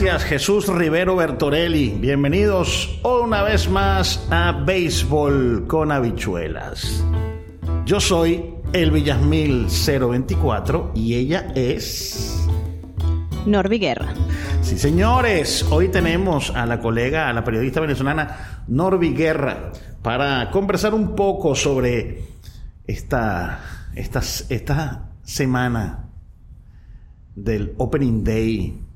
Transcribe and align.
Gracias 0.00 0.24
Jesús 0.24 0.66
Rivero 0.66 1.14
Bertorelli. 1.14 1.90
Bienvenidos 1.90 2.98
una 3.04 3.42
vez 3.42 3.68
más 3.68 4.26
a 4.30 4.52
Béisbol 4.52 5.66
con 5.66 5.92
habichuelas. 5.92 7.04
Yo 7.84 8.00
soy 8.00 8.54
el 8.72 8.92
Villasmil 8.92 9.66
024 9.66 10.92
y 10.94 11.16
ella 11.16 11.52
es... 11.54 12.48
Norby 13.44 13.78
Guerra. 13.78 14.14
Sí, 14.62 14.78
señores, 14.78 15.66
hoy 15.70 15.88
tenemos 15.88 16.48
a 16.48 16.64
la 16.64 16.80
colega, 16.80 17.28
a 17.28 17.34
la 17.34 17.44
periodista 17.44 17.80
venezolana 17.80 18.64
Norby 18.68 19.12
Guerra, 19.12 19.70
para 20.00 20.50
conversar 20.50 20.94
un 20.94 21.14
poco 21.14 21.54
sobre 21.54 22.24
esta, 22.86 23.90
esta, 23.94 24.20
esta 24.48 25.10
semana 25.24 26.08
del 27.34 27.74
Opening 27.76 28.24
Day 28.24 28.89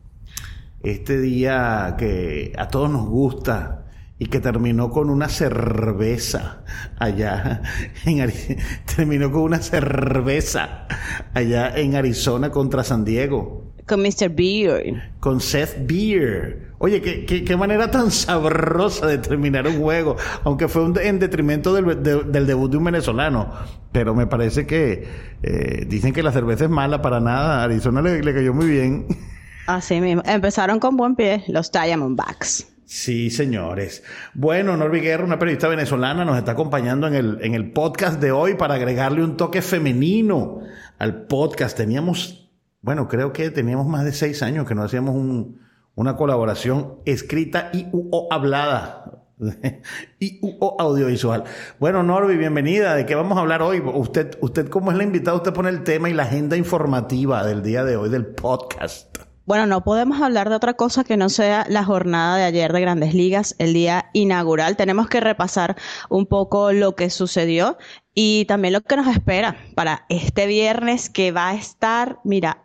este 0.84 1.18
día 1.18 1.96
que 1.98 2.52
a 2.56 2.68
todos 2.68 2.90
nos 2.90 3.08
gusta 3.08 3.86
y 4.18 4.26
que 4.26 4.40
terminó 4.40 4.90
con 4.90 5.10
una 5.10 5.28
cerveza 5.28 6.64
allá 6.98 7.62
en 8.04 8.32
terminó 8.96 9.32
con 9.32 9.42
una 9.42 9.58
cerveza 9.60 10.86
allá 11.34 11.74
en 11.76 11.96
Arizona 11.96 12.50
contra 12.50 12.84
San 12.84 13.04
Diego. 13.04 13.74
Con 13.86 14.00
Mr. 14.00 14.30
Beer. 14.30 15.12
Con 15.20 15.40
Seth 15.40 15.86
Beer. 15.86 16.72
Oye, 16.78 17.02
qué, 17.02 17.44
qué, 17.44 17.56
manera 17.56 17.90
tan 17.90 18.10
sabrosa 18.10 19.06
de 19.06 19.18
terminar 19.18 19.66
un 19.66 19.78
juego, 19.78 20.16
aunque 20.42 20.68
fue 20.68 20.84
en 21.02 21.18
detrimento 21.18 21.74
del, 21.74 22.02
del, 22.02 22.46
debut 22.46 22.70
de 22.70 22.76
un 22.78 22.84
venezolano. 22.84 23.52
Pero 23.92 24.14
me 24.14 24.26
parece 24.26 24.66
que 24.66 25.06
eh, 25.42 25.86
dicen 25.86 26.14
que 26.14 26.22
la 26.22 26.32
cerveza 26.32 26.64
es 26.64 26.70
mala 26.70 27.02
para 27.02 27.20
nada. 27.20 27.62
Arizona 27.62 28.00
le, 28.00 28.22
le 28.22 28.34
cayó 28.34 28.54
muy 28.54 28.66
bien. 28.66 29.06
Así 29.66 30.00
mismo. 30.00 30.22
Empezaron 30.26 30.78
con 30.78 30.96
buen 30.96 31.16
pie 31.16 31.44
los 31.48 31.72
Diamondbacks. 31.72 32.74
Sí, 32.84 33.30
señores. 33.30 34.04
Bueno, 34.34 34.76
Norby 34.76 35.00
Guerra, 35.00 35.24
una 35.24 35.38
periodista 35.38 35.68
venezolana, 35.68 36.24
nos 36.24 36.36
está 36.36 36.52
acompañando 36.52 37.06
en 37.06 37.14
el, 37.14 37.38
en 37.40 37.54
el 37.54 37.72
podcast 37.72 38.20
de 38.20 38.30
hoy 38.30 38.54
para 38.54 38.74
agregarle 38.74 39.24
un 39.24 39.36
toque 39.36 39.62
femenino 39.62 40.60
al 40.98 41.22
podcast. 41.26 41.76
Teníamos, 41.76 42.50
bueno, 42.82 43.08
creo 43.08 43.32
que 43.32 43.50
teníamos 43.50 43.86
más 43.86 44.04
de 44.04 44.12
seis 44.12 44.42
años 44.42 44.68
que 44.68 44.74
no 44.74 44.82
hacíamos 44.82 45.14
un, 45.14 45.60
una 45.94 46.16
colaboración 46.16 47.00
escrita 47.06 47.70
y 47.72 47.86
o 47.92 48.28
hablada. 48.30 49.22
y 50.20 50.38
o 50.60 50.76
audiovisual. 50.78 51.44
Bueno, 51.80 52.02
Norby, 52.02 52.36
bienvenida. 52.36 52.94
¿De 52.94 53.06
qué 53.06 53.14
vamos 53.14 53.38
a 53.38 53.40
hablar 53.40 53.62
hoy? 53.62 53.80
Usted, 53.80 54.36
usted 54.40 54.68
como 54.68 54.92
es 54.92 54.96
la 54.98 55.04
invitada, 55.04 55.36
usted 55.36 55.52
pone 55.52 55.70
el 55.70 55.82
tema 55.82 56.10
y 56.10 56.12
la 56.12 56.24
agenda 56.24 56.56
informativa 56.56 57.44
del 57.44 57.62
día 57.62 57.82
de 57.82 57.96
hoy 57.96 58.10
del 58.10 58.26
podcast. 58.26 59.33
Bueno, 59.46 59.66
no 59.66 59.84
podemos 59.84 60.22
hablar 60.22 60.48
de 60.48 60.56
otra 60.56 60.72
cosa 60.72 61.04
que 61.04 61.18
no 61.18 61.28
sea 61.28 61.66
la 61.68 61.84
jornada 61.84 62.38
de 62.38 62.44
ayer 62.44 62.72
de 62.72 62.80
Grandes 62.80 63.12
Ligas, 63.12 63.54
el 63.58 63.74
día 63.74 64.08
inaugural. 64.14 64.78
Tenemos 64.78 65.06
que 65.06 65.20
repasar 65.20 65.76
un 66.08 66.24
poco 66.24 66.72
lo 66.72 66.94
que 66.94 67.10
sucedió 67.10 67.76
y 68.14 68.46
también 68.46 68.72
lo 68.72 68.80
que 68.80 68.96
nos 68.96 69.06
espera 69.06 69.58
para 69.74 70.06
este 70.08 70.46
viernes 70.46 71.10
que 71.10 71.30
va 71.30 71.50
a 71.50 71.54
estar, 71.56 72.20
mira, 72.24 72.64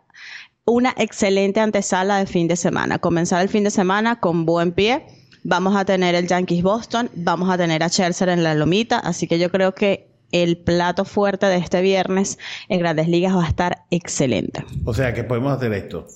una 0.64 0.94
excelente 0.96 1.60
antesala 1.60 2.16
de 2.16 2.26
fin 2.26 2.48
de 2.48 2.56
semana. 2.56 2.98
Comenzar 2.98 3.42
el 3.42 3.50
fin 3.50 3.64
de 3.64 3.70
semana 3.70 4.18
con 4.18 4.46
buen 4.46 4.72
pie. 4.72 5.04
Vamos 5.44 5.76
a 5.76 5.84
tener 5.84 6.14
el 6.14 6.28
Yankees 6.28 6.62
Boston, 6.62 7.10
vamos 7.14 7.50
a 7.50 7.58
tener 7.58 7.82
a 7.82 7.90
Scherzer 7.90 8.30
en 8.30 8.42
la 8.42 8.54
lomita, 8.54 8.98
así 8.98 9.26
que 9.26 9.38
yo 9.38 9.50
creo 9.50 9.74
que 9.74 10.09
el 10.32 10.58
plato 10.58 11.04
fuerte 11.04 11.46
de 11.46 11.56
este 11.56 11.80
viernes 11.82 12.38
en 12.68 12.80
Grandes 12.80 13.08
Ligas 13.08 13.34
va 13.34 13.44
a 13.44 13.48
estar 13.48 13.84
excelente. 13.90 14.64
O 14.84 14.94
sea 14.94 15.12
que 15.14 15.24
podemos 15.24 15.52
hacer 15.56 15.72
esto. 15.72 16.06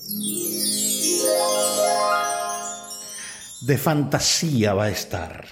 De 3.63 3.79
fantasía 3.79 4.75
va 4.75 4.85
a 4.85 4.91
estar. 4.91 5.47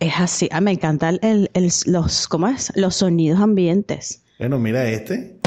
Es 0.00 0.14
así. 0.18 0.48
Ah, 0.50 0.60
me 0.60 0.72
encantan 0.72 1.18
el, 1.22 1.50
los, 1.86 2.28
¿cómo 2.28 2.48
es? 2.48 2.72
los 2.74 2.96
sonidos 2.96 3.40
ambientes. 3.40 4.22
Bueno, 4.38 4.58
mira 4.58 4.84
este. 4.88 5.38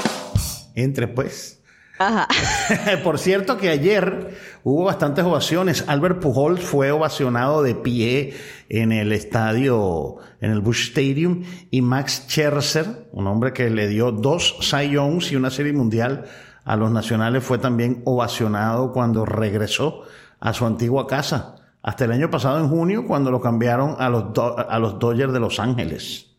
Entre 0.75 1.07
pues. 1.07 1.61
Ajá. 1.99 2.27
Por 3.03 3.19
cierto 3.19 3.57
que 3.57 3.69
ayer 3.69 4.37
hubo 4.69 4.83
bastantes 4.83 5.23
ovaciones. 5.23 5.85
Albert 5.87 6.19
Pujols 6.19 6.59
fue 6.59 6.91
ovacionado 6.91 7.63
de 7.63 7.73
pie 7.73 8.33
en 8.67 8.91
el 8.91 9.13
estadio, 9.13 10.17
en 10.41 10.51
el 10.51 10.59
Bush 10.59 10.89
Stadium, 10.89 11.43
y 11.71 11.81
Max 11.81 12.25
Scherzer, 12.27 13.07
un 13.13 13.27
hombre 13.27 13.53
que 13.53 13.69
le 13.69 13.87
dio 13.87 14.11
dos 14.11 14.57
Cy 14.59 14.89
Youngs 14.89 15.31
y 15.31 15.37
una 15.37 15.51
serie 15.51 15.71
mundial 15.71 16.25
a 16.65 16.75
los 16.75 16.91
nacionales, 16.91 17.45
fue 17.45 17.59
también 17.59 18.01
ovacionado 18.03 18.91
cuando 18.91 19.25
regresó 19.25 20.01
a 20.41 20.51
su 20.51 20.65
antigua 20.65 21.07
casa. 21.07 21.55
Hasta 21.81 22.03
el 22.03 22.11
año 22.11 22.29
pasado, 22.29 22.59
en 22.59 22.67
junio, 22.67 23.07
cuando 23.07 23.31
lo 23.31 23.39
cambiaron 23.39 23.95
a 23.99 24.09
los, 24.09 24.37
a 24.37 24.79
los 24.79 24.99
Dodgers 24.99 25.31
de 25.31 25.39
Los 25.39 25.61
Ángeles. 25.61 26.36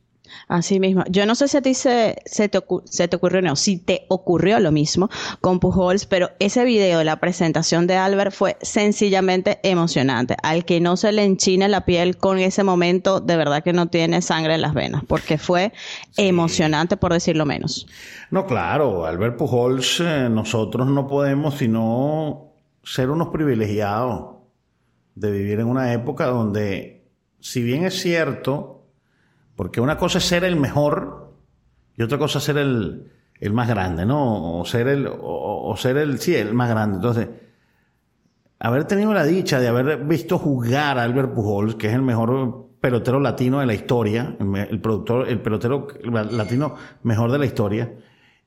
Así 0.49 0.81
mismo. 0.81 1.05
Yo 1.11 1.27
no 1.27 1.35
sé 1.35 1.47
si 1.47 1.59
a 1.59 1.63
ti 1.63 1.75
se, 1.75 2.17
se, 2.25 2.49
te, 2.49 2.61
se 2.85 3.07
te 3.07 3.17
ocurrió 3.17 3.41
o 3.41 3.43
no, 3.43 3.57
si 3.57 3.77
te 3.77 4.07
ocurrió 4.09 4.59
lo 4.61 4.73
mismo 4.73 5.11
con 5.43 5.61
Pujols, 5.61 6.07
pero 6.07 6.31
ese 6.39 6.65
video 6.65 6.99
de 6.99 7.05
la 7.05 7.21
presentación 7.21 7.87
de 7.87 7.97
Albert 7.97 8.33
fue 8.33 8.57
sencillamente 8.63 9.61
emocionante. 9.63 10.37
Al 10.43 10.65
que 10.65 10.81
no 10.81 10.97
se 10.97 11.13
le 11.13 11.25
enchine 11.25 11.69
la 11.69 11.85
piel 11.85 12.17
con 12.17 12.39
ese 12.39 12.65
momento, 12.65 13.21
de 13.21 13.37
verdad 13.37 13.63
que 13.63 13.75
no 13.75 13.89
tiene 13.89 14.23
sangre 14.23 14.55
en 14.55 14.63
las 14.63 14.73
venas, 14.73 15.03
porque 15.07 15.37
fue 15.37 15.73
emocionante 16.17 16.97
por 16.97 17.13
decirlo 17.13 17.45
menos. 17.45 17.87
No, 18.31 18.47
claro, 18.47 19.05
Albert 19.05 19.37
Pujols, 19.37 20.01
eh, 20.01 20.29
nosotros 20.31 20.87
no 20.87 21.07
podemos 21.07 21.59
sino 21.59 22.53
ser 22.83 23.11
unos 23.11 23.29
privilegiados 23.29 24.37
de 25.15 25.31
vivir 25.31 25.61
en 25.61 25.67
una 25.67 25.93
época 25.93 26.27
donde, 26.27 27.07
si 27.39 27.63
bien 27.63 27.85
es 27.85 28.01
cierto, 28.01 28.78
porque 29.59 29.81
una 29.81 29.99
cosa 29.99 30.19
es 30.19 30.25
ser 30.25 30.45
el 30.45 30.55
mejor 30.55 31.35
y 31.97 32.03
otra 32.03 32.17
cosa 32.17 32.39
es 32.39 32.45
ser 32.45 32.59
el, 32.59 33.11
el 33.41 33.53
más 33.53 33.69
grande, 33.69 34.07
¿no? 34.07 34.61
O 34.61 34.65
ser 34.65 34.87
el, 34.87 35.09
o, 35.11 35.75
ser 35.77 35.97
el, 35.97 36.21
sí, 36.21 36.33
el 36.37 36.55
más 36.55 36.71
grande. 36.71 36.99
Entonces, 36.99 37.29
haber 38.61 38.85
tenido 38.85 39.13
la 39.13 39.25
dicha 39.25 39.59
de 39.59 39.67
haber 39.67 40.05
visto 40.05 40.39
jugar 40.39 40.97
a 40.97 41.03
Albert 41.03 41.35
Pujols, 41.35 41.75
que 41.75 41.89
es 41.89 41.93
el 41.93 42.03
mejor 42.03 42.69
pelotero 42.81 43.19
latino 43.19 43.59
de 43.59 43.67
la 43.67 43.75
historia, 43.75 44.37
el, 44.39 44.81
productor, 44.81 45.29
el 45.29 45.41
pelotero 45.41 45.89
latino 46.05 46.77
mejor 47.03 47.33
de 47.33 47.39
la 47.39 47.47
historia, 47.47 47.93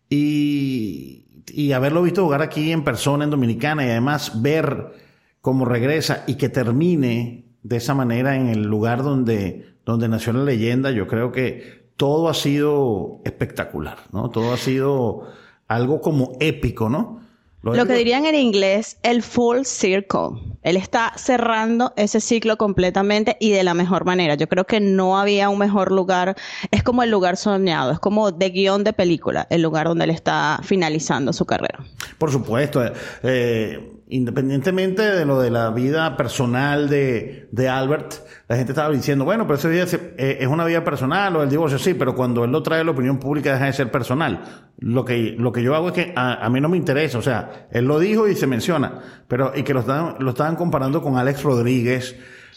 y, 0.08 1.44
y 1.50 1.74
haberlo 1.74 2.04
visto 2.04 2.24
jugar 2.24 2.42
aquí 2.42 2.72
en 2.72 2.86
persona, 2.86 3.26
en 3.26 3.32
Dominicana, 3.32 3.86
y 3.86 3.90
además 3.90 4.42
ver 4.42 4.94
cómo 5.42 5.66
regresa 5.66 6.24
y 6.26 6.36
que 6.36 6.48
termine 6.48 7.58
de 7.64 7.76
esa 7.76 7.94
manera 7.94 8.38
en 8.38 8.48
el 8.48 8.64
lugar 8.64 9.04
donde 9.04 9.71
donde 9.86 10.08
nació 10.08 10.34
la 10.34 10.44
leyenda, 10.44 10.92
yo 10.92 11.08
creo 11.08 11.32
que 11.32 11.82
todo 11.98 12.30
ha 12.30 12.34
sido 12.34 13.22
espectacular, 13.26 13.98
¿no? 14.12 14.30
Todo 14.30 14.54
ha 14.54 14.58
sido 14.58 15.28
algo 15.68 16.02
como 16.02 16.34
épico, 16.40 16.90
¿no? 16.90 17.22
Lo, 17.64 17.86
que 17.86 17.94
dirían 17.94 18.26
en 18.26 18.34
inglés, 18.34 18.98
el 19.04 19.22
full 19.22 19.66
circle. 19.66 20.58
Él 20.64 20.78
está 20.78 21.14
cerrando 21.16 21.94
ese 21.96 22.20
ciclo 22.20 22.58
completamente 22.58 23.38
y 23.40 23.52
de 23.52 23.64
la 23.64 23.76
mejor 23.76 24.04
manera. 24.04 24.34
Yo 24.34 24.50
creo 24.50 24.66
que 24.66 24.80
no 24.80 25.20
había 25.20 25.48
un 25.50 25.60
mejor 25.60 25.92
lugar. 25.92 26.36
Es 26.72 26.82
como 26.82 27.04
el 27.04 27.12
lugar 27.12 27.38
soñado, 27.38 27.92
es 27.92 28.00
como 28.00 28.32
de 28.32 28.50
guion 28.50 28.84
de 28.84 28.94
película, 28.94 29.46
el 29.52 29.62
lugar 29.62 29.88
donde 29.88 30.06
él 30.06 30.10
está 30.10 30.60
finalizando 30.64 31.34
su 31.34 31.46
carrera. 31.46 31.86
Por 32.18 32.32
supuesto. 32.32 32.82
Eh, 33.22 34.01
independientemente 34.12 35.02
de 35.02 35.26
lo 35.26 35.40
de 35.40 35.50
la 35.50 35.70
vida 35.70 36.18
personal 36.18 36.90
de, 36.90 37.48
de, 37.52 37.70
Albert, 37.70 38.16
la 38.50 38.58
gente 38.58 38.74
estaba 38.74 38.94
diciendo, 38.94 39.24
bueno, 39.24 39.48
pero 39.48 39.58
ese 39.58 39.70
día 39.70 39.86
eh, 40.18 40.38
es 40.42 40.48
una 40.48 40.66
vida 40.66 40.84
personal 40.84 41.34
o 41.38 41.44
el 41.44 41.50
divorcio, 41.50 41.80
sí, 41.80 41.94
pero 41.94 42.14
cuando 42.14 42.44
él 42.44 42.52
lo 42.52 42.62
trae 42.62 42.82
a 42.82 42.84
la 42.84 42.92
opinión 42.92 43.20
pública 43.20 43.54
deja 43.54 43.66
de 43.66 43.74
ser 43.74 43.90
personal. 43.90 44.68
Lo 44.80 45.06
que, 45.06 45.36
lo 45.38 45.54
que 45.54 45.64
yo 45.64 45.76
hago 45.76 45.88
es 45.88 45.94
que 45.94 46.14
a, 46.14 46.50
mí 46.50 46.60
no 46.60 46.68
me 46.68 46.76
interesa, 46.76 47.20
o 47.20 47.22
sea, 47.22 47.68
él 47.72 47.86
lo 47.86 48.00
dijo 48.00 48.28
y 48.28 48.36
se 48.36 48.48
menciona, 48.48 49.00
pero 49.30 49.54
y 49.56 49.64
que 49.64 49.74
lo 49.74 49.80
estaban, 49.80 50.16
lo 50.20 50.32
estaban 50.32 50.58
comparando 50.58 51.02
con 51.02 51.18
Alex 51.18 51.44
Rodríguez. 51.44 52.16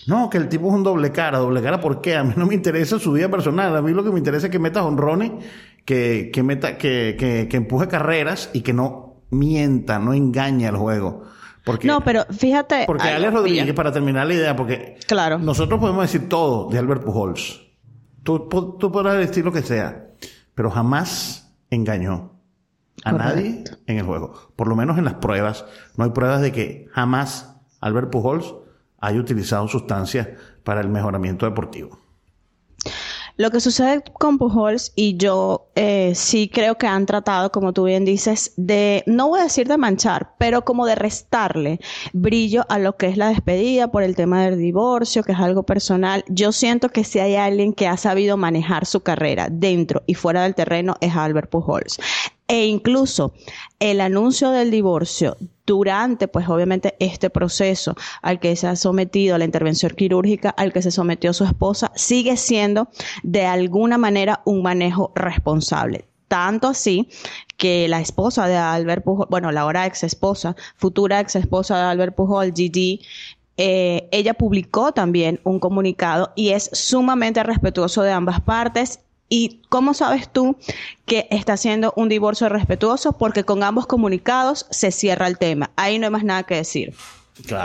No, 0.09 0.29
que 0.29 0.39
el 0.39 0.49
tipo 0.49 0.69
es 0.69 0.75
un 0.75 0.83
doble 0.83 1.13
cara, 1.13 1.39
doble 1.39 1.63
cara, 1.63 1.81
¿por 1.81 2.01
qué? 2.01 2.17
A 2.17 2.25
mí 2.25 2.35
no 2.37 2.47
me 2.47 2.55
interesa 2.55 2.99
su 2.99 3.13
vida 3.13 3.31
personal, 3.31 3.77
a 3.77 3.81
mí 3.81 3.93
lo 3.93 4.03
que 4.03 4.11
me 4.11 4.19
interesa 4.19 4.49
es 4.49 4.51
que 4.51 4.59
meta 4.59 4.85
honrones, 4.85 5.31
que, 5.85 6.31
que 6.33 6.43
meta, 6.43 6.77
que, 6.77 7.17
que, 7.17 7.47
que 7.49 7.57
empuje 7.57 7.87
carreras 7.87 8.51
y 8.53 8.63
que 8.63 8.73
no 8.73 9.23
mienta, 9.31 10.01
no 10.01 10.15
engaña 10.15 10.71
el 10.71 10.77
juego. 10.77 11.23
Porque, 11.65 11.87
no, 11.87 12.03
pero 12.03 12.25
fíjate. 12.27 12.85
Porque 12.87 13.09
Alex 13.09 13.33
Rodríguez, 13.33 13.73
para 13.73 13.91
terminar 13.91 14.27
la 14.27 14.35
idea, 14.35 14.55
porque 14.55 14.99
claro. 15.07 15.39
nosotros 15.39 15.81
podemos 15.81 16.03
decir 16.03 16.29
todo 16.29 16.69
de 16.71 16.79
Albert 16.79 17.05
Pujols. 17.05 17.63
Tú, 18.23 18.49
tú 18.79 18.93
podrás 18.93 19.17
decir 19.17 19.45
lo 19.45 19.53
que 19.53 19.63
sea, 19.63 20.09
pero 20.55 20.71
jamás 20.71 21.55
engañó 21.71 22.35
a 23.05 23.13
nadie 23.13 23.65
en 23.87 23.99
el 23.99 24.05
juego. 24.05 24.35
Por 24.57 24.69
lo 24.69 24.77
menos 24.77 24.99
en 24.99 25.05
las 25.05 25.15
pruebas. 25.15 25.65
No 25.97 26.05
hay 26.05 26.11
pruebas 26.11 26.41
de 26.41 26.53
que 26.53 26.89
jamás 26.93 27.57
Albert 27.81 28.11
Pujols 28.11 28.55
haya 29.01 29.19
utilizado 29.19 29.69
sustancias 29.69 30.29
para 30.63 30.81
el 30.81 30.89
mejoramiento 30.89 31.47
deportivo. 31.47 32.04
Lo 33.37 33.51
que 33.51 33.61
sucede 33.61 34.01
con 34.13 34.39
Pujols 34.39 34.93
y 34.95 35.17
yo 35.17 35.67
eh, 35.75 36.13
sí 36.15 36.49
creo 36.49 36.79
que 36.79 36.87
han 36.87 37.05
tratado, 37.05 37.51
como 37.51 37.73
tú 37.73 37.85
bien 37.85 38.05
dices, 38.05 38.53
de, 38.57 39.03
no 39.07 39.29
voy 39.29 39.41
a 39.41 39.45
decir 39.45 39.67
de 39.67 39.77
manchar, 39.77 40.35
pero 40.39 40.65
como 40.65 40.87
de 40.87 40.95
restarle 40.95 41.81
brillo 42.13 42.65
a 42.69 42.79
lo 42.79 42.97
que 42.97 43.09
es 43.09 43.17
la 43.17 43.31
despedida 43.31 43.91
por 43.91 44.05
el 44.05 44.15
tema 44.15 44.45
del 44.45 44.61
divorcio, 44.61 45.25
que 45.25 45.33
es 45.33 45.41
algo 45.41 45.65
personal. 45.65 46.25
Yo 46.29 46.53
siento 46.53 46.91
que 46.91 47.03
si 47.03 47.19
hay 47.19 47.35
alguien 47.35 47.73
que 47.73 47.89
ha 47.89 47.97
sabido 47.97 48.37
manejar 48.37 48.87
su 48.87 49.01
carrera 49.01 49.49
dentro 49.51 50.05
y 50.07 50.15
fuera 50.15 50.45
del 50.45 50.55
terreno 50.55 50.95
es 51.01 51.17
Albert 51.17 51.51
Pujols 51.51 51.99
e 52.47 52.67
incluso 52.67 53.33
el 53.81 54.01
anuncio 54.01 54.51
del 54.51 54.71
divorcio 54.71 55.37
durante, 55.67 56.29
pues 56.29 56.49
obviamente, 56.49 56.97
este 57.01 57.31
proceso 57.31 57.95
al 58.23 58.41
que 58.41 58.55
se 58.57 58.67
ha 58.67 58.77
sometido 58.77 59.39
la 59.39 59.45
intervención 59.45 59.93
quirúrgica, 59.93 60.51
al 60.51 60.73
que 60.73 60.83
se 60.83 60.91
sometió 60.91 61.33
su 61.33 61.45
esposa, 61.45 61.93
sigue 61.95 62.37
siendo 62.37 62.89
de 63.23 63.47
alguna 63.47 63.99
manera 63.99 64.43
un 64.45 64.63
manejo 64.63 65.13
responsable. 65.15 66.05
Tanto 66.29 66.69
así 66.69 67.09
que 67.57 67.87
la 67.89 68.01
esposa 68.01 68.47
de 68.49 68.57
Albert 68.57 69.05
Pujol, 69.05 69.27
bueno, 69.31 69.53
la 69.53 69.61
ahora 69.61 69.87
ex 69.87 70.03
esposa, 70.03 70.57
futura 70.77 71.21
ex 71.21 71.37
esposa 71.37 71.77
de 71.77 71.85
Albert 71.85 72.15
Pujol, 72.15 72.53
Gigi, 72.55 73.01
eh, 73.57 74.09
ella 74.11 74.35
publicó 74.35 74.93
también 74.93 75.41
un 75.45 75.61
comunicado 75.61 76.33
y 76.35 76.51
es 76.51 76.71
sumamente 76.73 77.43
respetuoso 77.45 78.03
de 78.03 78.11
ambas 78.11 78.41
partes 78.41 79.04
¿Y 79.29 79.63
cómo 79.69 79.95
sabes 79.95 80.29
tú 80.29 80.57
que 81.07 81.27
está 81.31 81.55
haciendo 81.55 81.93
un 81.97 82.09
divorcio 82.09 82.49
respetuoso? 82.49 83.13
Porque 83.13 83.45
con 83.45 83.63
ambos 83.63 83.87
comunicados 83.87 84.67
se 84.71 84.91
cierra 84.91 85.27
el 85.27 85.39
tema. 85.39 85.71
Ahí 85.77 85.99
no 85.99 86.07
hay 86.07 86.11
más 86.11 86.25
nada 86.25 86.43
que 86.45 86.57
decir. 86.57 86.95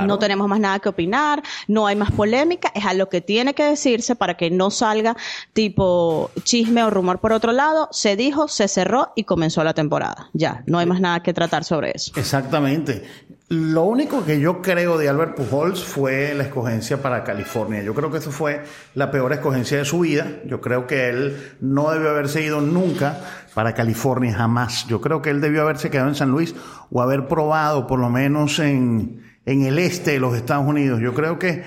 No 0.07 0.17
tenemos 0.17 0.47
más 0.47 0.59
nada 0.59 0.79
que 0.79 0.89
opinar, 0.89 1.43
no 1.67 1.85
hay 1.85 1.95
más 1.95 2.11
polémica, 2.11 2.71
es 2.73 2.85
a 2.85 2.95
lo 2.95 3.07
que 3.07 3.21
tiene 3.21 3.53
que 3.53 3.63
decirse 3.63 4.15
para 4.15 4.35
que 4.35 4.49
no 4.49 4.71
salga 4.71 5.15
tipo 5.53 6.31
chisme 6.43 6.83
o 6.83 6.89
rumor 6.89 7.19
por 7.19 7.33
otro 7.33 7.51
lado. 7.51 7.87
Se 7.91 8.15
dijo, 8.15 8.47
se 8.47 8.67
cerró 8.67 9.13
y 9.15 9.25
comenzó 9.25 9.63
la 9.63 9.75
temporada. 9.75 10.29
Ya, 10.33 10.63
no 10.65 10.79
hay 10.79 10.87
más 10.87 11.01
nada 11.01 11.21
que 11.21 11.33
tratar 11.33 11.63
sobre 11.63 11.91
eso. 11.93 12.11
Exactamente. 12.15 13.03
Lo 13.49 13.85
único 13.85 14.23
que 14.23 14.39
yo 14.39 14.61
creo 14.61 14.99
de 14.99 15.09
Albert 15.09 15.35
Pujols 15.35 15.83
fue 15.83 16.35
la 16.35 16.43
escogencia 16.43 17.01
para 17.01 17.23
California. 17.23 17.81
Yo 17.81 17.95
creo 17.95 18.11
que 18.11 18.19
eso 18.19 18.29
fue 18.29 18.61
la 18.93 19.09
peor 19.09 19.33
escogencia 19.33 19.79
de 19.79 19.85
su 19.85 20.01
vida. 20.01 20.39
Yo 20.45 20.61
creo 20.61 20.85
que 20.85 21.09
él 21.09 21.35
no 21.59 21.89
debió 21.89 22.11
haberse 22.11 22.43
ido 22.43 22.61
nunca 22.61 23.19
para 23.55 23.73
California, 23.73 24.35
jamás. 24.35 24.85
Yo 24.87 25.01
creo 25.01 25.23
que 25.23 25.31
él 25.31 25.41
debió 25.41 25.63
haberse 25.63 25.89
quedado 25.89 26.09
en 26.09 26.15
San 26.15 26.29
Luis 26.29 26.53
o 26.91 27.01
haber 27.01 27.27
probado 27.27 27.87
por 27.87 27.99
lo 27.99 28.11
menos 28.11 28.59
en, 28.59 29.23
en 29.47 29.63
el 29.63 29.79
este 29.79 30.11
de 30.11 30.19
los 30.19 30.35
Estados 30.35 30.67
Unidos. 30.67 31.01
Yo 31.01 31.15
creo 31.15 31.39
que 31.39 31.63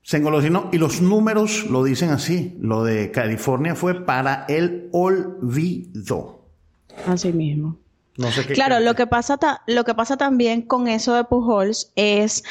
se 0.00 0.16
engolosinó 0.16 0.70
y 0.72 0.78
los 0.78 1.02
números 1.02 1.66
lo 1.68 1.84
dicen 1.84 2.08
así. 2.08 2.56
Lo 2.58 2.84
de 2.84 3.10
California 3.10 3.74
fue 3.74 4.06
para 4.06 4.46
el 4.48 4.88
olvido. 4.92 6.48
Así 7.06 7.34
mismo 7.34 7.85
claro, 8.54 8.80
lo 8.80 8.94
que, 8.94 9.06
pasa 9.06 9.38
lo 9.66 9.84
que 9.84 9.94
pasa 9.94 10.16
también 10.16 10.62
con 10.62 10.88
eso 10.88 11.14
de 11.14 11.24
Pujols 11.24 11.92
es 11.96 12.44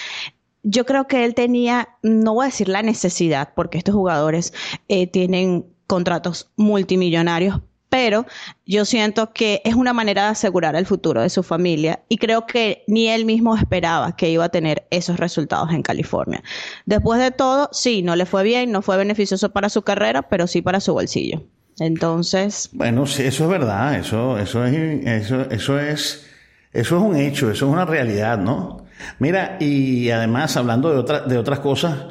yo 0.63 0.85
creo 0.85 1.07
que 1.07 1.25
él 1.25 1.35
tenía, 1.35 1.89
no 2.01 2.33
voy 2.33 2.45
a 2.45 2.47
decir 2.47 2.69
la 2.69 2.81
necesidad, 2.81 3.49
porque 3.55 3.77
estos 3.77 3.93
jugadores 3.93 4.51
eh, 4.87 5.05
tienen 5.05 5.65
contratos 5.85 6.49
multimillonarios, 6.55 7.61
pero 7.89 8.25
yo 8.65 8.83
siento 8.83 9.31
que 9.31 9.61
es 9.63 9.75
una 9.75 9.93
manera 9.93 10.23
de 10.23 10.29
asegurar 10.29 10.75
el 10.75 10.87
futuro 10.87 11.21
de 11.21 11.29
su 11.29 11.43
familia 11.43 12.03
y 12.09 12.17
creo 12.17 12.47
que 12.47 12.83
ni 12.87 13.07
él 13.07 13.25
mismo 13.25 13.55
esperaba 13.55 14.15
que 14.15 14.29
iba 14.29 14.43
a 14.43 14.49
tener 14.49 14.87
esos 14.89 15.17
resultados 15.17 15.71
en 15.71 15.83
California. 15.83 16.43
Después 16.85 17.21
de 17.21 17.31
todo, 17.31 17.69
sí, 17.71 18.01
no 18.01 18.15
le 18.15 18.25
fue 18.25 18.43
bien, 18.43 18.71
no 18.71 18.81
fue 18.81 18.97
beneficioso 18.97 19.53
para 19.53 19.69
su 19.69 19.83
carrera, 19.83 20.23
pero 20.23 20.47
sí 20.47 20.63
para 20.63 20.79
su 20.79 20.93
bolsillo. 20.93 21.43
Entonces. 21.79 22.69
Bueno, 22.71 23.05
sí, 23.05 23.23
eso 23.23 23.43
es 23.45 23.49
verdad, 23.49 23.95
eso, 23.95 24.37
eso 24.37 24.65
es, 24.65 25.05
eso, 25.05 25.41
eso 25.49 25.79
es, 25.79 26.27
eso 26.71 26.97
es 26.97 27.01
un 27.01 27.15
hecho, 27.15 27.51
eso 27.51 27.65
es 27.67 27.71
una 27.71 27.85
realidad, 27.85 28.37
¿no? 28.37 28.85
Mira, 29.19 29.57
y 29.59 30.09
además, 30.09 30.55
hablando 30.57 30.89
de 30.91 30.97
otra, 30.97 31.21
de 31.21 31.37
otras 31.37 31.59
cosas, 31.59 32.05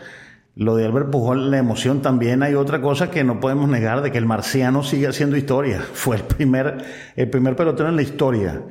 lo 0.56 0.76
de 0.76 0.84
Albert 0.84 1.10
Pujol, 1.10 1.50
la 1.50 1.58
emoción 1.58 2.02
también 2.02 2.42
hay 2.42 2.54
otra 2.54 2.80
cosa 2.80 3.10
que 3.10 3.24
no 3.24 3.40
podemos 3.40 3.68
negar 3.68 4.02
de 4.02 4.12
que 4.12 4.18
el 4.18 4.26
marciano 4.26 4.82
sigue 4.82 5.08
haciendo 5.08 5.36
historia. 5.36 5.80
Fue 5.92 6.16
el 6.16 6.22
primer, 6.22 6.84
el 7.16 7.30
primer 7.30 7.56
pelotero 7.56 7.88
en 7.88 7.96
la 7.96 8.02
historia 8.02 8.62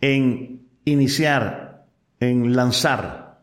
en 0.00 0.68
iniciar, 0.84 1.86
en 2.20 2.54
lanzar 2.54 3.40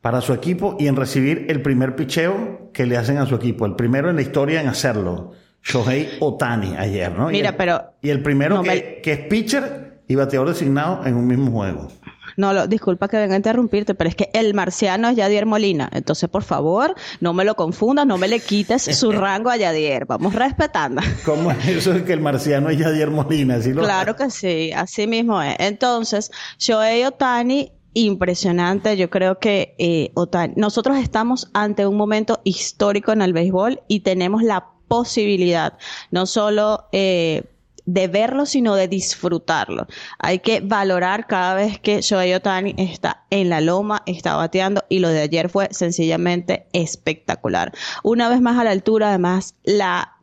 para 0.00 0.20
su 0.20 0.32
equipo 0.32 0.76
y 0.78 0.86
en 0.86 0.96
recibir 0.96 1.46
el 1.48 1.60
primer 1.62 1.96
picheo 1.96 2.70
que 2.72 2.86
le 2.86 2.96
hacen 2.96 3.18
a 3.18 3.26
su 3.26 3.34
equipo. 3.34 3.66
El 3.66 3.74
primero 3.74 4.08
en 4.08 4.16
la 4.16 4.22
historia 4.22 4.60
en 4.60 4.68
hacerlo. 4.68 5.32
Shohei 5.62 6.18
Otani 6.20 6.76
ayer, 6.76 7.12
¿no? 7.12 7.28
Mira, 7.28 7.50
y 7.50 7.52
pero... 7.52 7.94
Y 8.02 8.10
el 8.10 8.22
primero 8.22 8.62
que, 8.62 9.00
es 9.04 9.18
pitcher 9.20 10.02
y 10.08 10.14
bateador 10.14 10.48
designado 10.48 11.06
en 11.06 11.14
un 11.14 11.26
mismo 11.26 11.50
juego. 11.50 11.88
No, 12.36 12.52
lo, 12.52 12.66
disculpa 12.66 13.08
que 13.08 13.16
venga 13.16 13.34
a 13.34 13.36
interrumpirte, 13.36 13.94
pero 13.94 14.08
es 14.08 14.16
que 14.16 14.30
el 14.32 14.54
marciano 14.54 15.08
es 15.08 15.16
Yadier 15.16 15.46
Molina. 15.46 15.88
Entonces, 15.92 16.28
por 16.28 16.42
favor, 16.42 16.94
no 17.20 17.32
me 17.32 17.44
lo 17.44 17.54
confundas, 17.54 18.06
no 18.06 18.18
me 18.18 18.28
le 18.28 18.40
quites 18.40 18.82
su 18.82 19.12
rango 19.12 19.50
a 19.50 19.56
Yadier. 19.56 20.06
Vamos 20.06 20.34
respetando. 20.34 21.02
¿Cómo 21.24 21.50
es 21.50 21.66
eso 21.68 21.92
de 21.92 22.04
que 22.04 22.12
el 22.12 22.20
marciano 22.20 22.70
es 22.70 22.78
Yadier 22.78 23.10
Molina? 23.10 23.58
Claro 23.60 24.16
que 24.16 24.30
sí, 24.30 24.72
así 24.74 25.06
mismo 25.06 25.42
es. 25.42 25.56
Entonces, 25.58 26.30
Shohei 26.58 27.04
Otani 27.04 27.72
impresionante. 27.94 28.96
Yo 28.96 29.10
creo 29.10 29.38
que 29.38 29.74
eh, 29.78 30.10
Otani, 30.14 30.54
nosotros 30.56 30.96
estamos 30.96 31.50
ante 31.52 31.86
un 31.86 31.96
momento 31.96 32.40
histórico 32.44 33.12
en 33.12 33.22
el 33.22 33.32
béisbol 33.32 33.82
y 33.88 34.00
tenemos 34.00 34.42
la 34.42 34.71
posibilidad, 34.92 35.78
no 36.10 36.26
solo 36.26 36.84
eh, 36.92 37.44
de 37.86 38.08
verlo, 38.08 38.44
sino 38.44 38.74
de 38.74 38.88
disfrutarlo. 38.88 39.86
Hay 40.18 40.40
que 40.40 40.60
valorar 40.60 41.26
cada 41.26 41.54
vez 41.54 41.78
que 41.78 42.02
Shohei 42.02 42.34
Otani 42.34 42.74
está 42.76 43.24
en 43.30 43.48
la 43.48 43.62
loma, 43.62 44.02
está 44.04 44.36
bateando 44.36 44.84
y 44.90 44.98
lo 44.98 45.08
de 45.08 45.22
ayer 45.22 45.48
fue 45.48 45.68
sencillamente 45.70 46.66
espectacular. 46.74 47.72
Una 48.02 48.28
vez 48.28 48.42
más 48.42 48.58
a 48.58 48.64
la 48.64 48.70
altura, 48.70 49.08
además, 49.08 49.54
la 49.64 50.18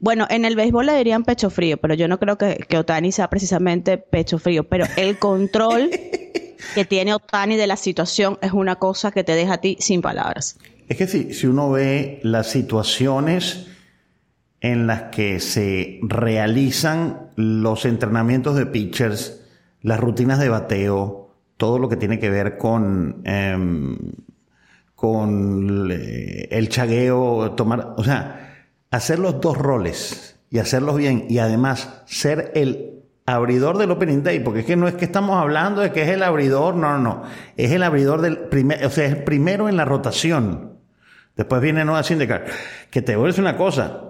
bueno, 0.00 0.26
en 0.30 0.46
el 0.46 0.56
béisbol 0.56 0.86
le 0.86 0.96
dirían 0.96 1.24
pecho 1.24 1.50
frío, 1.50 1.76
pero 1.76 1.92
yo 1.92 2.08
no 2.08 2.18
creo 2.18 2.38
que, 2.38 2.64
que 2.66 2.78
Otani 2.78 3.12
sea 3.12 3.28
precisamente 3.28 3.98
pecho 3.98 4.38
frío, 4.38 4.64
pero 4.64 4.86
el 4.96 5.18
control 5.18 5.90
que 6.74 6.84
tiene 6.86 7.12
Otani 7.12 7.56
de 7.56 7.66
la 7.66 7.76
situación 7.76 8.38
es 8.40 8.52
una 8.52 8.76
cosa 8.76 9.10
que 9.10 9.22
te 9.22 9.34
deja 9.34 9.54
a 9.54 9.58
ti 9.58 9.76
sin 9.80 10.00
palabras. 10.00 10.56
Es 10.88 10.96
que 10.96 11.06
si, 11.06 11.34
si 11.34 11.46
uno 11.46 11.70
ve 11.70 12.20
las 12.22 12.50
situaciones 12.50 13.66
en 14.60 14.86
las 14.86 15.02
que 15.04 15.40
se 15.40 16.00
realizan 16.02 17.30
los 17.36 17.84
entrenamientos 17.84 18.56
de 18.56 18.66
pitchers, 18.66 19.44
las 19.82 20.00
rutinas 20.00 20.38
de 20.40 20.48
bateo, 20.48 21.34
todo 21.56 21.78
lo 21.78 21.88
que 21.88 21.96
tiene 21.96 22.18
que 22.18 22.30
ver 22.30 22.58
con, 22.58 23.22
em, 23.24 23.96
con 24.94 25.90
el 25.90 26.68
chagueo, 26.68 27.52
tomar, 27.52 27.94
o 27.96 28.04
sea, 28.04 28.66
hacer 28.90 29.18
los 29.18 29.40
dos 29.40 29.56
roles 29.56 30.40
y 30.50 30.58
hacerlos 30.58 30.96
bien 30.96 31.26
y 31.28 31.38
además 31.38 32.02
ser 32.06 32.52
el 32.54 33.02
abridor 33.26 33.76
del 33.76 33.90
Opening 33.90 34.22
Day, 34.22 34.40
porque 34.40 34.60
es 34.60 34.66
que 34.66 34.76
no 34.76 34.88
es 34.88 34.94
que 34.94 35.04
estamos 35.04 35.36
hablando 35.36 35.82
de 35.82 35.92
que 35.92 36.02
es 36.02 36.08
el 36.08 36.22
abridor, 36.22 36.74
no, 36.74 36.96
no, 36.96 36.98
no, 36.98 37.22
es 37.56 37.70
el 37.70 37.82
abridor 37.82 38.22
del 38.22 38.38
primer, 38.38 38.84
o 38.86 38.90
sea, 38.90 39.04
es 39.06 39.16
primero 39.16 39.68
en 39.68 39.76
la 39.76 39.84
rotación. 39.84 40.78
Después 41.36 41.62
viene 41.62 41.84
Noah 41.84 42.02
Syndergaard. 42.02 42.46
Que 42.90 43.00
te 43.00 43.16
decir 43.16 43.40
una 43.40 43.56
cosa, 43.56 44.07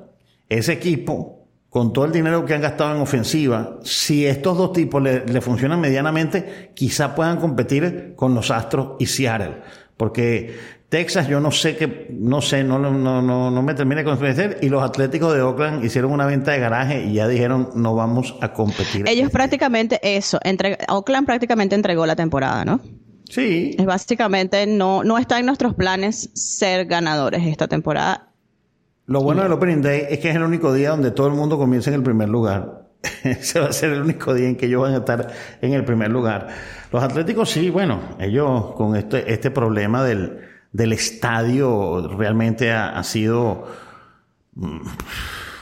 ese 0.49 0.73
equipo, 0.73 1.38
con 1.69 1.93
todo 1.93 2.07
el 2.07 2.12
dinero 2.12 2.45
que 2.45 2.55
han 2.55 2.62
gastado 2.62 2.95
en 2.95 3.02
ofensiva, 3.02 3.78
si 3.83 4.26
estos 4.26 4.57
dos 4.57 4.73
tipos 4.73 5.02
le, 5.02 5.40
funcionan 5.40 5.81
medianamente, 5.81 6.73
quizá 6.75 7.14
puedan 7.14 7.37
competir 7.37 8.14
con 8.17 8.35
los 8.35 8.50
Astros 8.50 8.93
y 8.99 9.07
Seattle. 9.07 9.62
Porque 9.97 10.57
Texas, 10.88 11.28
yo 11.28 11.40
no 11.40 11.50
sé 11.50 11.76
que, 11.76 12.07
no 12.11 12.40
sé, 12.40 12.64
no, 12.64 12.78
no, 12.78 12.90
no, 12.90 13.50
no 13.50 13.62
me 13.62 13.75
termine 13.75 14.02
de 14.02 14.05
convencer. 14.05 14.59
Y 14.62 14.71
los 14.71 14.83
Atléticos 14.83 15.35
de 15.35 15.43
Oakland 15.43 15.85
hicieron 15.85 16.12
una 16.12 16.25
venta 16.25 16.52
de 16.52 16.61
garaje 16.61 17.05
y 17.05 17.14
ya 17.14 17.28
dijeron, 17.28 17.71
no 17.75 17.95
vamos 17.95 18.35
a 18.40 18.55
competir. 18.55 19.07
Ellos 19.07 19.31
prácticamente 19.31 20.00
eso, 20.02 20.38
entre, 20.45 20.78
Oakland 20.88 21.26
prácticamente 21.26 21.75
entregó 21.75 22.07
la 22.07 22.17
temporada, 22.17 22.64
¿no? 22.64 22.81
Sí. 23.28 23.76
Es 23.78 23.85
básicamente, 23.85 24.67
no, 24.67 25.05
no 25.05 25.19
está 25.19 25.38
en 25.38 25.45
nuestros 25.45 25.75
planes 25.75 26.31
ser 26.33 26.87
ganadores 26.87 27.47
esta 27.47 27.69
temporada 27.69 28.27
lo 29.09 29.23
bueno 29.23 29.43
del 29.43 29.53
Opening 29.53 29.81
Day 29.81 30.03
es 30.11 30.19
que 30.19 30.29
es 30.29 30.37
el 30.37 30.43
único 30.43 30.71
día 30.71 30.91
donde 30.91 31.11
todo 31.11 31.29
el 31.29 31.33
mundo 31.33 31.57
comienza 31.57 31.88
en 31.88 31.95
el 31.95 32.03
primer 32.03 32.29
lugar. 32.29 32.91
ese 33.25 33.59
va 33.59 33.69
a 33.69 33.73
ser 33.73 33.93
el 33.93 34.03
único 34.03 34.35
día 34.35 34.47
en 34.47 34.55
que 34.55 34.67
ellos 34.67 34.83
van 34.83 34.93
a 34.93 34.99
estar 34.99 35.29
en 35.62 35.73
el 35.73 35.83
primer 35.83 36.11
lugar. 36.11 36.49
Los 36.93 37.03
Atléticos 37.03 37.49
sí, 37.49 37.71
bueno, 37.71 38.00
ellos 38.21 38.75
con 38.75 38.97
este, 38.97 39.33
este 39.33 39.50
problema 39.50 40.05
del, 40.05 40.41
del 40.73 40.93
estadio 40.93 42.07
realmente 42.19 42.71
ha, 42.71 43.03
sido 43.03 43.67
mm, 44.57 44.81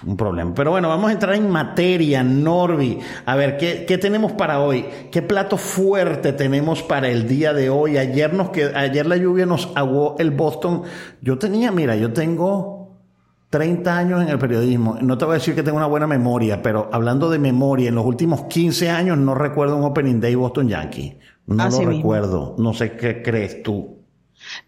un 0.06 0.16
problema. 0.16 0.52
Pero 0.52 0.72
bueno, 0.72 0.88
vamos 0.88 1.10
a 1.10 1.12
entrar 1.12 1.36
en 1.36 1.48
materia, 1.48 2.24
Norby. 2.24 2.98
A 3.26 3.36
ver, 3.36 3.58
¿qué, 3.58 3.84
¿qué, 3.86 3.96
tenemos 3.96 4.32
para 4.32 4.58
hoy? 4.58 4.86
¿Qué 5.12 5.22
plato 5.22 5.56
fuerte 5.56 6.32
tenemos 6.32 6.82
para 6.82 7.08
el 7.10 7.28
día 7.28 7.52
de 7.52 7.70
hoy? 7.70 7.96
Ayer, 7.96 8.34
nos, 8.34 8.50
ayer 8.74 9.06
la 9.06 9.16
lluvia 9.16 9.46
nos 9.46 9.70
aguó 9.76 10.16
el 10.18 10.32
Boston. 10.32 10.82
Yo 11.20 11.38
tenía, 11.38 11.70
mira, 11.70 11.94
yo 11.94 12.12
tengo 12.12 12.85
30 13.56 13.96
años 13.96 14.22
en 14.22 14.28
el 14.28 14.38
periodismo. 14.38 14.98
No 15.00 15.16
te 15.16 15.24
voy 15.24 15.32
a 15.32 15.38
decir 15.38 15.54
que 15.54 15.62
tengo 15.62 15.78
una 15.78 15.86
buena 15.86 16.06
memoria, 16.06 16.60
pero 16.60 16.90
hablando 16.92 17.30
de 17.30 17.38
memoria, 17.38 17.88
en 17.88 17.94
los 17.94 18.04
últimos 18.04 18.42
15 18.44 18.90
años 18.90 19.16
no 19.16 19.34
recuerdo 19.34 19.76
un 19.76 19.84
Opening 19.84 20.20
Day 20.20 20.34
Boston 20.34 20.68
Yankee. 20.68 21.18
No 21.46 21.66
lo 21.70 21.80
recuerdo. 21.80 22.54
No 22.58 22.74
sé 22.74 22.96
qué 22.96 23.22
crees 23.22 23.62
tú. 23.62 23.96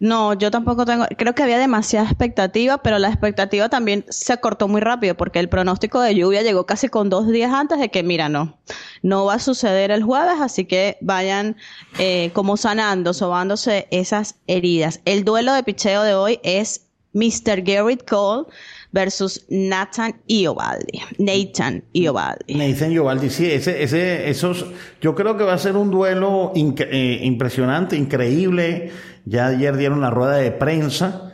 No, 0.00 0.32
yo 0.32 0.50
tampoco 0.50 0.86
tengo, 0.86 1.04
creo 1.18 1.34
que 1.34 1.42
había 1.42 1.58
demasiada 1.58 2.06
expectativa, 2.06 2.78
pero 2.78 2.98
la 2.98 3.08
expectativa 3.08 3.68
también 3.68 4.06
se 4.08 4.38
cortó 4.38 4.68
muy 4.68 4.80
rápido 4.80 5.14
porque 5.14 5.38
el 5.38 5.50
pronóstico 5.50 6.00
de 6.00 6.14
lluvia 6.14 6.40
llegó 6.40 6.64
casi 6.64 6.88
con 6.88 7.10
dos 7.10 7.28
días 7.28 7.52
antes 7.52 7.78
de 7.78 7.90
que, 7.90 8.02
mira, 8.02 8.30
no, 8.30 8.58
no 9.02 9.26
va 9.26 9.34
a 9.34 9.38
suceder 9.38 9.90
el 9.90 10.02
jueves, 10.02 10.40
así 10.40 10.64
que 10.64 10.96
vayan 11.02 11.56
eh, 11.98 12.30
como 12.32 12.56
sanando, 12.56 13.12
sobándose 13.12 13.86
esas 13.90 14.36
heridas. 14.46 15.02
El 15.04 15.24
duelo 15.24 15.52
de 15.52 15.62
picheo 15.62 16.02
de 16.02 16.14
hoy 16.14 16.40
es 16.42 16.86
Mr. 17.12 17.62
Garrett 17.62 18.08
Cole 18.08 18.46
versus 18.92 19.44
Nathan 19.48 20.14
Iovaldi. 20.26 21.00
Nathan 21.18 21.84
Iovaldi. 21.92 22.54
Nathan 22.54 22.92
Iovaldi, 22.92 23.30
sí, 23.30 23.50
ese, 23.50 23.82
ese, 23.82 24.28
esos, 24.28 24.66
yo 25.00 25.14
creo 25.14 25.36
que 25.36 25.44
va 25.44 25.54
a 25.54 25.58
ser 25.58 25.76
un 25.76 25.90
duelo 25.90 26.52
eh, 26.54 27.20
impresionante, 27.22 27.96
increíble. 27.96 28.90
Ya 29.24 29.46
ayer 29.48 29.76
dieron 29.76 30.00
la 30.00 30.10
rueda 30.10 30.36
de 30.36 30.52
prensa 30.52 31.32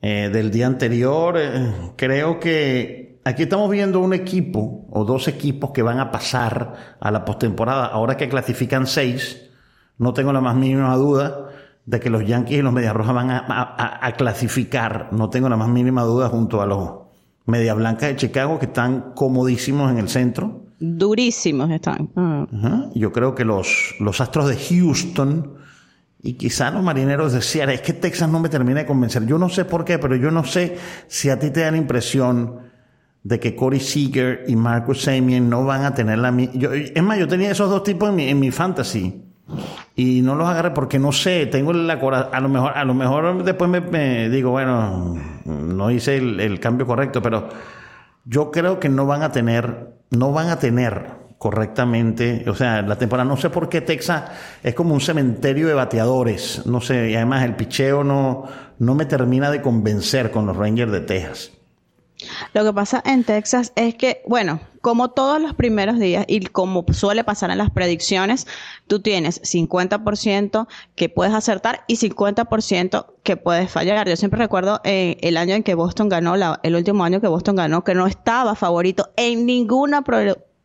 eh, 0.00 0.30
del 0.32 0.50
día 0.50 0.66
anterior. 0.66 1.36
Eh, 1.38 1.72
creo 1.96 2.38
que 2.38 3.20
aquí 3.24 3.44
estamos 3.44 3.70
viendo 3.70 4.00
un 4.00 4.14
equipo 4.14 4.86
o 4.90 5.04
dos 5.04 5.26
equipos 5.28 5.72
que 5.72 5.82
van 5.82 5.98
a 5.98 6.10
pasar 6.10 6.96
a 7.00 7.10
la 7.10 7.24
postemporada. 7.24 7.86
Ahora 7.86 8.16
que 8.16 8.28
clasifican 8.28 8.86
seis, 8.86 9.50
no 9.98 10.12
tengo 10.14 10.32
la 10.32 10.40
más 10.40 10.54
mínima 10.54 10.94
duda 10.96 11.50
de 11.86 12.00
que 12.00 12.10
los 12.10 12.26
Yankees 12.26 12.58
y 12.58 12.62
los 12.62 12.72
Medias 12.72 12.94
Rojas 12.94 13.14
van 13.14 13.30
a, 13.30 14.14
clasificar, 14.16 15.08
no 15.12 15.28
tengo 15.30 15.48
la 15.48 15.56
más 15.56 15.68
mínima 15.68 16.02
duda, 16.02 16.28
junto 16.28 16.62
a 16.62 16.66
los 16.66 16.90
Medias 17.46 17.76
Blancas 17.76 18.10
de 18.10 18.16
Chicago, 18.16 18.58
que 18.58 18.66
están 18.66 19.12
comodísimos 19.14 19.90
en 19.90 19.98
el 19.98 20.08
centro. 20.08 20.62
Durísimos 20.80 21.70
están. 21.70 22.10
Yo 22.94 23.12
creo 23.12 23.34
que 23.34 23.44
los, 23.44 23.94
los 24.00 24.20
Astros 24.20 24.48
de 24.48 24.56
Houston 24.56 25.54
y 26.22 26.34
quizá 26.34 26.70
los 26.70 26.82
Marineros 26.82 27.34
de 27.34 27.42
Seattle, 27.42 27.74
es 27.74 27.82
que 27.82 27.92
Texas 27.92 28.30
no 28.30 28.40
me 28.40 28.48
termina 28.48 28.80
de 28.80 28.86
convencer. 28.86 29.26
Yo 29.26 29.36
no 29.36 29.50
sé 29.50 29.66
por 29.66 29.84
qué, 29.84 29.98
pero 29.98 30.16
yo 30.16 30.30
no 30.30 30.42
sé 30.42 30.78
si 31.06 31.28
a 31.28 31.38
ti 31.38 31.50
te 31.50 31.60
da 31.60 31.70
la 31.70 31.76
impresión 31.76 32.60
de 33.22 33.38
que 33.38 33.54
Corey 33.54 33.80
Seager 33.80 34.44
y 34.48 34.56
Marcus 34.56 35.02
Semien 35.02 35.50
no 35.50 35.64
van 35.66 35.84
a 35.84 35.94
tener 35.94 36.18
la 36.18 36.32
misma... 36.32 36.74
Es 36.74 37.02
más, 37.02 37.18
yo 37.18 37.28
tenía 37.28 37.50
esos 37.50 37.68
dos 37.68 37.82
tipos 37.82 38.08
en 38.08 38.16
mi, 38.16 38.28
en 38.28 38.40
mi 38.40 38.50
fantasy 38.50 39.22
y 39.96 40.22
no 40.22 40.34
los 40.34 40.48
agarré 40.48 40.72
porque 40.72 40.98
no 40.98 41.12
sé, 41.12 41.46
tengo 41.46 41.72
la 41.72 41.94
a 41.94 42.40
lo 42.40 42.48
mejor, 42.48 42.72
a 42.76 42.84
lo 42.84 42.94
mejor 42.94 43.44
después 43.44 43.70
me, 43.70 44.28
digo, 44.28 44.50
bueno, 44.50 45.16
no 45.44 45.90
hice 45.90 46.16
el, 46.16 46.58
cambio 46.58 46.86
correcto, 46.86 47.22
pero 47.22 47.48
yo 48.24 48.50
creo 48.50 48.80
que 48.80 48.88
no 48.88 49.06
van 49.06 49.22
a 49.22 49.30
tener, 49.30 49.94
no 50.10 50.32
van 50.32 50.48
a 50.48 50.58
tener 50.58 51.24
correctamente, 51.38 52.44
o 52.48 52.54
sea, 52.54 52.82
la 52.82 52.96
temporada, 52.96 53.28
no 53.28 53.36
sé 53.36 53.50
por 53.50 53.68
qué 53.68 53.82
Texas 53.82 54.24
es 54.62 54.74
como 54.74 54.94
un 54.94 55.00
cementerio 55.00 55.68
de 55.68 55.74
bateadores, 55.74 56.66
no 56.66 56.80
sé, 56.80 57.10
y 57.10 57.14
además 57.14 57.44
el 57.44 57.54
picheo 57.54 58.02
no, 58.02 58.44
no 58.78 58.94
me 58.94 59.04
termina 59.04 59.50
de 59.50 59.62
convencer 59.62 60.30
con 60.30 60.46
los 60.46 60.56
Rangers 60.56 60.90
de 60.90 61.00
Texas. 61.02 61.52
Lo 62.52 62.64
que 62.64 62.72
pasa 62.72 63.02
en 63.04 63.24
Texas 63.24 63.72
es 63.76 63.94
que, 63.94 64.22
bueno, 64.26 64.60
como 64.84 65.08
todos 65.08 65.40
los 65.40 65.54
primeros 65.54 65.98
días 65.98 66.26
y 66.28 66.40
como 66.44 66.84
suele 66.92 67.24
pasar 67.24 67.50
en 67.50 67.56
las 67.56 67.70
predicciones, 67.70 68.46
tú 68.86 69.00
tienes 69.00 69.40
50% 69.40 70.68
que 70.94 71.08
puedes 71.08 71.32
acertar 71.32 71.84
y 71.88 71.96
50% 71.96 73.06
que 73.22 73.38
puedes 73.38 73.70
fallar. 73.70 74.06
Yo 74.06 74.16
siempre 74.16 74.38
recuerdo 74.38 74.82
eh, 74.84 75.16
el 75.22 75.38
año 75.38 75.54
en 75.54 75.62
que 75.62 75.74
Boston 75.74 76.10
ganó, 76.10 76.34
el 76.62 76.76
último 76.76 77.02
año 77.02 77.22
que 77.22 77.28
Boston 77.28 77.56
ganó, 77.56 77.82
que 77.82 77.94
no 77.94 78.06
estaba 78.06 78.54
favorito 78.56 79.08
en 79.16 79.46
ninguna 79.46 80.04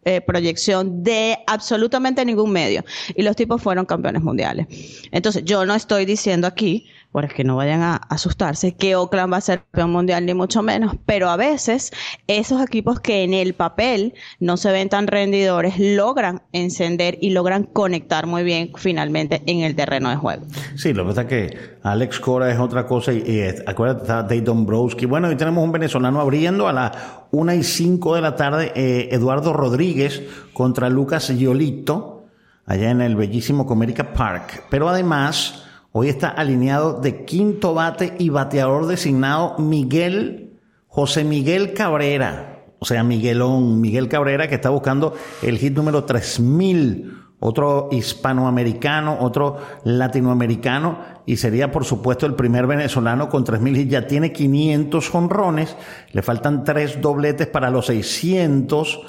eh, 0.04 0.20
proyección 0.20 1.02
de 1.02 1.38
absolutamente 1.48 2.26
ningún 2.26 2.52
medio. 2.52 2.84
Y 3.16 3.22
los 3.22 3.38
tipos 3.38 3.62
fueron 3.62 3.86
campeones 3.86 4.22
mundiales. 4.22 4.68
Entonces, 5.14 5.46
yo 5.46 5.66
no 5.66 5.76
estoy 5.76 6.04
diciendo 6.04 6.46
aquí 6.46 6.88
por 7.12 7.28
que 7.28 7.44
no 7.44 7.56
vayan 7.56 7.82
a 7.82 7.96
asustarse, 7.96 8.76
que 8.76 8.96
Oakland 8.96 9.34
va 9.34 9.38
a 9.38 9.42
ser 9.42 9.60
campeón 9.72 9.92
mundial 9.92 10.26
ni 10.26 10.34
mucho 10.34 10.62
menos, 10.62 10.96
pero 11.06 11.30
a 11.30 11.38
veces 11.38 11.92
esos 12.28 12.62
equipos 12.62 13.00
que 13.00 13.24
en 13.24 13.34
el 13.34 13.54
papel 13.54 14.14
no 14.40 14.58
se 14.58 14.72
ven 14.72 14.90
tan 14.90 15.08
rendidores 15.08 15.80
logran 15.80 16.44
encender 16.54 17.18
y 17.22 17.32
logran 17.32 17.64
conectar 17.64 18.28
muy 18.28 18.44
bien 18.44 18.72
finalmente 18.76 19.42
en 19.48 19.62
el 19.62 19.76
terreno 19.76 20.10
de 20.10 20.18
juego. 20.18 20.44
Sí, 20.76 20.94
lo 20.94 21.04
que 21.04 21.10
pasa 21.10 21.22
es 21.24 21.28
que 21.28 21.58
Alex 21.84 22.20
Cora 22.20 22.52
es 22.52 22.60
otra 22.60 22.86
cosa 22.86 23.12
y, 23.12 23.42
acuérdate, 23.66 24.02
está 24.02 24.24
Dave 24.24 24.42
Dombrowski. 24.42 25.06
Bueno, 25.06 25.30
hoy 25.30 25.36
tenemos 25.36 25.64
un 25.64 25.72
venezolano 25.72 26.22
abriendo 26.22 26.68
a 26.68 26.74
las 26.74 26.92
1 27.32 27.54
y 27.56 27.64
5 27.64 28.16
de 28.16 28.22
la 28.22 28.36
tarde, 28.36 28.72
eh, 28.76 29.10
Eduardo 29.12 29.54
Rodríguez 29.54 30.22
contra 30.54 30.90
Lucas 30.90 31.32
Giolito, 31.36 32.26
allá 32.66 32.92
en 32.92 33.02
el 33.02 33.16
bellísimo 33.16 33.66
Comerica 33.66 34.14
Park. 34.14 34.66
Pero 34.70 34.90
además 34.90 35.66
Hoy 35.92 36.10
está 36.10 36.30
alineado 36.30 37.00
de 37.02 37.26
quinto 37.26 37.74
bate 37.74 38.16
y 38.20 38.30
bateador 38.30 38.86
designado 38.86 39.58
Miguel, 39.58 40.60
José 40.88 41.24
Miguel 41.24 41.74
Cabrera. 41.74 42.66
O 42.80 42.86
sea, 42.86 43.04
Miguelón, 43.04 43.82
Miguel 43.82 44.08
Cabrera 44.08 44.48
que 44.48 44.56
está 44.56 44.70
buscando 44.70 45.16
el 45.42 45.58
hit 45.58 45.76
número 45.76 46.04
3000. 46.04 47.16
Otro 47.42 47.88
hispanoamericano, 47.92 49.18
otro 49.22 49.58
latinoamericano 49.86 51.00
y 51.26 51.38
sería 51.38 51.72
por 51.72 51.86
supuesto 51.86 52.26
el 52.26 52.36
primer 52.36 52.68
venezolano 52.68 53.30
con 53.30 53.46
3000 53.46 53.78
hits. 53.78 53.92
Ya 53.92 54.08
tiene 54.08 54.34
500 54.34 55.16
honrones, 55.16 55.76
le 56.12 56.22
faltan 56.22 56.66
tres 56.66 57.02
dobletes 57.02 57.48
para 57.48 57.70
los 57.70 57.86
600 57.86 59.00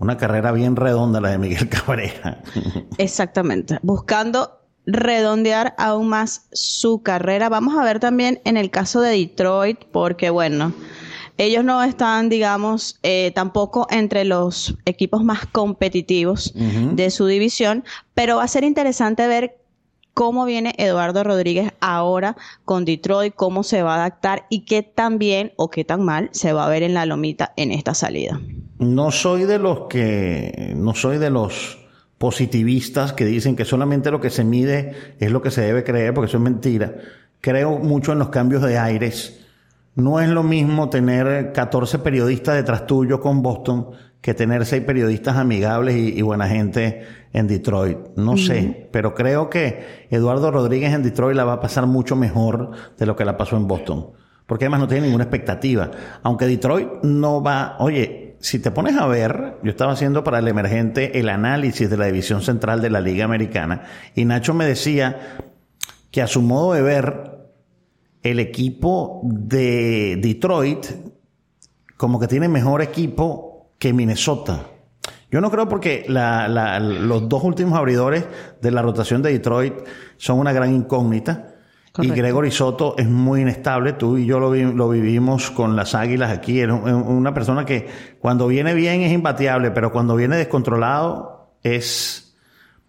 una 0.00 0.16
carrera 0.16 0.52
bien 0.52 0.76
redonda 0.76 1.20
la 1.20 1.30
de 1.30 1.38
Miguel 1.38 1.68
Cabrera. 1.68 2.40
Exactamente. 2.98 3.78
Buscando 3.82 4.60
redondear 4.88 5.74
aún 5.76 6.08
más 6.08 6.48
su 6.52 7.02
carrera. 7.02 7.50
Vamos 7.50 7.76
a 7.76 7.84
ver 7.84 8.00
también 8.00 8.40
en 8.44 8.56
el 8.56 8.70
caso 8.70 9.02
de 9.02 9.10
Detroit, 9.10 9.84
porque 9.92 10.30
bueno, 10.30 10.72
ellos 11.36 11.62
no 11.62 11.82
están, 11.82 12.30
digamos, 12.30 12.98
eh, 13.02 13.30
tampoco 13.34 13.86
entre 13.90 14.24
los 14.24 14.74
equipos 14.86 15.22
más 15.22 15.46
competitivos 15.46 16.54
de 16.54 17.10
su 17.10 17.26
división, 17.26 17.84
pero 18.14 18.36
va 18.36 18.44
a 18.44 18.48
ser 18.48 18.64
interesante 18.64 19.28
ver 19.28 19.58
cómo 20.14 20.46
viene 20.46 20.74
Eduardo 20.78 21.22
Rodríguez 21.22 21.70
ahora 21.80 22.36
con 22.64 22.86
Detroit, 22.86 23.34
cómo 23.36 23.62
se 23.62 23.82
va 23.82 23.94
a 23.94 23.96
adaptar 23.98 24.46
y 24.48 24.64
qué 24.64 24.82
tan 24.82 25.18
bien 25.18 25.52
o 25.56 25.70
qué 25.70 25.84
tan 25.84 26.02
mal 26.02 26.30
se 26.32 26.54
va 26.54 26.64
a 26.64 26.68
ver 26.70 26.82
en 26.82 26.94
la 26.94 27.04
lomita 27.04 27.52
en 27.56 27.72
esta 27.72 27.94
salida. 27.94 28.40
No 28.78 29.10
soy 29.10 29.44
de 29.44 29.58
los 29.58 29.82
que, 29.88 30.72
no 30.76 30.94
soy 30.94 31.18
de 31.18 31.30
los 31.30 31.78
positivistas 32.18 33.12
que 33.12 33.24
dicen 33.24 33.56
que 33.56 33.64
solamente 33.64 34.10
lo 34.10 34.20
que 34.20 34.30
se 34.30 34.44
mide 34.44 35.14
es 35.18 35.30
lo 35.30 35.40
que 35.40 35.50
se 35.50 35.62
debe 35.62 35.84
creer, 35.84 36.12
porque 36.12 36.26
eso 36.28 36.36
es 36.36 36.42
mentira. 36.42 36.94
Creo 37.40 37.78
mucho 37.78 38.12
en 38.12 38.18
los 38.18 38.28
cambios 38.28 38.62
de 38.62 38.76
aires. 38.76 39.44
No 39.94 40.20
es 40.20 40.28
lo 40.28 40.42
mismo 40.42 40.90
tener 40.90 41.52
14 41.52 42.00
periodistas 42.00 42.56
detrás 42.56 42.86
tuyo 42.86 43.20
con 43.20 43.42
Boston 43.42 43.90
que 44.20 44.34
tener 44.34 44.66
6 44.66 44.82
periodistas 44.84 45.36
amigables 45.36 45.96
y, 45.96 46.20
buena 46.22 46.48
gente 46.48 47.02
en 47.32 47.46
Detroit. 47.46 47.98
No 48.16 48.36
sé, 48.36 48.88
pero 48.90 49.14
creo 49.14 49.48
que 49.48 50.06
Eduardo 50.10 50.50
Rodríguez 50.50 50.92
en 50.92 51.04
Detroit 51.04 51.36
la 51.36 51.44
va 51.44 51.54
a 51.54 51.60
pasar 51.60 51.86
mucho 51.86 52.16
mejor 52.16 52.72
de 52.98 53.06
lo 53.06 53.14
que 53.14 53.24
la 53.24 53.36
pasó 53.36 53.56
en 53.56 53.68
Boston. 53.68 54.10
Porque 54.46 54.64
además 54.64 54.80
no 54.80 54.88
tiene 54.88 55.06
ninguna 55.06 55.24
expectativa. 55.24 55.90
Aunque 56.22 56.46
Detroit 56.46 56.88
no 57.02 57.42
va, 57.42 57.76
oye, 57.78 58.17
si 58.40 58.58
te 58.58 58.70
pones 58.70 58.96
a 58.96 59.06
ver, 59.06 59.56
yo 59.62 59.70
estaba 59.70 59.92
haciendo 59.92 60.22
para 60.24 60.38
el 60.38 60.48
emergente 60.48 61.18
el 61.18 61.28
análisis 61.28 61.90
de 61.90 61.96
la 61.96 62.06
división 62.06 62.42
central 62.42 62.80
de 62.80 62.90
la 62.90 63.00
Liga 63.00 63.24
Americana 63.24 63.82
y 64.14 64.24
Nacho 64.24 64.54
me 64.54 64.66
decía 64.66 65.36
que 66.10 66.22
a 66.22 66.26
su 66.26 66.42
modo 66.42 66.74
de 66.74 66.82
ver, 66.82 67.38
el 68.22 68.40
equipo 68.40 69.20
de 69.24 70.18
Detroit 70.20 70.86
como 71.96 72.20
que 72.20 72.28
tiene 72.28 72.48
mejor 72.48 72.80
equipo 72.80 73.72
que 73.78 73.92
Minnesota. 73.92 74.66
Yo 75.30 75.40
no 75.40 75.50
creo 75.50 75.68
porque 75.68 76.06
los 76.08 77.28
dos 77.28 77.44
últimos 77.44 77.78
abridores 77.78 78.24
de 78.62 78.70
la 78.70 78.82
rotación 78.82 79.20
de 79.20 79.32
Detroit 79.32 79.74
son 80.16 80.38
una 80.38 80.52
gran 80.52 80.74
incógnita. 80.74 81.54
Y 82.00 82.10
Gregory 82.10 82.50
Soto 82.50 82.94
es 82.96 83.08
muy 83.08 83.42
inestable. 83.42 83.94
Tú 83.94 84.18
y 84.18 84.26
yo 84.26 84.38
lo, 84.38 84.54
lo 84.54 84.88
vivimos 84.88 85.50
con 85.50 85.74
las 85.74 85.94
águilas 85.94 86.30
aquí. 86.30 86.60
Es 86.60 86.68
una 86.70 87.34
persona 87.34 87.64
que 87.64 87.88
cuando 88.20 88.46
viene 88.46 88.74
bien 88.74 89.02
es 89.02 89.12
imbatiable, 89.12 89.70
pero 89.72 89.90
cuando 89.90 90.14
viene 90.14 90.36
descontrolado 90.36 91.54
es 91.62 92.36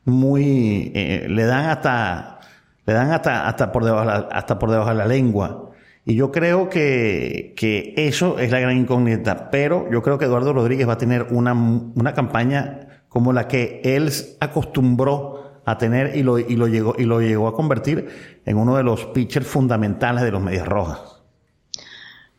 muy. 0.06 0.92
Eh, 0.94 1.28
le 1.30 1.46
dan 1.46 1.66
hasta. 1.70 2.40
Le 2.86 2.94
dan 2.94 3.12
hasta, 3.12 3.48
hasta, 3.48 3.72
por 3.72 3.86
debajo, 3.86 4.28
hasta 4.32 4.58
por 4.58 4.72
debajo 4.72 4.90
de 4.90 4.96
la 4.96 5.06
lengua. 5.06 5.70
Y 6.06 6.16
yo 6.16 6.32
creo 6.32 6.70
que, 6.70 7.54
que, 7.56 7.94
eso 7.96 8.40
es 8.40 8.52
la 8.52 8.60
gran 8.60 8.78
incógnita. 8.78 9.52
Pero 9.52 9.88
yo 9.92 10.02
creo 10.02 10.18
que 10.18 10.26
Eduardo 10.26 10.54
Rodríguez 10.54 10.88
va 10.88 10.94
a 10.94 10.98
tener 10.98 11.28
una, 11.30 11.54
una 11.54 12.14
campaña 12.14 13.04
como 13.10 13.34
la 13.34 13.48
que 13.48 13.82
él 13.84 14.12
acostumbró 14.40 15.39
a 15.72 15.78
tener 15.78 16.16
y 16.16 16.24
lo, 16.24 16.40
y 16.40 16.56
lo, 16.56 16.68
llegó, 16.68 16.96
y 16.98 17.04
lo 17.04 17.22
llegó 17.22 17.48
a 17.48 17.54
convertir 17.54 18.42
en 18.46 18.58
uno 18.58 18.76
de 18.78 18.84
los 18.84 19.06
pitchers 19.08 19.48
fundamentales 19.48 20.24
de 20.24 20.32
los 20.32 20.42
Medias 20.42 20.68
Rojas. 20.68 21.20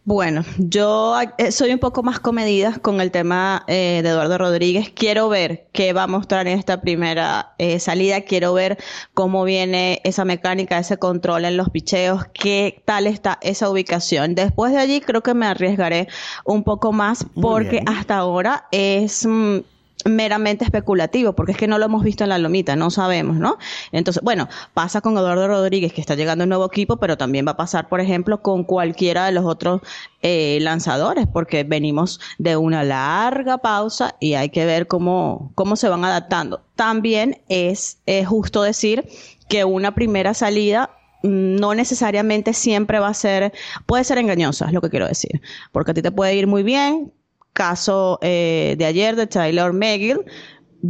Bueno, 0.05 0.45
yo 0.57 1.15
eh, 1.37 1.53
soy 1.53 1.73
un 1.73 1.79
poco 1.79 2.03
más 2.03 2.21
comedida 2.21 2.79
con 2.81 3.03
el 3.03 3.11
tema 3.11 3.65
eh, 3.69 4.01
de 4.03 4.09
Eduardo 4.09 4.39
Rodríguez. 4.39 4.91
Quiero 4.91 5.29
ver 5.29 5.69
qué 5.73 5.93
va 5.93 6.05
a 6.05 6.07
mostrar 6.07 6.49
en 6.49 6.59
esta 6.59 6.81
primera 6.81 7.55
eh, 7.59 7.79
salida. 7.79 8.23
Quiero 8.23 8.55
ver 8.55 8.79
cómo 9.13 9.45
viene 9.45 10.01
esa 10.03 10.25
mecánica, 10.25 10.79
ese 10.79 10.97
control 10.97 11.45
en 11.45 11.59
los 11.59 11.69
picheos, 11.69 12.25
qué 12.33 12.83
tal 12.87 13.07
está 13.07 13.39
esa 13.43 13.69
ubicación. 13.69 14.35
Después 14.35 14.73
de 14.73 14.79
allí 14.79 15.01
creo 15.03 15.23
que 15.23 15.35
me 15.35 15.47
arriesgaré 15.47 16.09
un 16.45 16.65
poco 16.65 16.93
más 16.93 17.27
porque 17.41 17.83
hasta 17.87 18.17
ahora 18.17 18.67
es... 18.73 19.27
Mm, 19.27 19.59
meramente 20.07 20.65
especulativo, 20.65 21.35
porque 21.35 21.53
es 21.53 21.59
que 21.59 21.67
no 21.67 21.79
lo 21.79 21.87
hemos 21.87 22.03
visto 22.03 22.25
en 22.25 22.31
la 22.31 22.39
lomita, 22.39 22.77
no 22.77 22.91
sabemos, 22.91 23.37
¿no? 23.37 23.59
Entonces, 23.93 24.23
bueno, 24.23 24.49
pasa 24.75 25.01
con 25.01 25.17
Eduardo 25.17 25.49
Rodríguez, 25.49 25.93
que 25.93 26.01
está 26.01 26.15
llegando 26.15 26.45
un 26.45 26.49
nuevo 26.51 26.67
equipo, 26.67 26.99
pero 26.99 27.17
también 27.17 27.47
va 27.47 27.53
a 27.53 27.57
pasar, 27.57 27.89
por 27.89 28.01
ejemplo, 28.01 28.43
con 28.43 28.65
cualquiera 28.65 29.27
de 29.27 29.33
los 29.33 29.45
otros 29.45 29.81
eh, 30.23 30.59
lanzadores, 30.61 31.27
porque 31.27 31.65
venimos 31.65 32.21
de 32.39 32.57
una 32.57 32.85
larga 32.85 33.59
pausa 33.59 34.17
y 34.21 34.35
hay 34.35 34.51
que 34.51 34.65
ver 34.67 34.87
cómo, 34.87 35.53
cómo 35.55 35.77
se 35.77 35.89
van 35.89 36.05
adaptando. 36.05 36.63
También 36.77 37.43
es 37.49 37.99
justo 38.27 38.63
decir 38.63 39.07
que 39.51 39.65
una 39.65 39.95
primera 39.95 40.33
salida 40.33 40.91
mm, 41.23 41.57
no 41.57 41.75
necesariamente 41.75 42.55
siempre 42.55 42.99
va 43.01 43.09
a 43.09 43.15
ser, 43.15 43.53
puede 43.85 44.05
ser 44.05 44.17
engañosa, 44.17 44.67
es 44.67 44.73
lo 44.73 44.81
que 44.81 44.89
quiero 44.89 45.07
decir, 45.07 45.43
porque 45.73 45.91
a 45.91 45.95
ti 45.95 46.01
te 46.01 46.13
puede 46.13 46.35
ir 46.37 46.47
muy 46.47 46.63
bien, 46.63 47.13
caso 47.53 48.19
eh, 48.23 48.75
de 48.79 48.85
ayer 48.85 49.17
de 49.17 49.27
Taylor 49.27 49.73
McGill, 49.73 50.25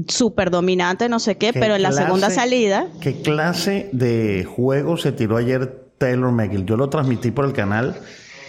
súper 0.09 0.50
dominante, 0.50 1.09
no 1.09 1.19
sé 1.19 1.37
qué, 1.37 1.52
pero 1.52 1.76
en 1.76 1.83
la 1.83 1.93
segunda 1.93 2.31
salida. 2.31 2.87
¿Qué 3.00 3.23
clase 3.23 3.88
de 3.93 4.45
juego 4.45 4.97
se 4.97 5.12
tiró 5.12 5.37
ayer 5.37 5.90
Taylor 5.99 6.33
McGill? 6.33 6.64
Yo 6.64 6.76
lo 6.76 6.88
transmití 6.88 7.31
por 7.31 7.45
el 7.45 7.52
canal 7.52 7.97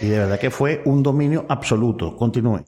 y 0.00 0.06
de 0.06 0.18
verdad 0.18 0.38
que 0.38 0.50
fue 0.50 0.82
un 0.84 1.02
dominio 1.02 1.46
absoluto. 1.48 2.16
Continúe. 2.16 2.64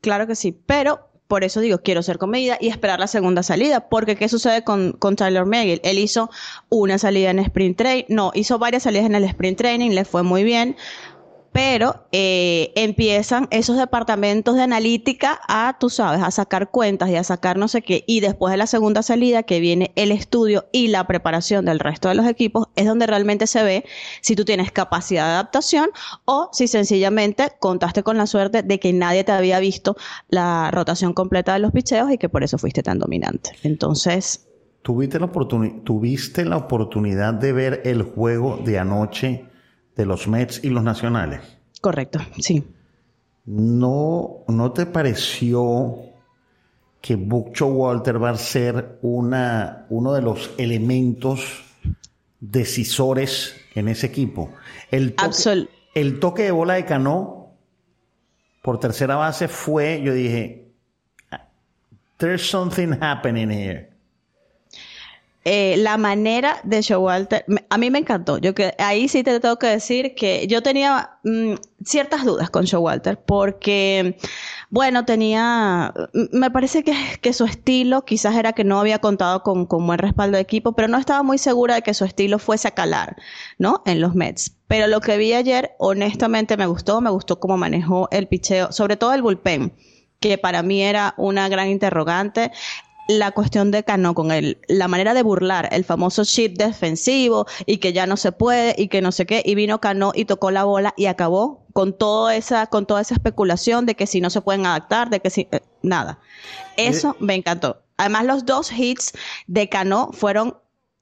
Claro 0.00 0.26
que 0.26 0.34
sí, 0.34 0.58
pero 0.66 1.10
por 1.30 1.44
eso 1.44 1.60
digo, 1.60 1.78
quiero 1.78 2.02
ser 2.02 2.18
con 2.18 2.30
medida 2.30 2.58
y 2.60 2.66
esperar 2.66 2.98
la 2.98 3.06
segunda 3.06 3.44
salida, 3.44 3.88
porque 3.88 4.16
¿qué 4.16 4.28
sucede 4.28 4.64
con, 4.64 4.94
con 4.94 5.14
Tyler 5.14 5.46
McGill? 5.46 5.80
Él 5.84 5.98
hizo 5.98 6.28
una 6.70 6.98
salida 6.98 7.30
en 7.30 7.38
sprint 7.38 7.78
training, 7.78 8.04
no, 8.08 8.32
hizo 8.34 8.58
varias 8.58 8.82
salidas 8.82 9.06
en 9.06 9.14
el 9.14 9.22
sprint 9.22 9.56
training, 9.56 9.90
le 9.90 10.04
fue 10.04 10.24
muy 10.24 10.42
bien, 10.42 10.76
pero 11.52 12.06
eh, 12.12 12.72
empiezan 12.76 13.48
esos 13.50 13.76
departamentos 13.76 14.54
de 14.54 14.62
analítica 14.62 15.40
a, 15.48 15.76
tú 15.78 15.90
sabes, 15.90 16.22
a 16.22 16.30
sacar 16.30 16.70
cuentas 16.70 17.10
y 17.10 17.16
a 17.16 17.24
sacar 17.24 17.56
no 17.56 17.68
sé 17.68 17.82
qué, 17.82 18.04
y 18.06 18.20
después 18.20 18.52
de 18.52 18.58
la 18.58 18.66
segunda 18.66 19.02
salida 19.02 19.42
que 19.42 19.60
viene 19.60 19.92
el 19.96 20.12
estudio 20.12 20.66
y 20.72 20.88
la 20.88 21.06
preparación 21.06 21.64
del 21.64 21.80
resto 21.80 22.08
de 22.08 22.14
los 22.14 22.26
equipos, 22.26 22.68
es 22.76 22.86
donde 22.86 23.06
realmente 23.06 23.46
se 23.46 23.62
ve 23.62 23.84
si 24.20 24.36
tú 24.36 24.44
tienes 24.44 24.70
capacidad 24.70 25.26
de 25.26 25.32
adaptación 25.32 25.90
o 26.24 26.50
si 26.52 26.68
sencillamente 26.68 27.48
contaste 27.58 28.02
con 28.02 28.16
la 28.16 28.26
suerte 28.26 28.62
de 28.62 28.78
que 28.78 28.92
nadie 28.92 29.24
te 29.24 29.32
había 29.32 29.58
visto 29.58 29.96
la 30.28 30.70
rotación 30.70 31.14
completa 31.14 31.52
de 31.52 31.58
los 31.58 31.72
picheos 31.72 32.10
y 32.12 32.18
que 32.18 32.28
por 32.28 32.44
eso 32.44 32.58
fuiste 32.58 32.82
tan 32.82 32.98
dominante. 32.98 33.50
Entonces... 33.62 34.46
¿Tuviste 34.82 35.20
la, 35.20 35.30
¿Tuviste 35.30 36.44
la 36.46 36.56
oportunidad 36.56 37.34
de 37.34 37.52
ver 37.52 37.82
el 37.84 38.02
juego 38.02 38.58
de 38.64 38.78
anoche? 38.78 39.49
De 40.00 40.06
los 40.06 40.26
Mets 40.26 40.64
y 40.64 40.70
los 40.70 40.82
Nacionales. 40.82 41.40
Correcto, 41.80 42.18
sí. 42.38 42.64
¿No, 43.44 44.44
no 44.48 44.72
te 44.72 44.86
pareció 44.86 45.96
que 47.00 47.16
Bucho 47.16 47.66
Walter 47.66 48.22
va 48.22 48.30
a 48.30 48.36
ser 48.36 48.98
una, 49.02 49.86
uno 49.90 50.14
de 50.14 50.22
los 50.22 50.52
elementos 50.58 51.62
decisores 52.40 53.56
en 53.74 53.88
ese 53.88 54.06
equipo? 54.06 54.52
El 54.90 55.14
toque, 55.14 55.68
el 55.94 56.18
toque 56.18 56.44
de 56.44 56.50
bola 56.50 56.74
de 56.74 56.84
Cano 56.86 57.52
por 58.62 58.80
tercera 58.80 59.16
base 59.16 59.48
fue, 59.48 60.02
yo 60.02 60.14
dije, 60.14 60.72
there's 62.18 62.48
something 62.48 62.92
happening 63.00 63.50
here. 63.50 63.89
Eh, 65.44 65.76
la 65.78 65.96
manera 65.96 66.60
de 66.64 66.82
Showalter, 66.82 67.46
a 67.70 67.78
mí 67.78 67.90
me 67.90 68.00
encantó. 68.00 68.36
Yo 68.36 68.54
que 68.54 68.74
ahí 68.78 69.08
sí 69.08 69.22
te 69.22 69.40
tengo 69.40 69.56
que 69.58 69.68
decir 69.68 70.14
que 70.14 70.46
yo 70.46 70.62
tenía 70.62 71.18
mm, 71.24 71.54
ciertas 71.82 72.26
dudas 72.26 72.50
con 72.50 72.66
Showalter 72.66 73.18
porque, 73.18 74.18
bueno, 74.68 75.06
tenía, 75.06 75.94
me 76.32 76.50
parece 76.50 76.84
que, 76.84 76.94
que, 77.22 77.32
su 77.32 77.46
estilo 77.46 78.04
quizás 78.04 78.36
era 78.36 78.52
que 78.52 78.64
no 78.64 78.78
había 78.78 78.98
contado 78.98 79.42
con, 79.42 79.64
con, 79.64 79.86
buen 79.86 79.98
respaldo 79.98 80.36
de 80.36 80.42
equipo, 80.42 80.72
pero 80.72 80.88
no 80.88 80.98
estaba 80.98 81.22
muy 81.22 81.38
segura 81.38 81.76
de 81.76 81.82
que 81.82 81.94
su 81.94 82.04
estilo 82.04 82.38
fuese 82.38 82.68
a 82.68 82.72
calar, 82.72 83.16
¿no? 83.56 83.82
En 83.86 84.02
los 84.02 84.14
Mets. 84.14 84.56
Pero 84.68 84.88
lo 84.88 85.00
que 85.00 85.16
vi 85.16 85.32
ayer, 85.32 85.74
honestamente 85.78 86.58
me 86.58 86.66
gustó, 86.66 87.00
me 87.00 87.10
gustó 87.10 87.40
cómo 87.40 87.56
manejó 87.56 88.08
el 88.10 88.28
picheo, 88.28 88.72
sobre 88.72 88.98
todo 88.98 89.14
el 89.14 89.22
bullpen 89.22 89.72
que 90.20 90.36
para 90.36 90.62
mí 90.62 90.82
era 90.82 91.14
una 91.16 91.48
gran 91.48 91.68
interrogante 91.68 92.52
la 93.18 93.32
cuestión 93.32 93.70
de 93.70 93.82
Cano 93.82 94.14
con 94.14 94.30
el, 94.30 94.58
la 94.68 94.86
manera 94.88 95.14
de 95.14 95.22
burlar 95.22 95.68
el 95.72 95.84
famoso 95.84 96.24
chip 96.24 96.56
defensivo 96.56 97.46
y 97.66 97.78
que 97.78 97.92
ya 97.92 98.06
no 98.06 98.16
se 98.16 98.32
puede 98.32 98.74
y 98.78 98.88
que 98.88 99.02
no 99.02 99.10
sé 99.12 99.26
qué, 99.26 99.42
y 99.44 99.54
vino 99.54 99.80
Cano 99.80 100.12
y 100.14 100.24
tocó 100.24 100.50
la 100.50 100.64
bola 100.64 100.94
y 100.96 101.06
acabó 101.06 101.66
con 101.72 101.96
toda 101.96 102.36
esa, 102.36 102.66
con 102.66 102.86
toda 102.86 103.00
esa 103.00 103.14
especulación 103.14 103.86
de 103.86 103.94
que 103.94 104.06
si 104.06 104.20
no 104.20 104.30
se 104.30 104.40
pueden 104.40 104.66
adaptar, 104.66 105.10
de 105.10 105.20
que 105.20 105.30
si, 105.30 105.48
eh, 105.50 105.60
nada. 105.82 106.20
Eso 106.76 107.16
me 107.20 107.34
encantó. 107.34 107.82
Además, 107.96 108.24
los 108.24 108.46
dos 108.46 108.72
hits 108.72 109.12
de 109.46 109.68
Cano 109.68 110.10
fueron 110.12 110.56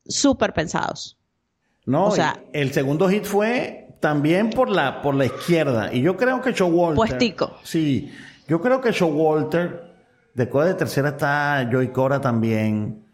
súper 0.07 0.53
pensados. 0.55 1.17
No, 1.85 2.07
o 2.07 2.11
sea, 2.11 2.43
el 2.53 2.73
segundo 2.73 3.09
hit 3.09 3.25
fue 3.25 3.89
también 4.01 4.51
por 4.51 4.69
la, 4.69 5.03
por 5.03 5.15
la 5.15 5.27
izquierda. 5.27 5.93
Y 5.93 6.03
yo 6.03 6.17
creo 6.17 6.41
que 6.41 6.53
Showalter. 6.53 6.97
Puestico. 6.97 7.57
Sí, 7.63 8.13
yo 8.47 8.61
creo 8.61 8.81
que 8.81 8.93
Showalter 8.93 9.88
Después 10.39 10.69
de 10.69 10.75
tercera 10.75 11.09
está 11.09 11.69
Joy 11.69 11.89
Cora 11.89 12.21
también. 12.21 13.05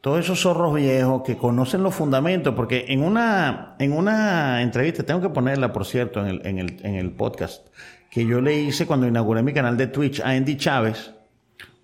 Todos 0.00 0.20
esos 0.20 0.40
zorros 0.40 0.74
viejos 0.74 1.20
que 1.20 1.36
conocen 1.36 1.82
los 1.82 1.94
fundamentos, 1.94 2.54
porque 2.54 2.86
en 2.88 3.02
una, 3.02 3.76
en 3.78 3.92
una 3.92 4.62
entrevista, 4.62 5.02
tengo 5.02 5.20
que 5.20 5.28
ponerla, 5.28 5.74
por 5.74 5.84
cierto, 5.84 6.20
en 6.20 6.26
el, 6.26 6.46
en 6.46 6.58
el, 6.58 6.80
en 6.82 6.94
el 6.94 7.12
podcast, 7.12 7.66
que 8.10 8.24
yo 8.24 8.40
le 8.40 8.62
hice 8.62 8.86
cuando 8.86 9.06
inauguré 9.06 9.42
mi 9.42 9.52
canal 9.52 9.76
de 9.76 9.88
Twitch 9.88 10.20
a 10.20 10.30
Andy 10.30 10.56
Chávez, 10.56 11.12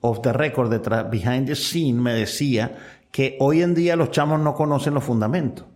off 0.01 0.23
the 0.23 0.33
record, 0.33 0.71
detrás, 0.71 1.11
behind 1.11 1.47
the 1.47 1.55
scene, 1.55 2.01
me 2.01 2.14
decía 2.14 2.79
que 3.11 3.37
hoy 3.38 3.61
en 3.61 3.75
día 3.75 3.97
los 3.97 4.11
chamos 4.12 4.40
no 4.40 4.55
conocen 4.55 4.95
los 4.95 5.05
fundamentos. 5.05 5.66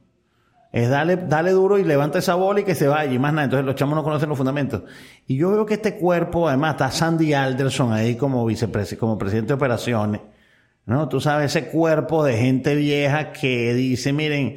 Es 0.74 0.90
dale, 0.90 1.16
dale 1.16 1.52
duro 1.52 1.78
y 1.78 1.84
levanta 1.84 2.18
esa 2.18 2.34
bola 2.34 2.58
y 2.58 2.64
que 2.64 2.74
se 2.74 2.88
vaya 2.88 3.12
y 3.12 3.16
más 3.16 3.32
nada. 3.32 3.44
Entonces 3.44 3.64
los 3.64 3.76
chamos 3.76 3.94
no 3.94 4.02
conocen 4.02 4.28
los 4.28 4.36
fundamentos. 4.36 4.82
Y 5.24 5.36
yo 5.36 5.52
veo 5.52 5.64
que 5.64 5.74
este 5.74 5.94
cuerpo, 5.94 6.48
además, 6.48 6.72
está 6.72 6.90
Sandy 6.90 7.32
Alderson 7.32 7.92
ahí 7.92 8.16
como 8.16 8.44
vicepresidente, 8.44 8.98
como 8.98 9.16
presidente 9.16 9.48
de 9.48 9.54
operaciones. 9.54 10.20
¿No? 10.84 11.08
Tú 11.08 11.20
sabes, 11.20 11.54
ese 11.54 11.68
cuerpo 11.70 12.24
de 12.24 12.38
gente 12.38 12.74
vieja 12.74 13.30
que 13.30 13.72
dice, 13.72 14.12
miren, 14.12 14.56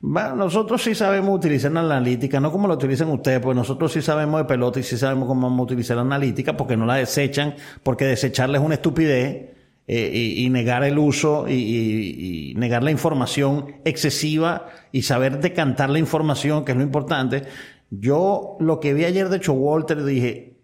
nosotros 0.00 0.84
sí 0.84 0.94
sabemos 0.94 1.34
utilizar 1.34 1.72
la 1.72 1.80
analítica, 1.80 2.38
no 2.38 2.52
como 2.52 2.68
lo 2.68 2.74
utilizan 2.74 3.10
ustedes, 3.10 3.40
pues 3.40 3.56
nosotros 3.56 3.92
sí 3.92 4.02
sabemos 4.02 4.38
de 4.42 4.44
pelota 4.44 4.78
y 4.78 4.84
sí 4.84 4.96
sabemos 4.96 5.26
cómo 5.26 5.48
vamos 5.48 5.58
a 5.58 5.62
utilizar 5.64 5.96
la 5.96 6.02
analítica 6.02 6.56
porque 6.56 6.76
no 6.76 6.86
la 6.86 6.94
desechan, 6.94 7.56
porque 7.82 8.04
desecharla 8.04 8.58
es 8.58 8.64
una 8.64 8.74
estupidez. 8.74 9.55
Eh, 9.88 10.34
y, 10.38 10.50
negar 10.50 10.82
el 10.82 10.98
uso 10.98 11.46
y, 11.48 12.54
negar 12.56 12.82
la 12.82 12.90
información 12.90 13.76
excesiva 13.84 14.66
y 14.90 15.02
saber 15.02 15.38
decantar 15.38 15.90
la 15.90 16.00
información, 16.00 16.64
que 16.64 16.72
es 16.72 16.78
lo 16.78 16.82
importante. 16.82 17.44
Yo 17.90 18.56
lo 18.58 18.80
que 18.80 18.94
vi 18.94 19.04
ayer 19.04 19.28
de 19.28 19.36
hecho 19.36 19.52
Walter 19.52 20.02
dije, 20.04 20.56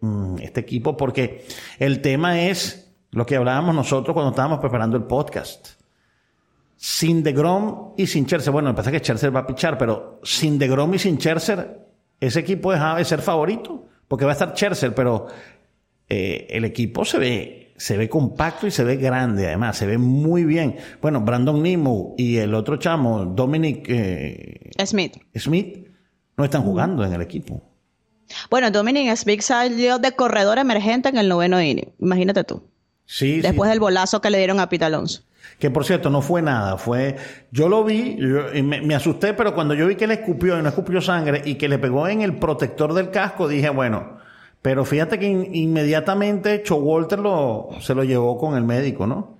mm, 0.00 0.36
este 0.38 0.60
equipo, 0.60 0.96
porque 0.96 1.44
el 1.80 2.00
tema 2.02 2.40
es 2.42 2.94
lo 3.10 3.26
que 3.26 3.34
hablábamos 3.34 3.74
nosotros 3.74 4.14
cuando 4.14 4.30
estábamos 4.30 4.60
preparando 4.60 4.96
el 4.96 5.04
podcast. 5.04 5.70
Sin 6.76 7.24
DeGrom 7.24 7.94
y 7.96 8.06
sin 8.06 8.26
Cherser, 8.26 8.52
bueno, 8.52 8.68
me 8.68 8.74
parece 8.74 8.92
que 8.92 9.00
Cherser 9.00 9.34
va 9.34 9.40
a 9.40 9.46
pichar, 9.46 9.76
pero 9.76 10.20
sin 10.22 10.56
DeGrom 10.56 10.94
y 10.94 11.00
sin 11.00 11.18
Cherser, 11.18 11.80
ese 12.20 12.38
equipo 12.38 12.70
dejaba 12.70 12.98
de 12.98 13.04
ser 13.04 13.22
favorito, 13.22 13.88
porque 14.06 14.24
va 14.24 14.30
a 14.30 14.34
estar 14.34 14.54
Cherser, 14.54 14.94
pero 14.94 15.26
eh, 16.08 16.46
el 16.48 16.64
equipo 16.64 17.04
se 17.04 17.18
ve 17.18 17.61
se 17.82 17.96
ve 17.96 18.08
compacto 18.08 18.68
y 18.68 18.70
se 18.70 18.84
ve 18.84 18.94
grande, 18.94 19.48
además, 19.48 19.76
se 19.76 19.86
ve 19.86 19.98
muy 19.98 20.44
bien. 20.44 20.76
Bueno, 21.00 21.20
Brandon 21.20 21.60
Nemo 21.60 22.14
y 22.16 22.36
el 22.36 22.54
otro 22.54 22.76
chamo, 22.76 23.24
Dominic 23.24 23.86
eh, 23.88 24.70
Smith. 24.86 25.16
Smith, 25.36 25.88
no 26.36 26.44
están 26.44 26.62
jugando 26.62 27.04
en 27.04 27.12
el 27.12 27.20
equipo. 27.20 27.60
Bueno, 28.48 28.70
Dominic 28.70 29.16
Smith 29.16 29.40
salió 29.40 29.98
de 29.98 30.12
corredor 30.12 30.58
emergente 30.58 31.08
en 31.08 31.18
el 31.18 31.28
noveno 31.28 31.60
inning. 31.60 31.92
Imagínate 31.98 32.44
tú. 32.44 32.62
Sí, 33.04 33.40
Después 33.40 33.68
del 33.68 33.80
bolazo 33.80 34.20
que 34.20 34.30
le 34.30 34.38
dieron 34.38 34.60
a 34.60 34.68
Pete 34.68 34.84
Alonso. 34.84 35.22
Que 35.58 35.68
por 35.72 35.84
cierto, 35.84 36.08
no 36.08 36.22
fue 36.22 36.40
nada. 36.40 36.76
Fue. 36.76 37.16
Yo 37.50 37.68
lo 37.68 37.82
vi 37.82 38.16
y 38.54 38.62
me, 38.62 38.80
me, 38.80 38.94
asusté, 38.94 39.34
pero 39.34 39.56
cuando 39.56 39.74
yo 39.74 39.88
vi 39.88 39.96
que 39.96 40.06
le 40.06 40.14
escupió 40.14 40.56
y 40.56 40.62
no 40.62 40.68
escupió 40.68 41.00
sangre 41.00 41.42
y 41.44 41.56
que 41.56 41.68
le 41.68 41.80
pegó 41.80 42.06
en 42.06 42.22
el 42.22 42.38
protector 42.38 42.94
del 42.94 43.10
casco, 43.10 43.48
dije, 43.48 43.70
bueno. 43.70 44.22
Pero 44.62 44.84
fíjate 44.84 45.18
que 45.18 45.26
inmediatamente 45.26 46.62
Walter 46.70 47.18
lo, 47.18 47.70
se 47.80 47.94
lo 47.94 48.04
llevó 48.04 48.38
con 48.38 48.56
el 48.56 48.62
médico, 48.62 49.08
¿no? 49.08 49.38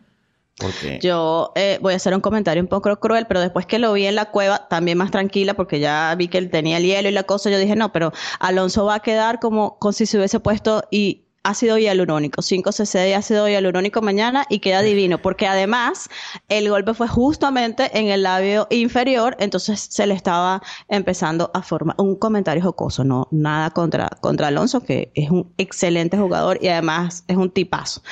Porque... 0.58 0.98
Yo 1.00 1.52
eh, 1.54 1.78
voy 1.80 1.94
a 1.94 1.96
hacer 1.96 2.14
un 2.14 2.20
comentario 2.20 2.62
un 2.62 2.68
poco 2.68 2.94
cruel, 2.98 3.26
pero 3.26 3.40
después 3.40 3.64
que 3.64 3.78
lo 3.78 3.92
vi 3.92 4.06
en 4.06 4.16
la 4.16 4.26
cueva, 4.26 4.68
también 4.68 4.98
más 4.98 5.12
tranquila, 5.12 5.54
porque 5.54 5.80
ya 5.80 6.14
vi 6.16 6.28
que 6.28 6.38
él 6.38 6.50
tenía 6.50 6.76
el 6.76 6.84
hielo 6.84 7.08
y 7.08 7.12
la 7.12 7.22
cosa, 7.22 7.50
yo 7.50 7.58
dije, 7.58 7.76
no, 7.76 7.92
pero 7.92 8.12
Alonso 8.40 8.84
va 8.84 8.96
a 8.96 9.00
quedar 9.00 9.38
como, 9.38 9.78
como 9.78 9.92
si 9.92 10.06
se 10.06 10.18
hubiese 10.18 10.40
puesto 10.40 10.84
y 10.90 11.21
ácido 11.42 11.78
hialurónico, 11.78 12.42
5 12.42 12.72
cc 12.72 12.98
de 12.98 13.14
ácido 13.14 13.48
hialurónico 13.48 14.02
mañana 14.02 14.44
y 14.48 14.60
queda 14.60 14.82
divino, 14.82 15.20
porque 15.20 15.46
además 15.46 16.08
el 16.48 16.68
golpe 16.68 16.94
fue 16.94 17.08
justamente 17.08 17.98
en 17.98 18.08
el 18.08 18.22
labio 18.22 18.66
inferior, 18.70 19.36
entonces 19.38 19.80
se 19.90 20.06
le 20.06 20.14
estaba 20.14 20.62
empezando 20.88 21.50
a 21.54 21.62
formar 21.62 21.96
un 21.98 22.16
comentario 22.16 22.62
jocoso, 22.62 23.04
no 23.04 23.28
nada 23.30 23.70
contra, 23.70 24.08
contra 24.20 24.48
Alonso, 24.48 24.80
que 24.80 25.10
es 25.14 25.30
un 25.30 25.52
excelente 25.58 26.16
jugador 26.16 26.58
y 26.60 26.68
además 26.68 27.24
es 27.28 27.36
un 27.36 27.50
tipazo. 27.50 28.02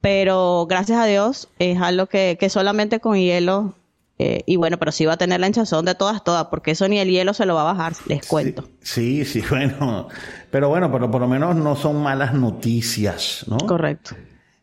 Pero 0.00 0.66
gracias 0.68 1.00
a 1.00 1.06
Dios 1.06 1.48
es 1.58 1.80
algo 1.80 2.06
que, 2.06 2.36
que 2.38 2.48
solamente 2.48 3.00
con 3.00 3.16
hielo 3.16 3.74
eh, 4.18 4.42
y 4.46 4.56
bueno, 4.56 4.78
pero 4.78 4.90
sí 4.90 5.06
va 5.06 5.12
a 5.12 5.16
tener 5.16 5.38
la 5.38 5.46
hinchazón 5.46 5.84
de 5.84 5.94
todas, 5.94 6.24
todas, 6.24 6.46
porque 6.46 6.72
eso 6.72 6.88
ni 6.88 6.98
el 6.98 7.08
hielo 7.08 7.34
se 7.34 7.46
lo 7.46 7.54
va 7.54 7.60
a 7.62 7.72
bajar, 7.72 7.92
les 8.06 8.26
cuento. 8.26 8.64
Sí, 8.80 9.24
sí, 9.24 9.42
bueno. 9.50 10.08
Pero 10.50 10.68
bueno, 10.68 10.90
pero 10.90 11.10
por 11.10 11.20
lo 11.20 11.28
menos 11.28 11.54
no 11.54 11.76
son 11.76 12.02
malas 12.02 12.34
noticias, 12.34 13.44
¿no? 13.46 13.58
Correcto. 13.58 14.16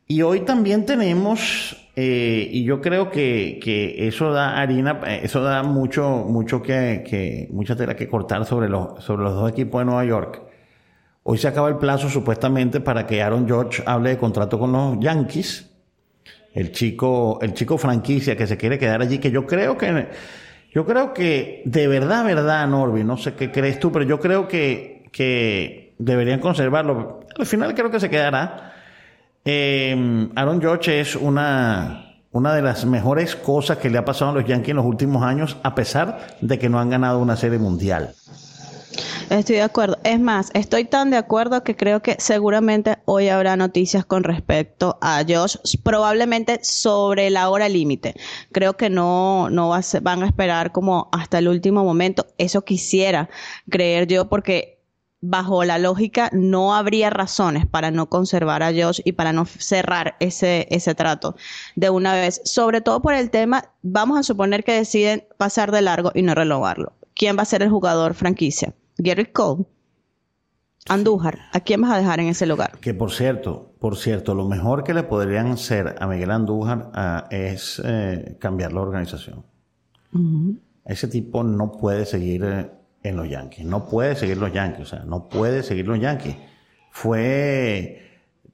Y 0.08 0.22
hoy 0.22 0.42
también 0.42 0.86
tenemos, 0.86 1.90
eh, 1.96 2.48
y 2.52 2.64
yo 2.64 2.82
creo 2.82 3.10
que, 3.10 3.60
que, 3.64 4.08
eso 4.08 4.32
da 4.32 4.60
harina, 4.60 5.00
eh, 5.08 5.22
eso 5.24 5.42
da 5.42 5.64
mucho, 5.64 6.26
mucho 6.28 6.62
que, 6.62 7.04
que, 7.10 7.48
mucha 7.52 7.76
tela 7.76 7.96
que 7.96 8.10
cortar 8.10 8.46
sobre 8.46 8.68
los, 8.68 9.04
sobre 9.04 9.24
los 9.24 9.34
dos 9.34 9.50
equipos 9.50 9.82
de 9.82 9.86
Nueva 9.86 10.06
York. 10.06 10.42
Hoy 11.24 11.38
se 11.38 11.48
acaba 11.48 11.70
el 11.70 11.78
plazo 11.78 12.10
supuestamente 12.10 12.82
para 12.82 13.08
que 13.08 13.24
Aaron 13.24 13.48
George 13.48 13.82
hable 13.86 14.12
de 14.12 14.18
contrato 14.18 14.60
con 14.60 14.72
los 14.74 15.00
Yankees 15.00 15.75
el 16.56 16.72
chico, 16.72 17.38
el 17.42 17.54
chico 17.54 17.78
franquicia 17.78 18.36
que 18.36 18.48
se 18.48 18.58
quiere 18.58 18.80
quedar 18.80 19.02
allí, 19.02 19.20
que 19.20 19.30
yo 19.30 19.46
creo 19.46 19.78
que, 19.78 20.08
yo 20.74 20.86
creo 20.86 21.14
que, 21.14 21.62
de 21.66 21.88
verdad, 21.88 22.24
verdad, 22.24 22.66
Norby, 22.68 23.04
no 23.04 23.18
sé 23.18 23.34
qué 23.34 23.52
crees 23.52 23.78
tú, 23.80 23.92
pero 23.92 24.06
yo 24.06 24.20
creo 24.22 24.48
que, 24.48 25.04
que 25.12 25.94
deberían 26.00 26.40
conservarlo. 26.40 27.20
Al 27.38 27.46
final 27.46 27.76
creo 27.76 27.92
que 27.92 28.00
se 28.00 28.10
quedará. 28.10 28.74
Eh, 29.44 30.30
Aaron 30.36 30.62
George 30.62 31.02
es 31.02 31.16
una, 31.16 32.16
una 32.32 32.56
de 32.56 32.62
las 32.62 32.86
mejores 32.86 33.36
cosas 33.36 33.78
que 33.78 33.90
le 33.90 33.98
ha 33.98 34.06
pasado 34.06 34.32
a 34.32 34.34
los 34.36 34.46
Yankees 34.46 34.70
en 34.70 34.78
los 34.78 34.86
últimos 34.86 35.24
años, 35.24 35.58
a 35.62 35.76
pesar 35.76 36.38
de 36.40 36.58
que 36.58 36.70
no 36.70 36.80
han 36.80 36.90
ganado 36.90 37.20
una 37.20 37.36
serie 37.36 37.60
mundial. 37.60 38.14
Estoy 39.30 39.56
de 39.56 39.62
acuerdo. 39.64 39.98
Es 40.04 40.20
más, 40.20 40.52
estoy 40.54 40.86
tan 40.86 41.10
de 41.10 41.18
acuerdo 41.18 41.64
que 41.64 41.76
creo 41.76 42.02
que 42.02 42.16
seguramente 42.20 42.98
hoy 43.06 43.30
habrá 43.30 43.56
noticias 43.58 44.06
con 44.06 44.24
respecto 44.24 44.98
a 45.02 45.24
Josh, 45.28 45.58
probablemente 45.84 46.60
sobre 46.64 47.30
la 47.30 47.50
hora 47.50 47.68
límite. 47.68 48.16
Creo 48.52 48.78
que 48.78 48.90
no, 48.90 49.50
no 49.50 49.70
va 49.70 49.78
a 49.80 50.00
van 50.02 50.24
a 50.24 50.28
esperar 50.28 50.72
como 50.72 51.10
hasta 51.12 51.40
el 51.40 51.48
último 51.48 51.84
momento. 51.84 52.28
Eso 52.38 52.64
quisiera 52.64 53.30
creer 53.70 54.08
yo 54.08 54.30
porque 54.30 54.76
bajo 55.22 55.64
la 55.64 55.80
lógica 55.80 56.30
no 56.32 56.76
habría 56.76 57.10
razones 57.10 57.66
para 57.66 57.90
no 57.90 58.10
conservar 58.10 58.62
a 58.62 58.72
Josh 58.72 59.02
y 59.04 59.14
para 59.14 59.34
no 59.34 59.46
cerrar 59.46 60.16
ese, 60.20 60.68
ese 60.70 60.94
trato 60.94 61.36
de 61.76 61.90
una 61.90 62.14
vez. 62.14 62.42
Sobre 62.46 62.82
todo 62.82 63.02
por 63.02 63.16
el 63.16 63.32
tema, 63.32 63.72
vamos 63.82 64.20
a 64.20 64.24
suponer 64.24 64.64
que 64.64 64.74
deciden 64.74 65.28
pasar 65.38 65.72
de 65.72 65.82
largo 65.82 66.12
y 66.14 66.22
no 66.22 66.36
renovarlo. 66.36 66.94
¿Quién 67.16 67.38
va 67.38 67.42
a 67.42 67.46
ser 67.46 67.64
el 67.64 67.70
jugador 67.70 68.14
franquicia? 68.14 68.74
Gary 68.98 69.26
Cole, 69.26 69.66
Andújar, 70.88 71.40
¿a 71.52 71.60
quién 71.62 71.82
vas 71.82 71.94
a 71.94 71.98
dejar 71.98 72.20
en 72.20 72.28
ese 72.28 72.46
lugar? 72.46 72.78
Que 72.80 72.94
por 72.94 73.12
cierto, 73.12 73.74
por 73.80 73.98
cierto, 73.98 74.36
lo 74.36 74.48
mejor 74.48 74.84
que 74.84 74.94
le 74.94 75.02
podrían 75.02 75.48
hacer 75.48 75.96
a 76.00 76.06
Miguel 76.06 76.30
Andújar 76.30 76.92
ah, 76.94 77.28
es 77.32 77.82
eh, 77.84 78.38
cambiar 78.40 78.72
la 78.72 78.82
organización. 78.82 79.44
Ese 80.86 81.08
tipo 81.08 81.44
no 81.44 81.72
puede 81.72 82.06
seguir 82.06 82.44
eh, 82.46 82.70
en 83.02 83.16
los 83.18 83.28
Yankees, 83.28 83.66
no 83.66 83.88
puede 83.88 84.16
seguir 84.16 84.38
los 84.38 84.54
Yankees, 84.54 84.82
o 84.82 84.86
sea, 84.86 85.00
no 85.06 85.28
puede 85.28 85.64
seguir 85.64 85.88
los 85.88 86.00
Yankees. 86.00 86.38
Fue, 86.92 88.02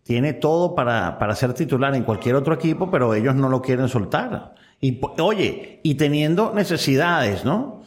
tiene 0.02 0.34
todo 0.34 0.74
para, 0.74 1.20
para 1.20 1.36
ser 1.36 1.54
titular 1.54 1.94
en 1.96 2.04
cualquier 2.04 2.36
otro 2.36 2.54
equipo, 2.54 2.90
pero 2.90 3.14
ellos 3.14 3.36
no 3.36 3.50
lo 3.50 3.62
quieren 3.62 3.90
soltar. 3.90 4.56
Y 4.80 5.00
oye, 5.20 5.82
y 5.84 5.96
teniendo 5.96 6.54
necesidades, 6.54 7.44
¿no? 7.46 7.81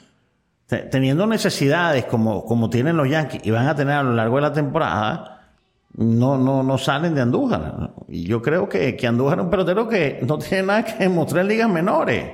Teniendo 0.66 1.26
necesidades 1.26 2.04
como, 2.06 2.44
como 2.44 2.70
tienen 2.70 2.96
los 2.96 3.08
Yankees 3.08 3.42
y 3.44 3.50
van 3.50 3.68
a 3.68 3.74
tener 3.74 3.94
a 3.94 4.02
lo 4.02 4.12
largo 4.12 4.36
de 4.36 4.42
la 4.42 4.52
temporada, 4.52 5.42
no, 5.96 6.38
no, 6.38 6.62
no 6.62 6.78
salen 6.78 7.14
de 7.14 7.20
Andújar. 7.20 7.90
Y 8.08 8.24
yo 8.24 8.42
creo 8.42 8.68
que, 8.68 8.96
que 8.96 9.06
Andújar 9.06 9.38
es 9.38 9.44
un 9.44 9.50
pelotero 9.50 9.88
que 9.88 10.20
no 10.26 10.38
tiene 10.38 10.66
nada 10.66 10.84
que 10.84 11.04
demostrar 11.04 11.42
en 11.42 11.48
ligas 11.48 11.68
menores. 11.68 12.24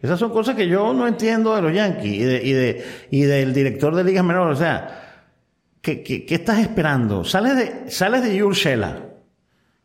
Esas 0.00 0.18
son 0.18 0.30
cosas 0.30 0.54
que 0.54 0.66
yo 0.66 0.94
no 0.94 1.06
entiendo 1.06 1.54
de 1.54 1.62
los 1.62 1.74
Yankees 1.74 2.12
y, 2.12 2.22
de, 2.22 2.42
y, 2.42 2.52
de, 2.52 2.84
y 3.10 3.22
del 3.22 3.52
director 3.52 3.94
de 3.94 4.04
ligas 4.04 4.24
menores. 4.24 4.56
O 4.56 4.60
sea, 4.60 5.26
¿qué, 5.82 6.02
qué, 6.02 6.24
qué 6.24 6.36
estás 6.36 6.58
esperando? 6.58 7.24
Sales 7.24 7.56
de, 7.56 7.90
sales 7.90 8.22
de 8.22 8.38
Shela 8.52 9.09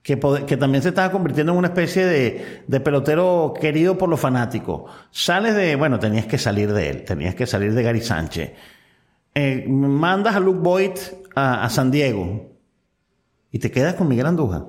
que, 0.06 0.18
también 0.58 0.84
se 0.84 0.90
estaba 0.90 1.12
convirtiendo 1.12 1.52
en 1.52 1.58
una 1.58 1.70
especie 1.70 2.06
de, 2.06 2.80
pelotero 2.80 3.56
querido 3.60 3.98
por 3.98 4.08
los 4.08 4.20
fanáticos. 4.20 4.84
Sales 5.10 5.56
de, 5.56 5.76
bueno, 5.76 5.98
tenías 5.98 6.28
que 6.28 6.38
salir 6.38 6.72
de 6.74 6.90
él, 6.92 7.06
tenías 7.06 7.34
que 7.34 7.48
salir 7.48 7.74
de 7.74 7.82
Gary 7.82 8.02
Sánchez. 8.02 8.54
Eh, 9.34 9.66
mandas 9.68 10.36
a 10.36 10.40
Luke 10.40 10.60
Boyd 10.60 10.92
a, 11.34 11.68
San 11.72 11.90
Diego 11.90 12.52
y 13.52 13.58
te 13.58 13.72
quedas 13.72 13.96
con 13.96 14.08
Miguel 14.08 14.28
Andújar. 14.28 14.68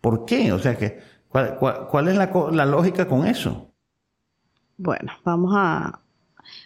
¿Por 0.00 0.24
qué? 0.24 0.52
O 0.52 0.58
sea, 0.58 0.76
que, 0.76 0.98
¿cuál, 1.28 2.08
es 2.08 2.16
la, 2.16 2.32
la 2.50 2.66
lógica 2.66 3.06
con 3.06 3.24
eso? 3.24 3.70
Bueno, 4.76 5.12
vamos 5.24 5.52
a, 5.54 6.01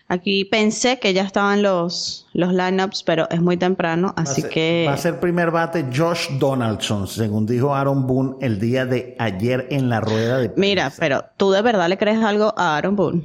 Aquí 0.08 0.44
pensé 0.44 1.00
que 1.00 1.12
ya 1.12 1.22
estaban 1.22 1.62
los, 1.62 2.28
los 2.32 2.52
lineups, 2.52 3.02
pero 3.02 3.28
es 3.28 3.40
muy 3.40 3.56
temprano, 3.56 4.14
así 4.16 4.42
que. 4.44 4.84
Va 4.86 4.94
a 4.94 4.98
ser 4.98 5.18
primer 5.18 5.50
bate 5.50 5.84
Josh 5.92 6.28
Donaldson, 6.38 7.08
según 7.08 7.44
dijo 7.44 7.74
Aaron 7.74 8.06
Boone 8.06 8.36
el 8.40 8.60
día 8.60 8.86
de 8.86 9.16
ayer 9.18 9.66
en 9.70 9.88
la 9.88 10.00
rueda 10.00 10.38
de. 10.38 10.52
Mira, 10.56 10.92
pero 10.98 11.24
tú 11.36 11.50
de 11.50 11.60
verdad 11.60 11.88
le 11.88 11.98
crees 11.98 12.22
algo 12.22 12.54
a 12.56 12.76
Aaron 12.76 12.94
Boone. 12.94 13.24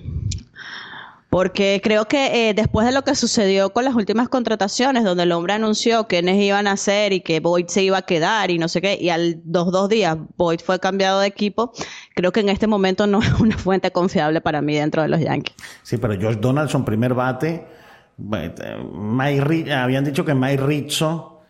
Porque 1.32 1.80
creo 1.82 2.10
que 2.10 2.50
eh, 2.50 2.54
después 2.54 2.86
de 2.86 2.92
lo 2.92 3.04
que 3.04 3.16
sucedió 3.16 3.72
con 3.72 3.86
las 3.86 3.96
últimas 3.96 4.28
contrataciones, 4.28 5.06
donde 5.06 5.24
el 5.24 5.32
hombre 5.32 5.54
anunció 5.54 6.06
quiénes 6.06 6.36
iban 6.44 6.68
a 6.68 6.76
ser 6.76 7.14
y 7.14 7.22
que 7.22 7.40
Boyd 7.40 7.68
se 7.68 7.84
iba 7.84 8.00
a 8.00 8.02
quedar 8.02 8.52
y 8.52 8.58
no 8.58 8.68
sé 8.68 8.82
qué, 8.82 8.98
y 9.00 9.08
al 9.08 9.40
dos, 9.46 9.72
dos 9.72 9.88
días 9.88 10.18
Boyd 10.36 10.60
fue 10.60 10.78
cambiado 10.82 11.22
de 11.22 11.28
equipo, 11.28 11.72
creo 12.14 12.32
que 12.32 12.42
en 12.42 12.50
este 12.50 12.68
momento 12.68 13.08
no 13.08 13.20
es 13.24 13.34
una 13.40 13.58
fuente 13.58 13.92
confiable 13.92 14.42
para 14.42 14.62
mí 14.62 14.76
dentro 14.76 15.02
de 15.02 15.08
los 15.08 15.20
Yankees. 15.20 15.56
Sí, 15.84 15.98
pero 15.98 16.16
Josh 16.20 16.38
Donaldson, 16.38 16.86
primer 16.86 17.14
bate, 17.14 17.66
Mike, 18.18 19.74
habían 19.74 20.06
dicho 20.06 20.24
que 20.24 20.34
Mike 20.34 20.64
Rizzo, 20.64 21.42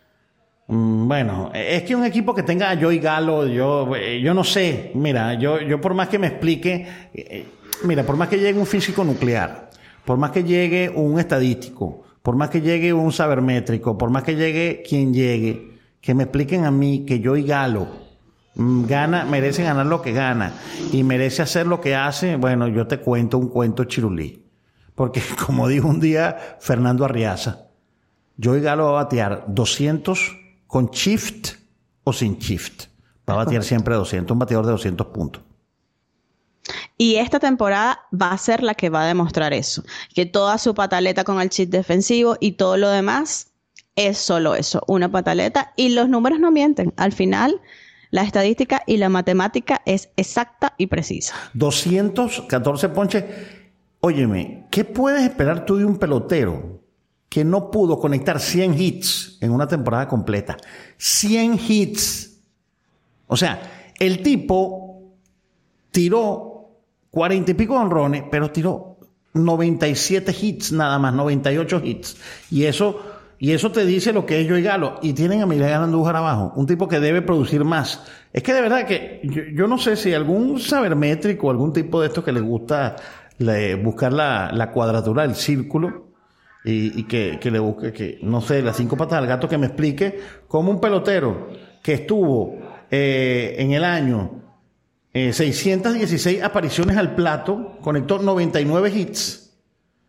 mm, 0.68 1.08
bueno, 1.08 1.52
es 1.54 1.84
que 1.84 1.96
un 1.96 2.06
equipo 2.06 2.34
que 2.34 2.44
tenga 2.44 2.72
a 2.72 2.80
Joey 2.80 3.00
Galo, 3.00 3.48
yo, 3.48 3.96
yo 3.96 4.34
no 4.34 4.44
sé, 4.44 4.92
mira, 4.96 5.34
yo, 5.34 5.60
yo 5.62 5.82
por 5.82 5.94
más 5.94 6.08
que 6.08 6.20
me 6.20 6.28
explique, 6.28 6.88
eh, 7.14 7.46
mira, 7.84 8.04
por 8.04 8.16
más 8.16 8.30
que 8.30 8.38
llegue 8.38 8.58
un 8.58 8.66
físico 8.66 9.04
nuclear, 9.04 9.70
por 10.06 10.18
más 10.18 10.32
que 10.32 10.44
llegue 10.44 10.90
un 10.90 11.20
estadístico, 11.20 12.04
por 12.22 12.36
más 12.36 12.50
que 12.50 12.62
llegue 12.62 12.94
un 12.94 13.12
sabermétrico, 13.12 13.98
por 13.98 14.10
más 14.10 14.24
que 14.24 14.36
llegue 14.36 14.84
quien 14.88 15.14
llegue, 15.14 15.72
que 16.00 16.14
me 16.14 16.24
expliquen 16.24 16.66
a 16.66 16.72
mí 16.72 17.06
que 17.06 17.20
yo 17.20 17.36
y 17.36 17.44
Galo 17.44 18.11
gana, 18.56 19.26
merece 19.26 19.64
ganar 19.64 19.86
lo 19.86 20.02
que 20.02 20.12
gana 20.12 20.54
y 20.92 21.04
merece 21.04 21.42
hacer 21.42 21.68
lo 21.68 21.82
que 21.82 21.96
hace, 21.96 22.36
bueno, 22.36 22.68
yo 22.68 22.88
te 22.88 23.00
cuento 23.00 23.38
un 23.38 23.48
cuento 23.48 23.86
chirulí. 23.86 24.46
Porque 24.96 25.22
como 25.46 25.68
dijo 25.68 25.88
un 25.88 26.00
día 26.00 26.58
Fernando 26.60 27.06
Arriaza, 27.06 27.68
yo 28.38 28.56
y 28.56 28.62
Galo 28.62 28.86
va 28.86 29.02
a 29.02 29.04
batear 29.04 29.46
200 29.48 30.38
con 30.68 30.88
shift 30.88 31.56
o 32.04 32.14
sin 32.14 32.38
shift. 32.38 32.86
Va 33.30 33.36
a 33.36 33.38
batear 33.38 33.64
siempre 33.64 33.96
200, 33.96 34.34
un 34.34 34.40
bateador 34.40 34.66
de 34.66 34.72
200 34.72 35.08
puntos. 35.08 35.44
Y 36.98 37.16
esta 37.16 37.40
temporada 37.40 38.00
va 38.14 38.32
a 38.32 38.38
ser 38.38 38.62
la 38.62 38.76
que 38.76 38.90
va 38.90 39.04
a 39.04 39.08
demostrar 39.08 39.54
eso, 39.54 39.84
que 40.14 40.26
toda 40.26 40.58
su 40.58 40.76
pataleta 40.76 41.24
con 41.24 41.42
el 41.42 41.50
chip 41.50 41.70
defensivo 41.70 42.38
y 42.40 42.54
todo 42.54 42.78
lo 42.78 42.90
demás 42.90 43.52
es 43.96 44.18
solo 44.18 44.56
eso, 44.56 44.84
una 44.88 45.12
pataleta 45.12 45.74
y 45.76 45.90
los 45.90 46.10
números 46.10 46.40
no 46.40 46.52
mienten. 46.52 46.94
Al 46.98 47.12
final, 47.12 47.60
La 48.12 48.24
estadística 48.24 48.84
y 48.86 48.98
la 48.98 49.10
matemática 49.10 49.82
es 49.86 50.10
exacta 50.18 50.76
y 50.78 50.88
precisa. 50.88 51.34
214 51.54 52.90
ponches. 52.90 53.24
Óyeme, 54.02 54.68
¿qué 54.70 54.84
puedes 54.84 55.24
esperar 55.24 55.66
tú 55.66 55.78
de 55.78 55.86
un 55.86 55.98
pelotero 55.98 56.82
que 57.30 57.46
no 57.46 57.72
pudo 57.72 57.98
conectar 58.00 58.40
100 58.40 58.80
hits 58.80 59.38
en 59.40 59.52
una 59.52 59.68
temporada 59.68 60.08
completa? 60.08 60.58
100 60.98 61.60
hits. 61.68 62.38
O 63.28 63.38
sea, 63.38 63.94
el 63.98 64.22
tipo 64.22 65.16
tiró 65.92 66.70
40 67.12 67.52
y 67.52 67.54
pico 67.54 67.76
honrones, 67.76 68.24
pero 68.30 68.52
tiró 68.52 68.98
97 69.34 70.36
hits 70.42 70.74
nada 70.74 71.00
más, 71.00 71.14
98 71.14 71.82
hits. 71.84 72.18
Y 72.50 72.66
eso, 72.66 73.00
y 73.44 73.54
eso 73.54 73.72
te 73.72 73.88
dice 73.88 74.14
lo 74.14 74.24
que 74.24 74.40
es 74.40 74.48
Joey 74.48 74.62
Galo. 74.62 75.00
Y 75.02 75.14
tienen 75.14 75.42
a 75.42 75.48
Miguel 75.48 75.74
Andújar 75.74 76.16
abajo, 76.16 76.54
un 76.56 76.68
tipo 76.68 76.88
que 76.88 77.00
debe 77.00 77.24
producir 77.24 77.66
más. 77.66 78.06
Es 78.32 78.44
que 78.44 78.54
de 78.54 78.62
verdad 78.62 78.86
que 78.86 79.20
yo, 79.56 79.68
no 79.68 79.80
sé 79.80 79.96
si 79.96 80.14
algún 80.14 80.60
sabermétrico 80.60 81.50
algún 81.50 81.74
tipo 81.74 82.00
de 82.00 82.10
estos 82.10 82.24
que 82.24 82.32
le 82.32 82.40
gusta 82.40 82.98
buscar 83.84 84.14
la, 84.14 84.70
cuadratura 84.72 85.24
del 85.24 85.34
círculo 85.34 86.10
y, 86.64 87.06
que, 87.06 87.40
le 87.52 87.58
busque, 87.58 87.92
que, 87.92 88.20
no 88.22 88.42
sé, 88.42 88.62
las 88.62 88.78
cinco 88.78 88.96
patas 88.96 89.20
del 89.20 89.28
gato 89.28 89.50
que 89.50 89.58
me 89.58 89.66
explique 89.66 90.20
cómo 90.48 90.70
un 90.70 90.80
pelotero 90.80 91.50
que 91.82 91.94
estuvo 91.94 92.60
eh, 92.92 93.56
en 93.58 93.72
el 93.72 93.84
año 93.84 94.40
616 95.14 96.38
eh, 96.38 96.44
apariciones 96.44 96.96
al 96.96 97.16
plato, 97.16 97.80
conectó 97.82 98.20
99 98.20 98.92
hits, 98.96 99.58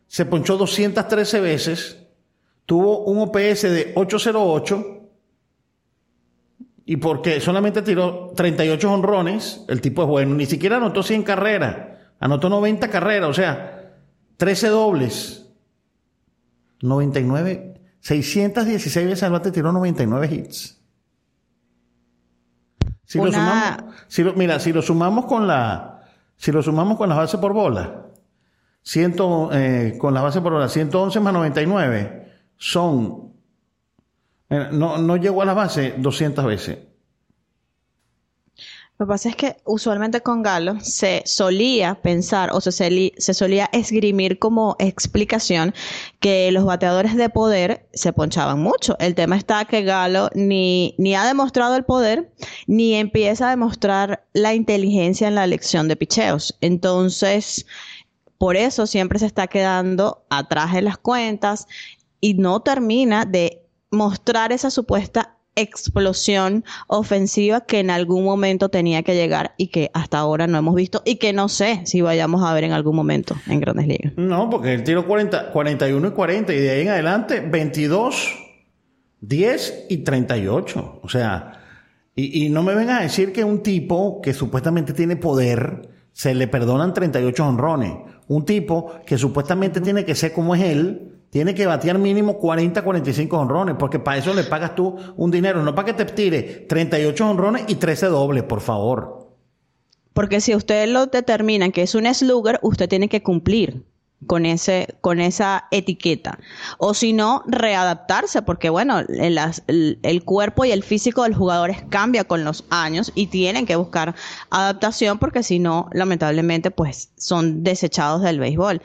se 0.06 0.26
ponchó 0.26 0.58
213 0.58 1.40
veces, 1.40 2.01
tuvo 2.66 3.04
un 3.04 3.18
OPS 3.20 3.62
de 3.62 3.92
808 3.94 5.02
y 6.84 6.96
porque 6.96 7.40
solamente 7.40 7.82
tiró 7.82 8.32
38 8.34 8.92
honrones, 8.92 9.64
el 9.68 9.80
tipo 9.80 10.02
es 10.02 10.08
bueno, 10.08 10.34
ni 10.34 10.46
siquiera 10.46 10.76
anotó 10.76 11.02
100 11.02 11.22
carreras, 11.22 11.98
anotó 12.18 12.48
90 12.48 12.88
carreras, 12.88 13.30
o 13.30 13.34
sea, 13.34 13.94
13 14.36 14.68
dobles, 14.68 15.46
99, 16.80 17.80
616 18.00 19.06
veces 19.06 19.22
al 19.22 19.32
bate 19.32 19.52
tiró 19.52 19.72
99 19.72 20.28
hits. 20.32 20.78
Si 23.04 23.18
lo 23.18 23.30
sumamos, 23.30 23.94
si 24.08 24.24
mira, 24.24 24.58
si 24.58 24.72
lo 24.72 24.82
sumamos 24.82 25.26
con 25.26 25.46
la, 25.46 26.02
si 26.36 26.50
lo 26.50 26.62
sumamos 26.62 26.96
con 26.96 27.08
las 27.08 27.18
bases 27.18 27.38
por 27.38 27.52
bola, 27.52 28.06
ciento, 28.82 29.50
eh, 29.52 29.96
con 29.98 30.14
las 30.14 30.22
bases 30.22 30.42
por 30.42 30.52
bola, 30.52 30.68
111 30.68 31.20
más 31.20 31.32
99 31.32 32.21
son, 32.62 33.32
no, 34.48 34.96
no 34.96 35.16
llegó 35.16 35.42
a 35.42 35.44
la 35.44 35.52
base 35.52 35.96
200 35.98 36.44
veces. 36.44 36.78
Lo 38.98 39.06
que 39.06 39.10
pasa 39.10 39.28
es 39.30 39.34
que 39.34 39.56
usualmente 39.64 40.20
con 40.20 40.44
Galo 40.44 40.78
se 40.78 41.24
solía 41.26 41.96
pensar 42.02 42.50
o 42.52 42.60
se, 42.60 42.70
se, 42.70 43.34
solía 43.34 43.68
esgrimir 43.72 44.38
como 44.38 44.76
explicación 44.78 45.74
que 46.20 46.52
los 46.52 46.64
bateadores 46.64 47.16
de 47.16 47.28
poder 47.30 47.88
se 47.92 48.12
ponchaban 48.12 48.60
mucho. 48.60 48.96
El 49.00 49.16
tema 49.16 49.36
está 49.36 49.64
que 49.64 49.82
Galo 49.82 50.30
ni, 50.34 50.94
ni 50.98 51.16
ha 51.16 51.24
demostrado 51.24 51.74
el 51.74 51.84
poder 51.84 52.30
ni 52.68 52.94
empieza 52.94 53.48
a 53.48 53.50
demostrar 53.50 54.24
la 54.34 54.54
inteligencia 54.54 55.26
en 55.26 55.34
la 55.34 55.42
elección 55.42 55.88
de 55.88 55.96
picheos. 55.96 56.56
Entonces, 56.60 57.66
por 58.38 58.56
eso 58.56 58.86
siempre 58.86 59.18
se 59.18 59.26
está 59.26 59.48
quedando 59.48 60.24
atrás 60.30 60.76
en 60.76 60.84
las 60.84 60.98
cuentas 60.98 61.66
y 62.22 62.34
no 62.34 62.60
termina 62.60 63.26
de 63.26 63.66
mostrar 63.90 64.52
esa 64.52 64.70
supuesta 64.70 65.36
explosión 65.54 66.64
ofensiva 66.86 67.62
que 67.66 67.80
en 67.80 67.90
algún 67.90 68.24
momento 68.24 68.70
tenía 68.70 69.02
que 69.02 69.14
llegar 69.14 69.52
y 69.58 69.66
que 69.66 69.90
hasta 69.92 70.18
ahora 70.18 70.46
no 70.46 70.56
hemos 70.56 70.74
visto 70.74 71.02
y 71.04 71.16
que 71.16 71.34
no 71.34 71.50
sé 71.50 71.82
si 71.84 72.00
vayamos 72.00 72.42
a 72.42 72.54
ver 72.54 72.64
en 72.64 72.72
algún 72.72 72.96
momento 72.96 73.36
en 73.48 73.60
Grandes 73.60 73.86
Ligas. 73.86 74.12
No, 74.16 74.48
porque 74.48 74.72
él 74.72 74.84
tiró 74.84 75.06
40, 75.06 75.50
41 75.50 76.08
y 76.08 76.10
40 76.12 76.54
y 76.54 76.56
de 76.58 76.70
ahí 76.70 76.80
en 76.82 76.88
adelante 76.88 77.40
22, 77.40 78.34
10 79.20 79.86
y 79.90 79.98
38. 79.98 81.00
O 81.02 81.08
sea, 81.08 81.60
y, 82.14 82.46
y 82.46 82.48
no 82.48 82.62
me 82.62 82.74
vengan 82.74 82.98
a 82.98 83.02
decir 83.02 83.32
que 83.32 83.44
un 83.44 83.62
tipo 83.62 84.22
que 84.22 84.32
supuestamente 84.32 84.94
tiene 84.94 85.16
poder 85.16 85.90
se 86.12 86.34
le 86.34 86.46
perdonan 86.46 86.94
38 86.94 87.46
honrones. 87.46 87.92
Un 88.28 88.44
tipo 88.46 88.92
que 89.04 89.18
supuestamente 89.18 89.80
tiene 89.80 90.04
que 90.04 90.14
ser 90.14 90.32
como 90.32 90.54
es 90.54 90.62
él, 90.62 91.12
tiene 91.32 91.54
que 91.54 91.64
batear 91.64 91.98
mínimo 91.98 92.36
40, 92.36 92.84
45 92.84 93.38
honrones, 93.38 93.76
porque 93.78 93.98
para 93.98 94.18
eso 94.18 94.34
le 94.34 94.44
pagas 94.44 94.74
tú 94.74 94.98
un 95.16 95.30
dinero, 95.30 95.62
no 95.62 95.74
para 95.74 95.86
que 95.86 96.04
te 96.04 96.12
tire 96.12 96.66
38 96.68 97.26
honrones 97.26 97.64
y 97.68 97.76
13 97.76 98.08
dobles, 98.08 98.42
por 98.42 98.60
favor. 98.60 99.30
Porque 100.12 100.42
si 100.42 100.54
usted 100.54 100.86
lo 100.88 101.06
determina 101.06 101.70
que 101.70 101.84
es 101.84 101.94
un 101.94 102.04
slugger, 102.14 102.58
usted 102.60 102.86
tiene 102.86 103.08
que 103.08 103.22
cumplir 103.22 103.82
con 104.26 104.46
ese 104.46 104.94
con 105.00 105.20
esa 105.20 105.64
etiqueta 105.70 106.38
o 106.78 106.94
si 106.94 107.12
no 107.12 107.42
readaptarse 107.46 108.42
porque 108.42 108.70
bueno 108.70 109.00
el, 109.00 110.24
cuerpo 110.24 110.64
y 110.64 110.70
el 110.70 110.82
físico 110.82 111.24
del 111.24 111.34
jugador 111.34 111.74
cambia 111.88 112.24
con 112.24 112.44
los 112.44 112.64
años 112.70 113.10
y 113.14 113.26
tienen 113.28 113.66
que 113.66 113.76
buscar 113.76 114.14
adaptación 114.50 115.18
porque 115.18 115.42
si 115.42 115.58
no 115.58 115.88
lamentablemente 115.92 116.70
pues 116.70 117.10
son 117.16 117.64
desechados 117.64 118.22
del 118.22 118.38
béisbol 118.38 118.80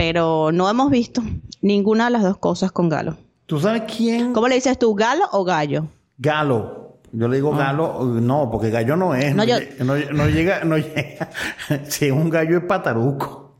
pero 0.00 0.50
no 0.50 0.70
hemos 0.70 0.90
visto 0.90 1.22
ninguna 1.60 2.06
de 2.06 2.12
las 2.12 2.22
dos 2.22 2.38
cosas 2.38 2.72
con 2.72 2.88
Galo. 2.88 3.18
¿Tú 3.44 3.60
sabes 3.60 3.82
quién? 3.82 4.32
¿Cómo 4.32 4.48
le 4.48 4.54
dices 4.54 4.78
tú, 4.78 4.94
Galo 4.94 5.26
o 5.32 5.44
Gallo? 5.44 5.88
Galo. 6.16 6.96
Yo 7.12 7.28
le 7.28 7.36
digo 7.36 7.52
ah. 7.52 7.58
Galo, 7.58 8.04
no, 8.04 8.48
porque 8.50 8.70
gallo 8.70 8.96
no 8.96 9.14
es. 9.14 9.34
No, 9.34 9.44
llega, 9.44 10.64
no 10.64 10.78
llega. 10.78 11.28
si 11.84 12.06
es 12.06 12.12
un 12.12 12.30
gallo 12.30 12.56
es 12.56 12.64
pataruco. 12.64 13.58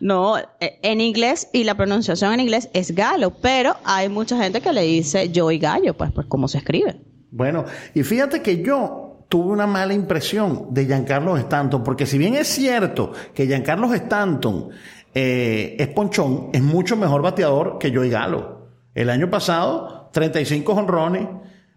No, 0.00 0.36
e, 0.36 0.80
en 0.82 1.00
inglés 1.00 1.48
y 1.52 1.62
la 1.62 1.76
pronunciación 1.76 2.32
en 2.32 2.40
inglés 2.40 2.68
es 2.72 2.92
galo, 2.92 3.30
pero 3.30 3.76
hay 3.84 4.08
mucha 4.08 4.36
gente 4.42 4.60
que 4.60 4.72
le 4.72 4.82
dice 4.82 5.30
yo 5.30 5.52
y 5.52 5.60
gallo, 5.60 5.94
pues, 5.94 6.10
pues 6.10 6.26
como 6.26 6.48
se 6.48 6.58
escribe. 6.58 6.96
Bueno, 7.30 7.66
y 7.94 8.02
fíjate 8.02 8.42
que 8.42 8.64
yo 8.64 9.26
tuve 9.28 9.52
una 9.52 9.68
mala 9.68 9.94
impresión 9.94 10.74
de 10.74 10.86
Giancarlo 10.86 11.36
Stanton, 11.36 11.84
porque 11.84 12.04
si 12.04 12.18
bien 12.18 12.34
es 12.34 12.48
cierto 12.48 13.12
que 13.32 13.46
Giancarlo 13.46 13.94
Stanton 13.94 14.70
eh, 15.14 15.76
es 15.78 15.88
ponchón, 15.88 16.50
es 16.52 16.62
mucho 16.62 16.96
mejor 16.96 17.22
bateador 17.22 17.78
que 17.78 17.94
Joey 17.94 18.10
Galo. 18.10 18.68
El 18.94 19.10
año 19.10 19.30
pasado, 19.30 20.10
35 20.12 20.72
honrones. 20.72 21.28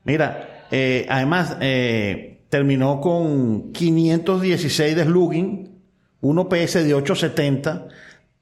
Mira, 0.04 0.66
eh, 0.72 1.06
además, 1.10 1.58
eh, 1.62 2.46
terminó 2.50 3.02
con 3.02 3.72
516 3.72 4.96
de 4.96 5.04
slugging, 5.04 5.82
1 6.22 6.50
PS 6.50 6.84
de 6.84 6.94
870, 6.94 7.88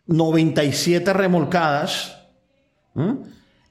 97 0.08 1.14
remolcadas. 1.14 2.20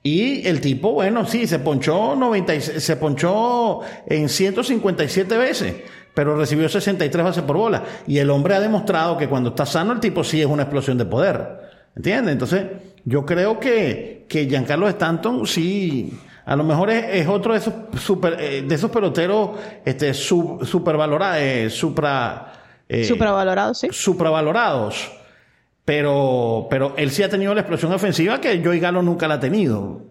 Y 0.03 0.47
el 0.49 0.61
tipo, 0.61 0.93
bueno, 0.93 1.27
sí, 1.27 1.47
se 1.47 1.61
ponchó, 1.61 2.17
90, 2.17 2.61
se 2.61 2.97
ponchó 2.97 3.81
en 4.07 4.29
157 4.29 5.37
veces 5.37 5.75
pero 6.15 6.37
recibió 6.37 6.69
63 6.69 7.25
bases 7.25 7.43
por 7.43 7.57
bola. 7.57 7.83
Y 8.07 8.19
el 8.19 8.31
hombre 8.31 8.55
ha 8.55 8.61
demostrado 8.61 9.17
que 9.17 9.29
cuando 9.29 9.51
está 9.51 9.67
sano, 9.67 9.93
el 9.93 10.01
tipo 10.01 10.23
sí 10.25 10.41
es 10.41 10.47
una 10.47 10.63
explosión 10.65 10.99
de 10.99 11.05
poder. 11.05 11.61
¿Entiendes? 11.97 12.33
Entonces, 12.33 12.67
yo 13.05 13.25
creo 13.27 13.59
que, 13.59 14.27
que 14.29 14.47
Giancarlo 14.47 14.89
Stanton 14.89 15.47
sí, 15.47 16.19
a 16.45 16.57
lo 16.57 16.65
mejor 16.65 16.91
es, 16.91 17.27
otro 17.29 17.53
de 17.53 17.59
esos 17.59 17.75
super, 17.99 18.37
eh, 18.41 18.63
de 18.63 18.75
esos 18.75 18.91
peloteros, 18.91 19.51
este, 19.85 20.15
supervalorados, 20.15 21.39
eh, 21.41 21.71
supra, 21.71 22.53
eh, 22.89 23.05
supravalorados, 23.05 23.79
sí. 23.79 23.89
Supravalorados. 23.91 25.13
Pero, 25.85 26.69
pero 26.71 26.95
él 26.97 27.11
sí 27.11 27.23
ha 27.23 27.29
tenido 27.29 27.55
la 27.55 27.63
explosión 27.63 27.93
ofensiva 27.93 28.41
que 28.41 28.63
Joey 28.63 28.79
Galo 28.79 29.03
nunca 29.03 29.27
la 29.27 29.35
ha 29.35 29.41
tenido. 29.41 30.03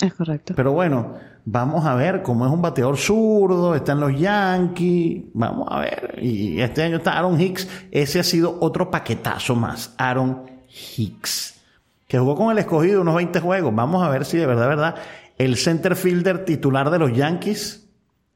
Es 0.00 0.14
correcto. 0.14 0.54
Pero 0.56 0.72
bueno, 0.72 1.14
vamos 1.52 1.84
a 1.84 1.96
ver 1.96 2.22
cómo 2.22 2.46
es 2.46 2.52
un 2.52 2.62
bateador 2.62 2.96
zurdo, 2.96 3.74
están 3.74 3.98
los 3.98 4.16
Yankees, 4.16 5.24
vamos 5.34 5.66
a 5.68 5.80
ver. 5.80 6.18
Y 6.22 6.60
este 6.60 6.82
año 6.82 6.98
está 6.98 7.18
Aaron 7.18 7.40
Hicks, 7.40 7.68
ese 7.90 8.20
ha 8.20 8.22
sido 8.24 8.56
otro 8.60 8.90
paquetazo 8.90 9.56
más, 9.56 9.94
Aaron 9.98 10.48
Hicks, 10.68 11.60
que 12.06 12.18
jugó 12.18 12.36
con 12.36 12.52
el 12.52 12.58
escogido 12.58 13.00
unos 13.00 13.16
20 13.16 13.40
juegos. 13.40 13.74
Vamos 13.74 14.02
a 14.02 14.10
ver 14.10 14.24
si 14.24 14.38
de 14.38 14.46
verdad, 14.46 14.68
verdad, 14.68 14.94
el 15.38 15.56
center 15.56 15.96
fielder 15.96 16.44
titular 16.44 16.88
de 16.88 16.98
los 17.00 17.12
Yankees 17.12 17.88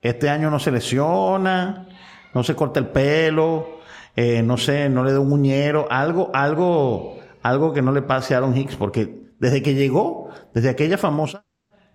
este 0.03 0.29
año 0.29 0.51
no 0.51 0.59
se 0.59 0.71
lesiona, 0.71 1.89
no 2.35 2.43
se 2.43 2.55
corta 2.55 2.81
el 2.81 2.89
pelo, 2.89 3.79
eh, 4.17 4.43
no 4.43 4.57
sé, 4.57 4.89
no 4.91 5.05
le 5.05 5.13
da 5.13 5.21
un 5.21 5.29
muñero, 5.31 5.87
algo, 5.89 6.31
algo, 6.35 7.17
algo 7.43 7.73
que 7.73 7.81
no 7.81 7.93
le 7.93 8.03
pase 8.03 8.35
a 8.35 8.39
Aaron 8.39 8.57
Hicks, 8.57 8.77
porque 8.77 9.23
desde 9.39 9.63
que 9.63 9.75
llegó, 9.75 10.29
desde 10.53 10.69
aquella 10.69 10.99
famosa 10.99 11.44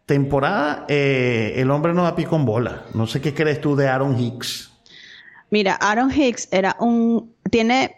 temporada, 0.09 0.85
eh, 0.89 1.53
el 1.57 1.69
hombre 1.69 1.93
no 1.93 2.01
da 2.01 2.15
pico 2.15 2.35
en 2.35 2.43
bola. 2.43 2.83
No 2.95 3.05
sé 3.05 3.21
qué 3.21 3.33
crees 3.33 3.61
tú 3.61 3.75
de 3.75 3.87
Aaron 3.87 4.19
Hicks. 4.19 4.71
Mira, 5.51 5.75
Aaron 5.75 6.11
Hicks 6.11 6.49
era 6.51 6.75
un. 6.79 7.33
Tiene. 7.49 7.95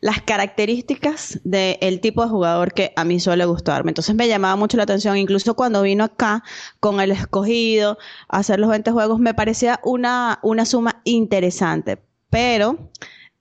las 0.00 0.20
características 0.20 1.38
del 1.44 2.00
tipo 2.00 2.24
de 2.24 2.28
jugador 2.28 2.74
que 2.74 2.92
a 2.96 3.04
mí 3.04 3.20
suele 3.20 3.44
gustarme. 3.44 3.92
Entonces 3.92 4.16
me 4.16 4.26
llamaba 4.26 4.56
mucho 4.56 4.76
la 4.76 4.82
atención, 4.82 5.16
incluso 5.16 5.54
cuando 5.54 5.80
vino 5.82 6.02
acá 6.02 6.42
con 6.80 7.00
el 7.00 7.12
escogido 7.12 7.98
a 8.28 8.38
hacer 8.38 8.58
los 8.58 8.68
20 8.68 8.90
juegos, 8.90 9.20
me 9.20 9.32
parecía 9.32 9.78
una, 9.84 10.40
una 10.42 10.64
suma 10.64 11.00
interesante. 11.04 12.02
Pero 12.30 12.90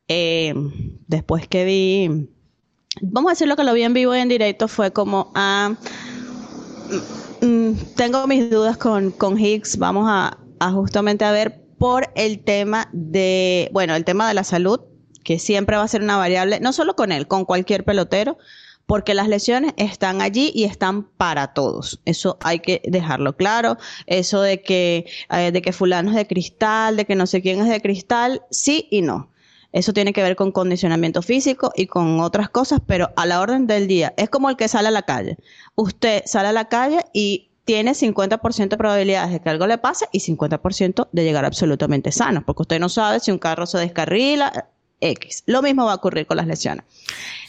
eh, 0.07 0.53
después 1.07 1.47
que 1.47 1.65
vi, 1.65 2.29
vamos 3.01 3.31
a 3.31 3.33
decir 3.33 3.47
lo 3.47 3.55
que 3.55 3.63
lo 3.63 3.73
vi 3.73 3.81
en 3.81 3.95
vivo 3.95 4.15
y 4.15 4.19
en 4.19 4.29
directo, 4.29 4.67
fue 4.67 4.91
como, 4.91 5.31
ah, 5.33 5.73
mm, 7.41 7.71
tengo 7.95 8.27
mis 8.27 8.49
dudas 8.49 8.77
con, 8.77 9.11
con 9.11 9.39
Higgs, 9.39 9.77
vamos 9.77 10.05
a, 10.07 10.37
a 10.59 10.71
justamente 10.71 11.25
a 11.25 11.31
ver 11.31 11.61
por 11.77 12.11
el 12.15 12.43
tema 12.43 12.89
de, 12.93 13.69
bueno, 13.73 13.95
el 13.95 14.05
tema 14.05 14.27
de 14.27 14.35
la 14.35 14.43
salud, 14.43 14.81
que 15.23 15.39
siempre 15.39 15.77
va 15.77 15.83
a 15.83 15.87
ser 15.87 16.03
una 16.03 16.17
variable, 16.17 16.59
no 16.59 16.73
solo 16.73 16.95
con 16.95 17.11
él, 17.11 17.27
con 17.27 17.45
cualquier 17.45 17.83
pelotero, 17.83 18.37
porque 18.85 19.13
las 19.13 19.27
lesiones 19.27 19.73
están 19.77 20.21
allí 20.21 20.51
y 20.53 20.65
están 20.65 21.03
para 21.03 21.53
todos. 21.53 22.01
Eso 22.05 22.37
hay 22.41 22.59
que 22.59 22.81
dejarlo 22.85 23.35
claro. 23.37 23.77
Eso 24.05 24.41
de 24.41 24.61
que, 24.61 25.05
eh, 25.29 25.51
de 25.51 25.61
que 25.61 25.71
fulano 25.71 26.11
es 26.11 26.17
de 26.17 26.27
cristal, 26.27 26.97
de 26.97 27.05
que 27.05 27.15
no 27.15 27.25
sé 27.25 27.41
quién 27.41 27.61
es 27.61 27.69
de 27.69 27.81
cristal, 27.81 28.43
sí 28.51 28.87
y 28.91 29.01
no. 29.01 29.30
Eso 29.71 29.93
tiene 29.93 30.13
que 30.13 30.21
ver 30.21 30.35
con 30.35 30.51
condicionamiento 30.51 31.21
físico 31.21 31.71
y 31.75 31.87
con 31.87 32.19
otras 32.19 32.49
cosas, 32.49 32.81
pero 32.85 33.09
a 33.15 33.25
la 33.25 33.39
orden 33.39 33.67
del 33.67 33.87
día 33.87 34.13
es 34.17 34.29
como 34.29 34.49
el 34.49 34.57
que 34.57 34.67
sale 34.67 34.89
a 34.89 34.91
la 34.91 35.03
calle. 35.03 35.37
Usted 35.75 36.23
sale 36.25 36.49
a 36.49 36.53
la 36.53 36.67
calle 36.67 36.99
y 37.13 37.51
tiene 37.63 37.91
50% 37.91 38.69
de 38.69 38.77
probabilidades 38.77 39.31
de 39.31 39.39
que 39.39 39.49
algo 39.49 39.67
le 39.67 39.77
pase 39.77 40.07
y 40.11 40.19
50% 40.19 41.07
de 41.11 41.23
llegar 41.23 41.45
absolutamente 41.45 42.11
sano, 42.11 42.43
porque 42.45 42.63
usted 42.63 42.79
no 42.79 42.89
sabe 42.89 43.19
si 43.19 43.31
un 43.31 43.37
carro 43.37 43.65
se 43.65 43.77
descarrila, 43.77 44.67
X. 44.99 45.43
Lo 45.45 45.61
mismo 45.61 45.85
va 45.85 45.93
a 45.93 45.95
ocurrir 45.95 46.25
con 46.27 46.37
las 46.37 46.47
lesiones. 46.47 46.85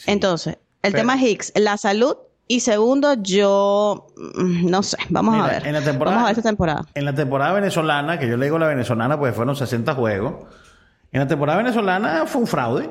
Entonces, 0.07 0.57
el 0.81 0.93
tema 0.93 1.15
es 1.15 1.21
Higgs, 1.21 1.53
la 1.55 1.77
salud 1.77 2.15
y 2.47 2.59
segundo, 2.59 3.15
yo 3.21 4.07
mm, 4.17 4.69
no 4.69 4.83
sé, 4.83 4.97
vamos 5.09 5.35
a 5.35 5.47
ver. 5.47 5.63
vamos 5.97 6.21
a 6.21 6.25
ver 6.25 6.31
esta 6.31 6.41
temporada. 6.49 6.85
En 6.93 7.05
la 7.05 7.15
temporada 7.15 7.53
venezolana, 7.53 8.19
que 8.19 8.27
yo 8.27 8.37
le 8.37 8.45
digo 8.45 8.59
la 8.59 8.67
venezolana, 8.67 9.17
pues 9.17 9.35
fueron 9.35 9.55
60 9.55 9.93
juegos. 9.95 10.45
En 11.13 11.19
la 11.19 11.27
temporada 11.27 11.59
venezolana 11.59 12.25
fue 12.25 12.41
un 12.41 12.47
fraude. 12.47 12.89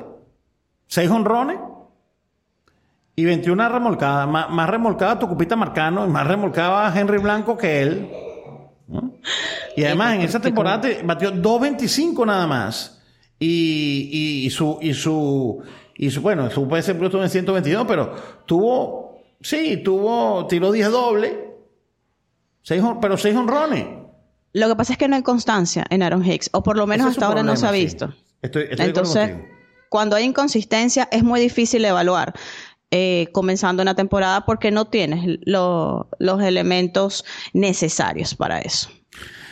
Seis 0.87 1.09
honrones 1.11 1.59
y 3.15 3.25
21 3.25 3.69
remolcadas. 3.69 4.27
Más, 4.27 4.49
más 4.49 4.69
remolcada 4.69 5.19
Tucupita 5.19 5.57
Marcano 5.57 6.05
y 6.05 6.09
más 6.09 6.25
remolcaba 6.25 6.91
Henry 6.97 7.17
Blanco 7.17 7.57
que 7.57 7.81
él. 7.81 8.09
Y 9.75 9.83
además 9.83 10.15
en 10.15 10.21
esa 10.21 10.39
temporada 10.39 10.89
batió 11.03 11.33
2.25 11.33 12.25
nada 12.25 12.47
más. 12.47 13.01
Y, 13.39 14.45
y, 14.45 14.49
su, 14.51 14.77
y 14.81 14.93
su, 14.93 15.61
y 15.95 16.09
su, 16.09 16.21
bueno, 16.21 16.49
su 16.49 16.65
PS 16.65 16.93
Plus 16.93 17.07
estuvo 17.07 17.23
en 17.23 17.29
122, 17.29 17.85
pero 17.85 18.15
tuvo, 18.45 19.19
sí, 19.41 19.81
tuvo, 19.83 20.47
tiró 20.47 20.71
10 20.71 20.91
doble, 20.91 21.55
seis, 22.61 22.81
pero 23.01 23.17
6 23.17 23.35
honrones. 23.35 24.02
Lo 24.53 24.67
que 24.67 24.75
pasa 24.75 24.93
es 24.93 24.99
que 24.99 25.07
no 25.07 25.15
hay 25.15 25.23
constancia 25.23 25.85
en 25.89 26.03
Aaron 26.03 26.23
Hicks, 26.23 26.49
o 26.53 26.63
por 26.63 26.77
lo 26.77 26.87
menos 26.87 27.07
hasta 27.07 27.25
ahora 27.25 27.43
no 27.43 27.55
se 27.55 27.67
ha 27.67 27.71
visto. 27.71 28.13
Estoy, 28.41 28.67
Entonces, 28.69 29.35
cuando 29.89 30.15
hay 30.15 30.25
inconsistencia 30.25 31.07
es 31.11 31.23
muy 31.23 31.39
difícil 31.39 31.83
evaluar. 31.85 32.33
Eh, 32.95 33.29
comenzando 33.31 33.81
una 33.81 33.95
temporada 33.95 34.45
porque 34.45 34.69
no 34.69 34.85
tienes 34.85 35.39
los 35.45 36.43
elementos 36.43 37.25
necesarios 37.51 38.35
para 38.35 38.59
eso. 38.59 38.87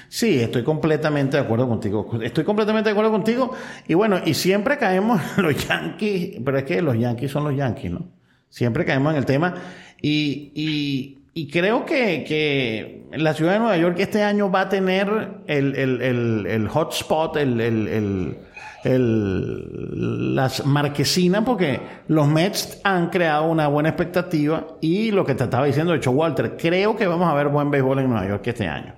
Sí, 0.10 0.40
estoy 0.40 0.64
completamente 0.64 1.38
de 1.38 1.44
acuerdo 1.44 1.68
contigo. 1.68 2.20
Estoy 2.22 2.44
completamente 2.44 2.90
de 2.90 2.92
acuerdo 2.92 3.12
contigo. 3.12 3.54
Y 3.88 3.96
bueno, 3.96 4.20
y 4.24 4.36
siempre 4.36 4.78
caemos 4.78 5.22
los 5.38 5.68
Yankees, 5.68 6.40
pero 6.46 6.60
es 6.60 6.66
que 6.66 6.82
los 6.84 7.00
Yankees 7.00 7.32
son 7.32 7.46
los 7.46 7.56
Yankees, 7.56 7.92
¿no? 7.92 8.12
Siempre 8.50 8.86
caemos 8.86 9.14
en 9.14 9.18
el 9.18 9.26
tema. 9.26 9.56
Y, 10.02 10.52
y 10.54 11.20
y 11.34 11.50
creo 11.50 11.86
que, 11.86 12.26
que, 12.28 13.08
la 13.13 13.34
ciudad 13.34 13.54
de 13.54 13.60
Nueva 13.60 13.78
York 13.78 13.96
este 14.00 14.22
año 14.22 14.52
va 14.52 14.62
a 14.62 14.70
tener 14.70 15.08
el, 15.48 15.76
el, 15.76 16.02
el, 16.02 16.46
el 16.46 16.67
hotspot, 16.67 17.38
el, 17.38 18.38
las 18.84 20.65
marquesinas, 20.65 21.44
porque 21.44 21.80
los 22.08 22.28
Mets 22.28 22.82
han 22.84 23.10
creado 23.10 23.46
una 23.46 23.67
buena 23.67 23.89
expectativa 23.89 24.76
y 24.82 25.12
lo 25.12 25.24
que 25.26 25.36
te 25.36 25.46
estaba 25.46 25.65
diciendo, 25.65 25.94
de 25.94 26.00
hecho, 26.00 26.12
Walter, 26.12 26.58
creo 26.58 26.98
que 26.98 27.08
vamos 27.08 27.32
a 27.32 27.34
ver 27.34 27.48
buen 27.48 27.72
béisbol 27.72 28.00
en 28.00 28.10
Nueva 28.10 28.28
York 28.28 28.48
este 28.48 28.67
año. 28.67 28.96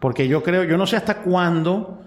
Porque 0.00 0.26
yo 0.26 0.42
creo, 0.42 0.64
yo 0.64 0.76
no 0.76 0.86
sé 0.86 0.96
hasta 0.96 1.18
cuándo, 1.22 2.00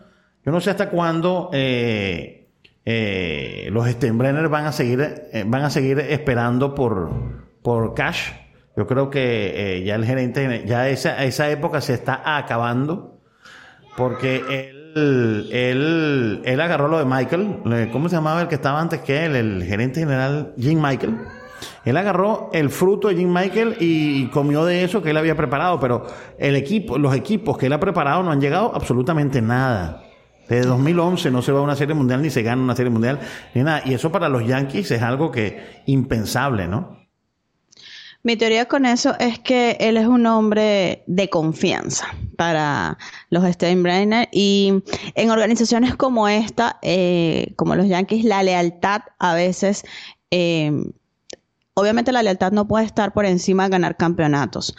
yo 0.46 0.52
no 0.52 0.60
sé 0.60 0.72
hasta 0.72 0.90
cuándo 0.90 1.50
eh, 1.54 2.50
eh, 2.84 3.70
los 3.72 3.88
Steinbrenner 3.88 4.50
van 4.50 4.66
a 4.66 4.72
seguir, 4.74 5.00
eh, 5.32 5.46
van 5.48 5.64
a 5.64 5.70
seguir 5.70 6.00
esperando 6.00 6.76
por, 6.76 7.12
por 7.62 7.94
cash 7.94 8.32
yo 8.80 8.88
creo 8.88 9.10
que 9.10 9.80
eh, 9.80 9.84
ya 9.84 9.96
el 9.96 10.06
gerente, 10.06 10.64
ya 10.66 10.88
esa, 10.88 11.26
esa 11.26 11.50
época 11.50 11.82
se 11.82 11.94
está 11.94 12.38
acabando 12.38 13.20
porque 13.98 14.38
él, 14.96 15.50
él, 15.52 16.42
él 16.46 16.62
agarró 16.62 16.88
lo 16.88 16.98
de 16.98 17.04
Michael, 17.04 17.90
¿cómo 17.92 18.08
se 18.08 18.16
llamaba 18.16 18.42
el 18.42 18.48
que 18.48 18.56
estaba 18.56 18.80
antes 18.80 19.02
que 19.02 19.26
él? 19.26 19.36
El 19.36 19.66
gerente 19.66 20.00
general 20.00 20.54
Jim 20.58 20.82
Michael. 20.82 21.18
Él 21.84 21.98
agarró 21.98 22.52
el 22.54 22.70
fruto 22.70 23.10
de 23.10 23.18
Jim 23.18 23.34
Michael 23.34 23.76
y 23.82 24.28
comió 24.28 24.64
de 24.64 24.86
eso 24.86 25.02
que 25.02 25.10
él 25.10 25.18
había 25.18 25.36
preparado, 25.36 25.78
pero 25.82 26.08
el 26.38 26.56
equipo, 26.56 26.98
los 26.98 27.14
equipos 27.14 27.58
que 27.58 27.66
él 27.66 27.74
ha 27.74 27.82
preparado 27.82 28.24
no 28.24 28.32
han 28.32 28.40
llegado 28.40 28.74
absolutamente 28.74 29.42
nada. 29.42 30.04
Desde 30.48 30.70
2011 30.70 31.32
no 31.32 31.42
se 31.42 31.52
va 31.52 31.60
a 31.60 31.64
una 31.64 31.76
serie 31.76 31.96
mundial 31.96 32.22
ni 32.22 32.30
se 32.30 32.44
gana 32.44 32.64
una 32.64 32.78
serie 32.78 32.92
mundial 32.92 33.20
ni 33.54 33.62
nada. 33.62 33.82
Y 33.84 33.94
eso 33.94 34.10
para 34.10 34.30
los 34.30 34.48
Yankees 34.48 34.90
es 34.92 35.02
algo 35.02 35.32
que 35.32 35.82
impensable, 35.86 36.70
¿no? 36.70 37.09
Mi 38.22 38.36
teoría 38.36 38.66
con 38.66 38.86
eso 38.86 39.16
es 39.20 39.40
que 39.40 39.78
él 39.80 39.96
es 39.96 40.06
un 40.06 40.26
hombre 40.26 41.04
de 41.08 41.30
confianza 41.30 42.08
para 42.36 42.98
los 43.30 43.46
Steinbrenner 43.46 44.28
y 44.32 44.84
en 45.16 45.30
organizaciones 45.32 45.96
como 45.96 46.28
esta, 46.28 46.80
eh, 46.82 47.54
como 47.56 47.76
los 47.76 47.88
Yankees, 47.88 48.26
la 48.26 48.44
lealtad 48.44 49.02
a 49.20 49.36
veces 49.36 49.86
eh, 50.32 50.72
obviamente 51.80 52.12
la 52.12 52.24
lealtad 52.24 52.52
no 52.52 52.68
puede 52.68 52.86
estar 52.86 53.14
por 53.14 53.26
encima 53.26 53.64
de 53.64 53.70
ganar 53.70 53.96
campeonatos, 53.96 54.76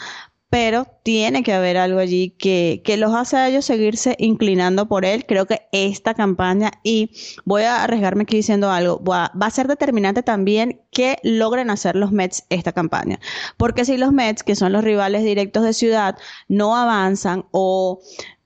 pero 0.51 0.89
tiene 1.05 1.45
que 1.45 1.53
haber 1.53 1.77
algo 1.77 2.01
allí 2.01 2.31
que, 2.31 2.83
que, 2.85 2.97
los 2.97 3.15
hace 3.15 3.37
a 3.37 3.49
ellos 3.49 3.65
seguirse 3.65 4.17
inclinando 4.19 4.89
por 4.89 5.05
él. 5.05 5.25
Creo 5.25 5.47
que 5.47 5.69
esta 5.71 6.15
campaña, 6.15 6.73
y 6.83 7.13
voy 7.45 7.63
a 7.63 7.85
arriesgarme 7.85 8.25
aquí 8.25 8.37
diciendo 8.37 8.69
algo, 8.71 9.03
va, 9.03 9.27
a 9.27 9.51
ser 9.51 9.69
determinante 9.69 10.25
también 10.25 10.81
que 10.91 11.19
logren 11.23 11.71
hacer 11.71 11.95
los 11.95 12.11
Mets 12.11 12.45
esta 12.51 12.73
campaña. 12.73 13.21
Porque 13.57 13.85
si 13.85 13.97
los 13.97 14.13
Mets, 14.13 14.43
que 14.43 14.57
son 14.57 14.73
los 14.73 14.83
rivales 14.83 15.23
directos 15.23 15.63
de 15.63 15.73
ciudad, 15.73 16.19
no 16.49 16.77
avanzan 16.77 17.47
o 17.53 18.01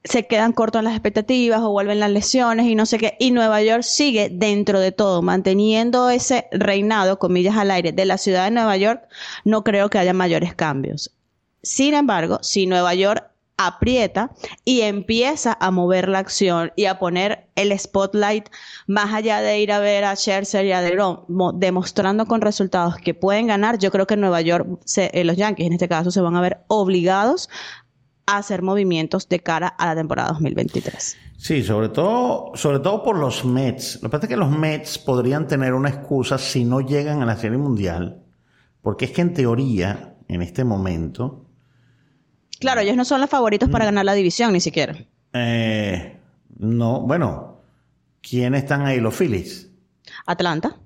se 0.05 0.27
quedan 0.27 0.53
cortos 0.53 0.81
en 0.81 0.85
las 0.85 0.95
expectativas 0.95 1.61
o 1.63 1.71
vuelven 1.71 2.01
las 2.01 2.11
lesiones 2.11 2.67
y 2.67 2.75
no 2.75 2.85
sé 2.85 2.99
qué. 2.99 3.17
Y 3.19 3.31
Nueva 3.31 3.63
York 3.63 3.83
sigue 3.83 4.29
dentro 4.31 4.79
de 4.79 4.93
todo, 4.93 5.23
manteniendo 5.23 6.11
ese 6.11 6.49
reinado, 6.53 7.19
comillas 7.19 7.57
al 7.57 7.71
aire, 7.71 7.93
de 7.93 8.05
la 8.05 8.19
ciudad 8.19 8.45
de 8.45 8.51
Nueva 8.51 8.77
York, 8.77 9.09
no 9.45 9.65
creo 9.65 9.89
que 9.89 9.99
haya 9.99 10.13
mayores 10.13 10.55
cambios. 10.55 11.15
Sin 11.65 11.95
embargo, 11.95 12.39
si 12.43 12.67
Nueva 12.67 12.95
York 12.95 13.35
aprieta 13.57 14.33
y 14.65 14.81
empieza 14.83 15.57
a 15.61 15.71
mover 15.71 16.09
la 16.09 16.19
acción 16.19 16.73
y 16.77 16.87
a 16.87 16.99
poner 16.99 17.47
el 17.55 17.77
spotlight 17.79 18.49
más 18.87 19.13
allá 19.13 19.41
de 19.41 19.61
ir 19.61 19.73
a 19.73 19.79
ver 19.79 20.05
a 20.05 20.17
Scherzer 20.17 20.67
y 20.67 20.73
a 20.73 20.81
DeGrom, 20.81 21.25
demostrando 21.55 22.27
con 22.27 22.41
resultados 22.41 22.97
que 22.97 23.15
pueden 23.15 23.47
ganar, 23.47 23.79
yo 23.79 23.91
creo 23.91 24.07
que 24.07 24.17
Nueva 24.17 24.41
York, 24.41 24.67
eh, 24.97 25.25
los 25.25 25.37
Yankees 25.37 25.67
en 25.67 25.73
este 25.75 25.89
caso, 25.89 26.11
se 26.11 26.21
van 26.21 26.37
a 26.37 26.41
ver 26.41 26.61
obligados 26.69 27.49
a 28.27 28.39
hacer 28.39 28.63
movimientos 28.63 29.29
de 29.29 29.41
cara 29.41 29.69
a 29.69 29.87
la 29.87 29.95
temporada 29.95 30.31
2023. 30.33 31.17
Sí, 31.37 31.63
sobre 31.63 31.91
todo, 31.91 32.53
sobre 32.55 32.79
todo 32.81 33.03
por 33.03 33.19
los 33.19 33.45
Mets. 33.45 33.97
Lo 33.97 34.09
que 34.09 34.13
pasa 34.13 34.27
es 34.27 34.31
que 34.31 34.37
los 34.37 34.51
Mets 34.51 34.99
podrían 34.99 35.47
tener 35.47 35.75
una 35.75 35.91
excusa 35.91 36.39
si 36.39 36.65
no 36.65 36.81
llegan 36.81 37.23
a 37.23 37.27
la 37.27 37.37
Serie 37.37 37.59
Mundial, 37.59 38.23
porque 38.81 39.05
es 39.05 39.11
que 39.11 39.21
en 39.21 39.35
teoría, 39.35 40.17
en 40.27 40.41
este 40.41 40.65
momento, 40.65 41.44
Claro, 42.61 42.81
ellos 42.81 42.97
no 42.97 43.05
son 43.05 43.21
los 43.21 43.31
favoritos 43.31 43.69
para 43.69 43.85
mm. 43.85 43.89
ganar 43.89 44.05
la 44.05 44.15
división 44.15 44.53
ni 44.53 44.61
siquiera. 44.61 44.95
Eh, 45.33 46.17
no, 46.59 47.01
bueno, 47.01 47.61
¿quiénes 48.21 48.63
están 48.63 48.87
ahí? 48.87 49.01
Los 49.01 49.15
Phillies. 49.17 49.71
Atlanta. 50.27 50.77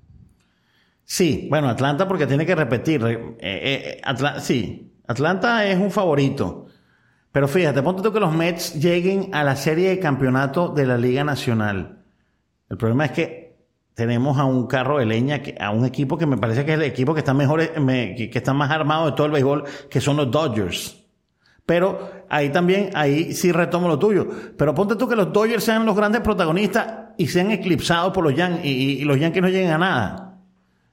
Sí, 1.03 1.47
bueno, 1.49 1.69
Atlanta 1.69 2.07
porque 2.07 2.27
tiene 2.27 2.45
que 2.45 2.55
repetir. 2.55 3.03
Eh, 3.05 3.37
eh, 3.39 4.01
sí, 4.39 4.93
Atlanta 5.07 5.65
es 5.65 5.79
un 5.79 5.91
favorito. 5.91 6.67
Pero 7.31 7.47
fíjate, 7.47 7.81
ponte 7.83 8.01
tú 8.01 8.11
que 8.11 8.19
los 8.19 8.33
Mets 8.33 8.75
lleguen 8.75 9.33
a 9.33 9.43
la 9.43 9.55
serie 9.55 9.89
de 9.89 9.99
campeonato 9.99 10.69
de 10.69 10.85
la 10.85 10.97
Liga 10.97 11.23
Nacional. 11.23 12.03
El 12.69 12.77
problema 12.77 13.05
es 13.05 13.11
que 13.11 13.57
tenemos 13.93 14.37
a 14.37 14.45
un 14.45 14.65
carro 14.67 14.99
de 14.99 15.05
leña, 15.05 15.41
a 15.59 15.71
un 15.71 15.85
equipo 15.85 16.17
que 16.17 16.25
me 16.25 16.37
parece 16.37 16.65
que 16.65 16.73
es 16.73 16.79
el 16.79 16.85
equipo 16.85 17.13
que 17.13 17.19
está 17.19 17.33
mejor, 17.33 17.59
que 17.69 18.31
está 18.33 18.53
más 18.53 18.71
armado 18.71 19.07
de 19.07 19.11
todo 19.11 19.25
el 19.25 19.31
béisbol, 19.31 19.65
que 19.89 20.01
son 20.01 20.17
los 20.17 20.31
Dodgers. 20.31 20.98
Pero 21.69 22.23
ahí 22.29 22.49
también, 22.49 22.89
ahí 22.95 23.31
sí 23.35 23.51
retomo 23.51 23.87
lo 23.87 23.99
tuyo. 23.99 24.27
Pero 24.57 24.73
ponte 24.73 24.95
tú 24.95 25.07
que 25.07 25.15
los 25.15 25.31
Dodgers 25.31 25.63
sean 25.63 25.85
los 25.85 25.95
grandes 25.95 26.21
protagonistas 26.21 27.11
y 27.15 27.27
sean 27.27 27.51
eclipsados 27.51 28.11
por 28.11 28.23
los 28.23 28.33
Yankees 28.33 28.65
y, 28.65 29.05
los 29.05 29.19
Yankees 29.19 29.43
no 29.43 29.49
lleguen 29.49 29.69
a 29.69 29.77
nada. 29.77 30.39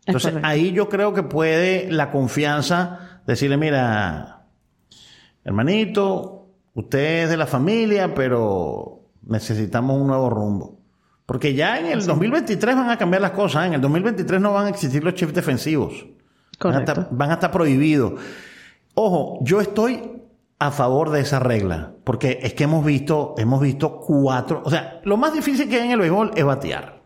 Entonces 0.05 0.35
ahí 0.43 0.73
yo 0.73 0.91
creo 0.91 1.15
que 1.15 1.23
puede 1.23 1.91
la 1.91 2.11
confianza 2.11 3.23
decirle, 3.27 3.57
mira, 3.57 4.45
hermanito, 5.45 6.51
usted 6.75 7.23
es 7.23 7.31
de 7.31 7.39
la 7.39 7.47
familia, 7.47 8.15
pero 8.15 9.01
necesitamos 9.23 9.99
un 9.99 10.09
nuevo 10.09 10.29
rumbo. 10.29 10.79
Porque 11.25 11.55
ya 11.55 11.81
en 11.81 11.87
el 11.87 12.05
2023 12.05 12.77
van 12.77 12.91
a 12.91 12.99
cambiar 12.99 13.23
las 13.23 13.31
cosas. 13.31 13.65
¿eh? 13.65 13.69
En 13.69 13.73
el 13.73 13.81
2023 13.81 14.43
no 14.43 14.53
van 14.53 14.67
a 14.67 14.69
existir 14.69 15.03
los 15.03 15.15
chips 15.15 15.33
defensivos. 15.33 16.05
Van 16.61 16.75
a, 16.75 16.79
estar, 16.81 17.09
van 17.11 17.31
a 17.31 17.35
estar 17.35 17.51
prohibidos. 17.51 18.21
Ojo, 18.93 19.39
yo 19.41 19.63
estoy 19.63 20.16
a 20.59 20.71
favor 20.71 21.11
de 21.11 21.21
esa 21.21 21.39
regla. 21.39 21.93
Porque 22.05 22.39
es 22.43 22.55
que 22.55 22.65
hemos 22.65 22.85
visto, 22.85 23.35
hemos 23.39 23.61
visto 23.61 24.01
cuatro. 24.01 24.63
O 24.65 24.71
sea, 24.71 25.01
lo 25.05 25.17
más 25.17 25.33
difícil 25.33 25.69
que 25.69 25.77
hay 25.77 25.87
en 25.87 25.93
el 25.93 26.01
béisbol 26.01 26.33
es 26.35 26.45
batear. 26.45 27.03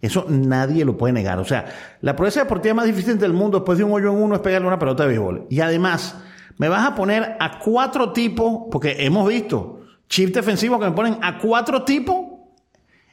Eso 0.00 0.26
nadie 0.28 0.84
lo 0.84 0.96
puede 0.96 1.12
negar. 1.12 1.38
O 1.38 1.44
sea, 1.44 1.66
la 2.00 2.16
proeza 2.16 2.40
deportiva 2.40 2.74
más 2.74 2.86
difícil 2.86 3.18
del 3.18 3.32
mundo 3.32 3.58
después 3.58 3.78
de 3.78 3.84
un 3.84 3.92
hoyo 3.92 4.10
en 4.10 4.22
uno 4.22 4.34
es 4.34 4.40
pegarle 4.40 4.66
una 4.66 4.78
pelota 4.78 5.04
de 5.04 5.10
béisbol. 5.10 5.46
Y 5.48 5.60
además, 5.60 6.16
me 6.58 6.68
vas 6.68 6.86
a 6.86 6.94
poner 6.94 7.36
a 7.38 7.58
cuatro 7.58 8.12
tipos, 8.12 8.64
porque 8.70 8.96
hemos 9.04 9.28
visto 9.28 9.80
chips 10.08 10.32
defensivos 10.32 10.78
que 10.80 10.86
me 10.86 10.92
ponen 10.92 11.18
a 11.22 11.38
cuatro 11.38 11.84
tipos 11.84 12.16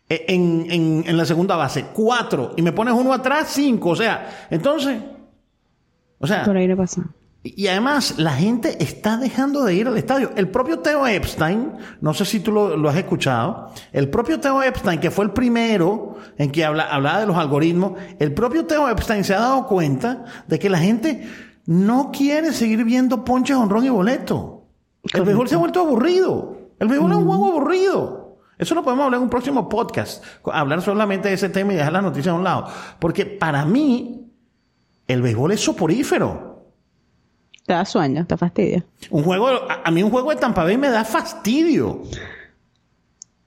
en, 0.10 1.04
en, 1.06 1.18
la 1.18 1.26
segunda 1.26 1.56
base. 1.56 1.86
Cuatro. 1.94 2.54
Y 2.58 2.62
me 2.62 2.72
pones 2.72 2.94
uno 2.94 3.14
atrás, 3.14 3.50
cinco. 3.50 3.90
O 3.90 3.96
sea, 3.96 4.48
entonces. 4.50 5.00
O 6.18 6.28
sea. 6.28 6.44
Por 6.44 6.58
ahí 6.58 6.68
no 6.68 6.76
pasa. 6.76 7.04
Y 7.42 7.68
además, 7.68 8.16
la 8.18 8.34
gente 8.34 8.84
está 8.84 9.16
dejando 9.16 9.64
de 9.64 9.74
ir 9.74 9.88
al 9.88 9.98
estadio. 9.98 10.32
El 10.36 10.50
propio 10.50 10.80
Theo 10.80 11.08
Epstein, 11.08 11.72
no 12.02 12.14
sé 12.14 12.26
si 12.26 12.42
tú 12.42 12.52
lo, 12.52 12.90
has 12.90 12.98
escuchado, 12.98 13.72
el 13.94 14.10
propio 14.10 14.42
Theo 14.42 14.62
Epstein, 14.62 15.00
que 15.00 15.10
fue 15.10 15.24
el 15.24 15.32
primero 15.32 16.18
en 16.38 16.52
que 16.52 16.66
habla, 16.66 16.84
hablaba 16.84 17.22
de 17.22 17.28
los 17.28 17.38
algoritmos, 17.38 17.94
el 18.20 18.34
propio 18.34 18.66
Theo 18.66 18.90
Epstein 18.90 19.24
se 19.24 19.34
ha 19.36 19.40
dado 19.40 19.68
cuenta 19.68 20.26
de 20.48 20.60
que 20.60 20.70
la 20.70 20.80
gente 20.80 21.30
no 21.66 22.12
quiere 22.12 22.52
seguir 22.52 22.84
viendo 22.84 23.24
ponches, 23.24 23.56
honrón 23.56 23.86
y 23.86 23.90
boleto. 23.90 24.66
El 25.14 25.24
béisbol 25.24 25.48
se 25.48 25.56
ha 25.56 25.60
vuelto 25.60 25.80
aburrido. 25.80 26.58
El 26.78 26.90
béisbol 26.90 27.12
es 27.12 27.18
un 27.18 27.26
juego 27.26 27.48
aburrido. 27.48 28.38
Eso 28.58 28.76
lo 28.76 28.84
podemos 28.84 29.06
hablar 29.06 29.20
en 29.20 29.24
un 29.24 29.30
próximo 29.30 29.70
podcast, 29.70 30.22
hablar 30.52 30.82
solamente 30.82 31.30
de 31.30 31.36
ese 31.36 31.48
tema 31.48 31.72
y 31.72 31.78
dejar 31.78 31.94
las 31.94 32.04
noticias 32.04 32.34
a 32.34 32.38
un 32.38 32.44
lado. 32.44 32.68
Porque 33.00 33.26
para 33.26 33.64
mí, 33.64 34.30
el 35.08 35.22
béisbol 35.22 35.54
es 35.54 35.62
soporífero. 35.62 36.49
Te 37.70 37.74
da 37.74 37.86
sueño, 37.86 38.26
te 38.26 38.36
fastidia. 38.36 38.84
Un 39.12 39.24
juego, 39.24 39.48
a, 39.48 39.92
mí 39.92 40.02
un 40.02 40.10
juego 40.10 40.32
de 40.32 40.38
Tampa 40.38 40.64
Bay 40.64 40.76
me 40.76 40.90
da 40.90 41.04
fastidio. 41.04 42.02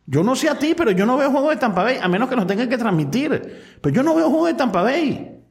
Yo 0.07 0.23
no 0.23 0.37
sé 0.37 0.49
a 0.49 0.57
ti, 0.57 0.75
pero 0.77 0.93
yo 0.93 1.05
no 1.07 1.17
veo 1.17 1.33
juegos 1.33 1.51
de 1.51 1.57
Tampa 1.57 1.83
Bay, 1.83 1.97
a 2.01 2.07
menos 2.07 2.29
que 2.29 2.37
nos 2.37 2.47
tengan 2.47 2.69
que 2.69 2.79
transmitir. 2.79 3.81
Pero 3.81 3.93
yo 3.93 4.05
no 4.05 4.15
veo 4.15 4.31
juegos 4.31 4.51
de 4.51 4.55
Tampa 4.55 4.83
Bay. 4.83 5.42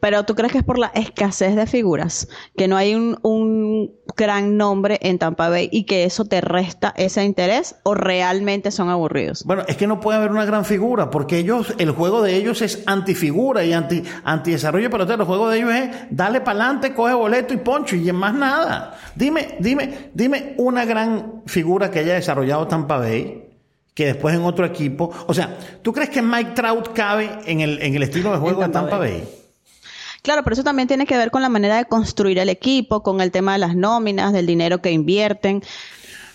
Pero 0.00 0.24
tú 0.24 0.34
crees 0.34 0.52
que 0.52 0.58
es 0.58 0.64
por 0.64 0.78
la 0.78 0.88
escasez 0.88 1.54
de 1.54 1.66
figuras, 1.66 2.28
que 2.56 2.68
no 2.68 2.76
hay 2.76 2.94
un, 2.94 3.18
un, 3.22 3.92
gran 4.16 4.56
nombre 4.56 4.98
en 5.02 5.18
Tampa 5.18 5.48
Bay 5.48 5.68
y 5.70 5.84
que 5.84 6.04
eso 6.04 6.24
te 6.24 6.40
resta 6.40 6.92
ese 6.96 7.24
interés 7.24 7.76
o 7.84 7.94
realmente 7.94 8.70
son 8.70 8.88
aburridos. 8.88 9.44
Bueno, 9.44 9.62
es 9.68 9.76
que 9.76 9.86
no 9.86 10.00
puede 10.00 10.18
haber 10.18 10.30
una 10.32 10.44
gran 10.44 10.64
figura 10.64 11.10
porque 11.10 11.38
ellos, 11.38 11.74
el 11.78 11.92
juego 11.92 12.20
de 12.22 12.34
ellos 12.34 12.60
es 12.60 12.82
antifigura 12.86 13.64
y 13.64 13.72
anti, 13.72 14.02
anti 14.24 14.50
desarrollo 14.50 14.90
pelotero. 14.90 15.22
El 15.22 15.26
juego 15.26 15.48
de 15.48 15.58
ellos 15.58 15.72
es 15.72 15.90
dale 16.10 16.40
para 16.40 16.64
adelante, 16.64 16.94
coge 16.94 17.14
boleto 17.14 17.54
y 17.54 17.58
poncho 17.58 17.96
y 17.96 18.10
más 18.12 18.34
nada. 18.34 18.98
Dime, 19.14 19.56
dime, 19.60 20.10
dime 20.12 20.54
una 20.58 20.84
gran 20.84 21.42
figura 21.46 21.90
que 21.90 22.00
haya 22.00 22.14
desarrollado 22.14 22.66
Tampa 22.66 22.98
Bay 22.98 23.46
que 23.94 24.06
después 24.06 24.34
en 24.34 24.42
otro 24.42 24.64
equipo. 24.64 25.10
O 25.26 25.34
sea, 25.34 25.58
¿tú 25.82 25.92
crees 25.92 26.10
que 26.10 26.22
Mike 26.22 26.52
Trout 26.54 26.92
cabe 26.94 27.30
en 27.46 27.60
el, 27.60 27.82
en 27.82 27.94
el 27.94 28.02
estilo 28.02 28.32
de 28.32 28.38
juego 28.38 28.62
de 28.62 28.68
Tampa 28.68 28.98
Bay? 28.98 29.24
Claro, 30.22 30.42
pero 30.44 30.54
eso 30.54 30.64
también 30.64 30.86
tiene 30.86 31.06
que 31.06 31.16
ver 31.16 31.30
con 31.30 31.42
la 31.42 31.48
manera 31.48 31.76
de 31.76 31.86
construir 31.86 32.38
el 32.38 32.48
equipo, 32.48 33.02
con 33.02 33.20
el 33.20 33.30
tema 33.30 33.54
de 33.54 33.58
las 33.58 33.74
nóminas, 33.74 34.32
del 34.32 34.46
dinero 34.46 34.82
que 34.82 34.90
invierten. 34.90 35.62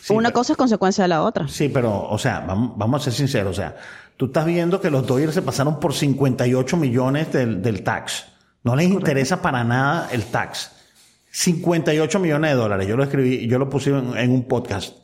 Una 0.09 0.31
cosa 0.31 0.53
es 0.53 0.57
consecuencia 0.57 1.03
de 1.03 1.07
la 1.09 1.23
otra. 1.23 1.47
Sí, 1.47 1.69
pero, 1.69 2.07
o 2.09 2.17
sea, 2.17 2.39
vamos, 2.41 3.01
a 3.01 3.03
ser 3.05 3.13
sinceros, 3.13 3.51
o 3.51 3.53
sea, 3.53 3.75
tú 4.17 4.27
estás 4.27 4.45
viendo 4.45 4.79
que 4.79 4.89
los 4.89 5.05
Dodgers 5.05 5.33
se 5.33 5.41
pasaron 5.41 5.79
por 5.79 5.93
58 5.93 6.77
millones 6.77 7.31
del, 7.31 7.83
tax. 7.83 8.25
No 8.63 8.75
les 8.75 8.89
interesa 8.89 9.41
para 9.41 9.63
nada 9.63 10.09
el 10.11 10.25
tax. 10.25 10.71
58 11.31 12.19
millones 12.19 12.51
de 12.51 12.55
dólares. 12.55 12.87
Yo 12.87 12.95
lo 12.95 13.03
escribí, 13.03 13.47
yo 13.47 13.59
lo 13.59 13.69
puse 13.69 13.91
en, 13.91 14.31
un 14.31 14.47
podcast. 14.47 14.97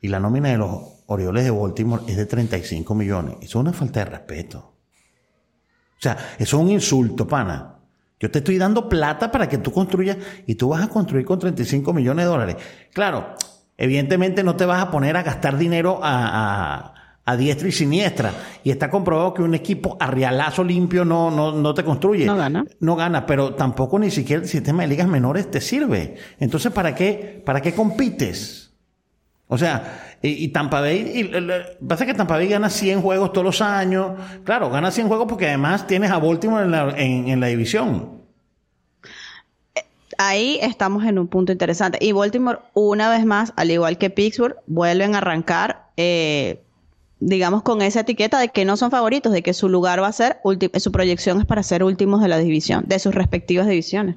Y 0.00 0.08
la 0.08 0.20
nómina 0.20 0.50
de 0.50 0.58
los 0.58 0.70
Orioles 1.06 1.44
de 1.44 1.50
Baltimore 1.50 2.02
es 2.06 2.16
de 2.16 2.26
35 2.26 2.94
millones. 2.94 3.36
Eso 3.40 3.46
es 3.46 3.54
una 3.56 3.72
falta 3.72 4.00
de 4.00 4.10
respeto. 4.10 4.77
O 5.98 6.00
sea, 6.00 6.16
eso 6.38 6.56
es 6.56 6.62
un 6.62 6.70
insulto, 6.70 7.26
pana. 7.26 7.74
Yo 8.20 8.30
te 8.30 8.38
estoy 8.38 8.58
dando 8.58 8.88
plata 8.88 9.30
para 9.30 9.48
que 9.48 9.58
tú 9.58 9.72
construyas 9.72 10.16
y 10.46 10.54
tú 10.54 10.68
vas 10.68 10.82
a 10.82 10.88
construir 10.88 11.24
con 11.24 11.38
35 11.38 11.92
millones 11.92 12.24
de 12.24 12.30
dólares. 12.30 12.56
Claro, 12.92 13.34
evidentemente 13.76 14.42
no 14.42 14.56
te 14.56 14.64
vas 14.64 14.82
a 14.82 14.90
poner 14.90 15.16
a 15.16 15.22
gastar 15.22 15.56
dinero 15.56 16.00
a, 16.02 16.94
a, 17.24 17.36
diestra 17.36 17.68
y 17.68 17.72
siniestra. 17.72 18.32
Y 18.64 18.70
está 18.70 18.90
comprobado 18.90 19.34
que 19.34 19.42
un 19.42 19.54
equipo 19.54 19.96
a 20.00 20.08
rialazo 20.08 20.64
limpio 20.64 21.04
no, 21.04 21.30
no, 21.30 21.52
no 21.52 21.74
te 21.74 21.84
construye. 21.84 22.26
No 22.26 22.36
gana. 22.36 22.64
No 22.80 22.96
gana, 22.96 23.26
pero 23.26 23.54
tampoco 23.54 23.98
ni 23.98 24.10
siquiera 24.10 24.42
el 24.42 24.48
sistema 24.48 24.82
de 24.82 24.88
ligas 24.88 25.08
menores 25.08 25.50
te 25.50 25.60
sirve. 25.60 26.16
Entonces, 26.40 26.72
¿para 26.72 26.94
qué, 26.94 27.42
para 27.44 27.60
qué 27.60 27.72
compites? 27.72 28.57
O 29.50 29.56
sea, 29.56 30.16
y, 30.20 30.48
Tampa 30.48 30.80
Bay, 30.82 31.10
y, 31.14 31.84
pasa 31.86 32.04
que 32.04 32.12
Tampa 32.12 32.36
Bay 32.36 32.48
gana 32.48 32.68
100 32.68 33.00
juegos 33.00 33.32
todos 33.32 33.44
los 33.46 33.62
años. 33.62 34.12
Claro, 34.44 34.68
gana 34.68 34.90
100 34.90 35.08
juegos 35.08 35.26
porque 35.26 35.46
además 35.46 35.86
tienes 35.86 36.10
a 36.10 36.18
Baltimore 36.18 36.64
en 36.64 36.70
la, 36.70 36.90
en, 36.96 37.40
la 37.40 37.46
división. 37.46 38.18
Ahí 40.18 40.58
estamos 40.60 41.04
en 41.04 41.18
un 41.18 41.28
punto 41.28 41.50
interesante. 41.50 41.98
Y 42.02 42.12
Baltimore, 42.12 42.58
una 42.74 43.08
vez 43.08 43.24
más, 43.24 43.54
al 43.56 43.70
igual 43.70 43.96
que 43.96 44.10
Pittsburgh, 44.10 44.56
vuelven 44.66 45.14
a 45.14 45.18
arrancar, 45.18 45.86
eh, 45.96 46.62
digamos, 47.18 47.62
con 47.62 47.80
esa 47.80 48.00
etiqueta 48.00 48.38
de 48.38 48.48
que 48.48 48.66
no 48.66 48.76
son 48.76 48.90
favoritos, 48.90 49.32
de 49.32 49.42
que 49.42 49.54
su 49.54 49.70
lugar 49.70 50.02
va 50.02 50.08
a 50.08 50.12
ser, 50.12 50.40
su 50.74 50.92
proyección 50.92 51.40
es 51.40 51.46
para 51.46 51.62
ser 51.62 51.82
últimos 51.84 52.20
de 52.20 52.28
la 52.28 52.38
división, 52.38 52.84
de 52.86 52.98
sus 52.98 53.14
respectivas 53.14 53.66
divisiones. 53.66 54.16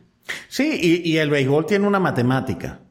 Sí, 0.49 0.77
y, 0.81 1.09
y 1.09 1.17
el 1.19 1.29
béisbol 1.29 1.67
tiene 1.67 1.87
una 1.87 1.99
matemática. 2.01 2.81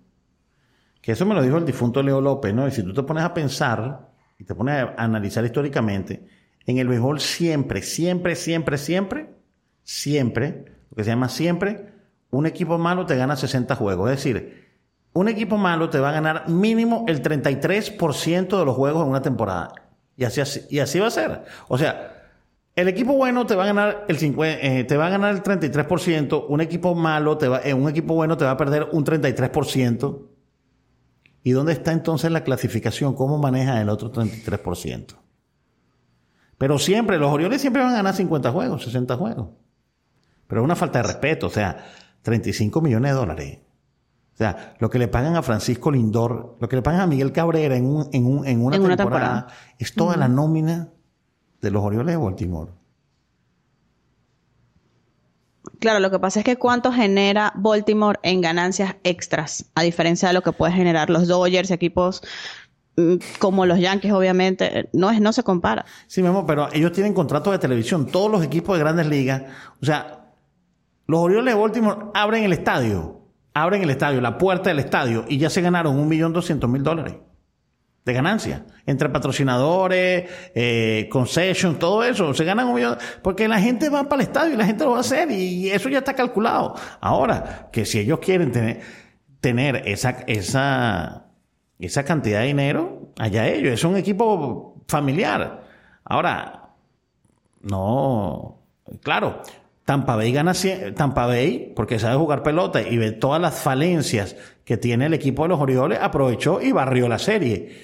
Eso 1.10 1.26
me 1.26 1.34
lo 1.34 1.42
dijo 1.42 1.56
el 1.56 1.64
difunto 1.64 2.02
Leo 2.02 2.20
López, 2.20 2.54
¿no? 2.54 2.66
Y 2.66 2.70
si 2.70 2.82
tú 2.82 2.94
te 2.94 3.02
pones 3.02 3.24
a 3.24 3.34
pensar 3.34 4.10
y 4.38 4.44
te 4.44 4.54
pones 4.54 4.84
a 4.84 4.94
analizar 4.96 5.44
históricamente, 5.44 6.26
en 6.66 6.78
el 6.78 6.88
béisbol 6.88 7.20
siempre, 7.20 7.82
siempre, 7.82 8.36
siempre, 8.36 8.78
siempre, 8.78 9.30
siempre, 9.82 10.64
lo 10.90 10.96
que 10.96 11.04
se 11.04 11.10
llama 11.10 11.28
siempre, 11.28 11.92
un 12.30 12.46
equipo 12.46 12.78
malo 12.78 13.06
te 13.06 13.16
gana 13.16 13.36
60 13.36 13.74
juegos. 13.74 14.10
Es 14.10 14.16
decir, 14.18 14.68
un 15.12 15.28
equipo 15.28 15.56
malo 15.56 15.90
te 15.90 15.98
va 15.98 16.10
a 16.10 16.12
ganar 16.12 16.48
mínimo 16.48 17.04
el 17.08 17.22
33% 17.22 18.58
de 18.58 18.64
los 18.64 18.76
juegos 18.76 19.02
en 19.02 19.10
una 19.10 19.22
temporada. 19.22 19.72
Y 20.16 20.24
así, 20.24 20.40
y 20.70 20.78
así 20.78 20.98
va 20.98 21.08
a 21.08 21.10
ser. 21.10 21.42
O 21.68 21.78
sea, 21.78 22.20
el 22.76 22.88
equipo 22.88 23.14
bueno 23.14 23.46
te 23.46 23.54
va 23.54 23.64
a 23.64 23.66
ganar 23.66 24.04
el 24.08 24.18
50, 24.18 24.60
eh, 24.60 24.84
te 24.84 24.96
va 24.96 25.06
a 25.06 25.10
ganar 25.10 25.34
el 25.34 25.42
33%, 25.42 26.46
un 26.48 26.60
equipo 26.60 26.94
malo 26.94 27.36
te 27.36 27.48
va, 27.48 27.60
eh, 27.64 27.74
un 27.74 27.88
equipo 27.88 28.14
bueno 28.14 28.36
te 28.36 28.44
va 28.44 28.52
a 28.52 28.56
perder 28.56 28.88
un 28.92 29.04
33%. 29.04 30.29
¿Y 31.42 31.52
dónde 31.52 31.72
está 31.72 31.92
entonces 31.92 32.30
la 32.30 32.44
clasificación? 32.44 33.14
¿Cómo 33.14 33.38
maneja 33.38 33.80
el 33.80 33.88
otro 33.88 34.12
33%? 34.12 35.16
Pero 36.58 36.78
siempre, 36.78 37.18
los 37.18 37.32
Orioles 37.32 37.60
siempre 37.60 37.82
van 37.82 37.92
a 37.92 37.96
ganar 37.96 38.14
50 38.14 38.52
juegos, 38.52 38.84
60 38.84 39.16
juegos. 39.16 39.48
Pero 40.46 40.60
es 40.60 40.64
una 40.64 40.76
falta 40.76 40.98
de 40.98 41.08
respeto, 41.08 41.46
o 41.46 41.50
sea, 41.50 41.86
35 42.22 42.82
millones 42.82 43.12
de 43.12 43.16
dólares. 43.16 43.58
O 44.34 44.36
sea, 44.36 44.74
lo 44.78 44.90
que 44.90 44.98
le 44.98 45.08
pagan 45.08 45.36
a 45.36 45.42
Francisco 45.42 45.90
Lindor, 45.90 46.56
lo 46.60 46.68
que 46.68 46.76
le 46.76 46.82
pagan 46.82 47.00
a 47.00 47.06
Miguel 47.06 47.32
Cabrera 47.32 47.76
en, 47.76 47.86
una, 47.86 48.96
temporada, 48.96 49.46
es 49.78 49.94
toda 49.94 50.16
la 50.16 50.28
nómina 50.28 50.88
de 51.60 51.70
los 51.70 51.82
Orioles 51.82 52.14
de 52.14 52.22
Baltimore. 52.22 52.72
Claro, 55.78 56.00
lo 56.00 56.10
que 56.10 56.18
pasa 56.18 56.40
es 56.40 56.44
que 56.44 56.56
cuánto 56.56 56.92
genera 56.92 57.52
Baltimore 57.56 58.18
en 58.22 58.40
ganancias 58.40 58.96
extras, 59.04 59.66
a 59.74 59.82
diferencia 59.82 60.28
de 60.28 60.34
lo 60.34 60.42
que 60.42 60.52
puede 60.52 60.72
generar 60.72 61.10
los 61.10 61.28
Dodgers, 61.28 61.70
equipos 61.70 62.22
mm, 62.96 63.16
como 63.38 63.66
los 63.66 63.78
Yankees, 63.78 64.12
obviamente, 64.12 64.88
no 64.92 65.10
es, 65.10 65.20
no 65.20 65.32
se 65.32 65.42
compara. 65.42 65.84
Sí, 66.06 66.22
mi 66.22 66.28
amor, 66.28 66.44
pero 66.46 66.68
ellos 66.72 66.92
tienen 66.92 67.14
contratos 67.14 67.52
de 67.52 67.58
televisión, 67.58 68.06
todos 68.06 68.30
los 68.30 68.42
equipos 68.42 68.76
de 68.76 68.84
grandes 68.84 69.06
ligas, 69.06 69.42
o 69.80 69.86
sea, 69.86 70.32
los 71.06 71.20
Orioles 71.20 71.54
de 71.54 71.60
Baltimore 71.60 72.06
abren 72.14 72.44
el 72.44 72.52
estadio, 72.52 73.20
abren 73.52 73.82
el 73.82 73.90
estadio, 73.90 74.20
la 74.20 74.38
puerta 74.38 74.70
del 74.70 74.78
estadio, 74.78 75.24
y 75.28 75.38
ya 75.38 75.50
se 75.50 75.60
ganaron 75.60 75.98
un 75.98 76.08
millón 76.08 76.32
doscientos 76.32 76.70
mil 76.70 76.82
dólares 76.82 77.16
de 78.04 78.12
ganancia. 78.12 78.64
Entre 78.86 79.08
patrocinadores, 79.08 80.30
eh, 80.54 81.08
concession, 81.10 81.78
todo 81.78 82.02
eso. 82.02 82.34
Se 82.34 82.44
ganan 82.44 82.68
un 82.68 82.74
millón. 82.74 82.98
Porque 83.22 83.48
la 83.48 83.60
gente 83.60 83.88
va 83.88 84.08
para 84.08 84.22
el 84.22 84.28
estadio 84.28 84.54
y 84.54 84.56
la 84.56 84.64
gente 84.64 84.84
lo 84.84 84.92
va 84.92 84.98
a 84.98 85.00
hacer 85.00 85.30
y 85.30 85.70
eso 85.70 85.88
ya 85.88 85.98
está 85.98 86.14
calculado. 86.14 86.74
Ahora, 87.00 87.68
que 87.72 87.84
si 87.84 87.98
ellos 87.98 88.18
quieren 88.20 88.52
tener, 88.52 88.80
tener 89.40 89.82
esa, 89.86 90.10
esa, 90.26 91.26
esa 91.78 92.04
cantidad 92.04 92.40
de 92.40 92.46
dinero, 92.46 93.12
allá 93.18 93.46
ellos. 93.48 93.74
Es 93.74 93.84
un 93.84 93.96
equipo 93.96 94.82
familiar. 94.88 95.64
Ahora, 96.04 96.70
no. 97.62 98.58
claro, 99.02 99.42
Tampa 99.90 100.14
Bay 100.14 100.30
gana 100.30 100.52
Tampa 100.94 101.26
Bay 101.26 101.72
porque 101.74 101.98
sabe 101.98 102.14
jugar 102.14 102.44
pelota 102.44 102.80
y 102.80 102.96
ve 102.96 103.10
todas 103.10 103.42
las 103.42 103.58
falencias 103.58 104.36
que 104.64 104.76
tiene 104.76 105.06
el 105.06 105.14
equipo 105.14 105.42
de 105.42 105.48
los 105.48 105.58
Orioles, 105.58 105.98
aprovechó 106.00 106.60
y 106.62 106.70
barrió 106.70 107.08
la 107.08 107.18
serie. 107.18 107.80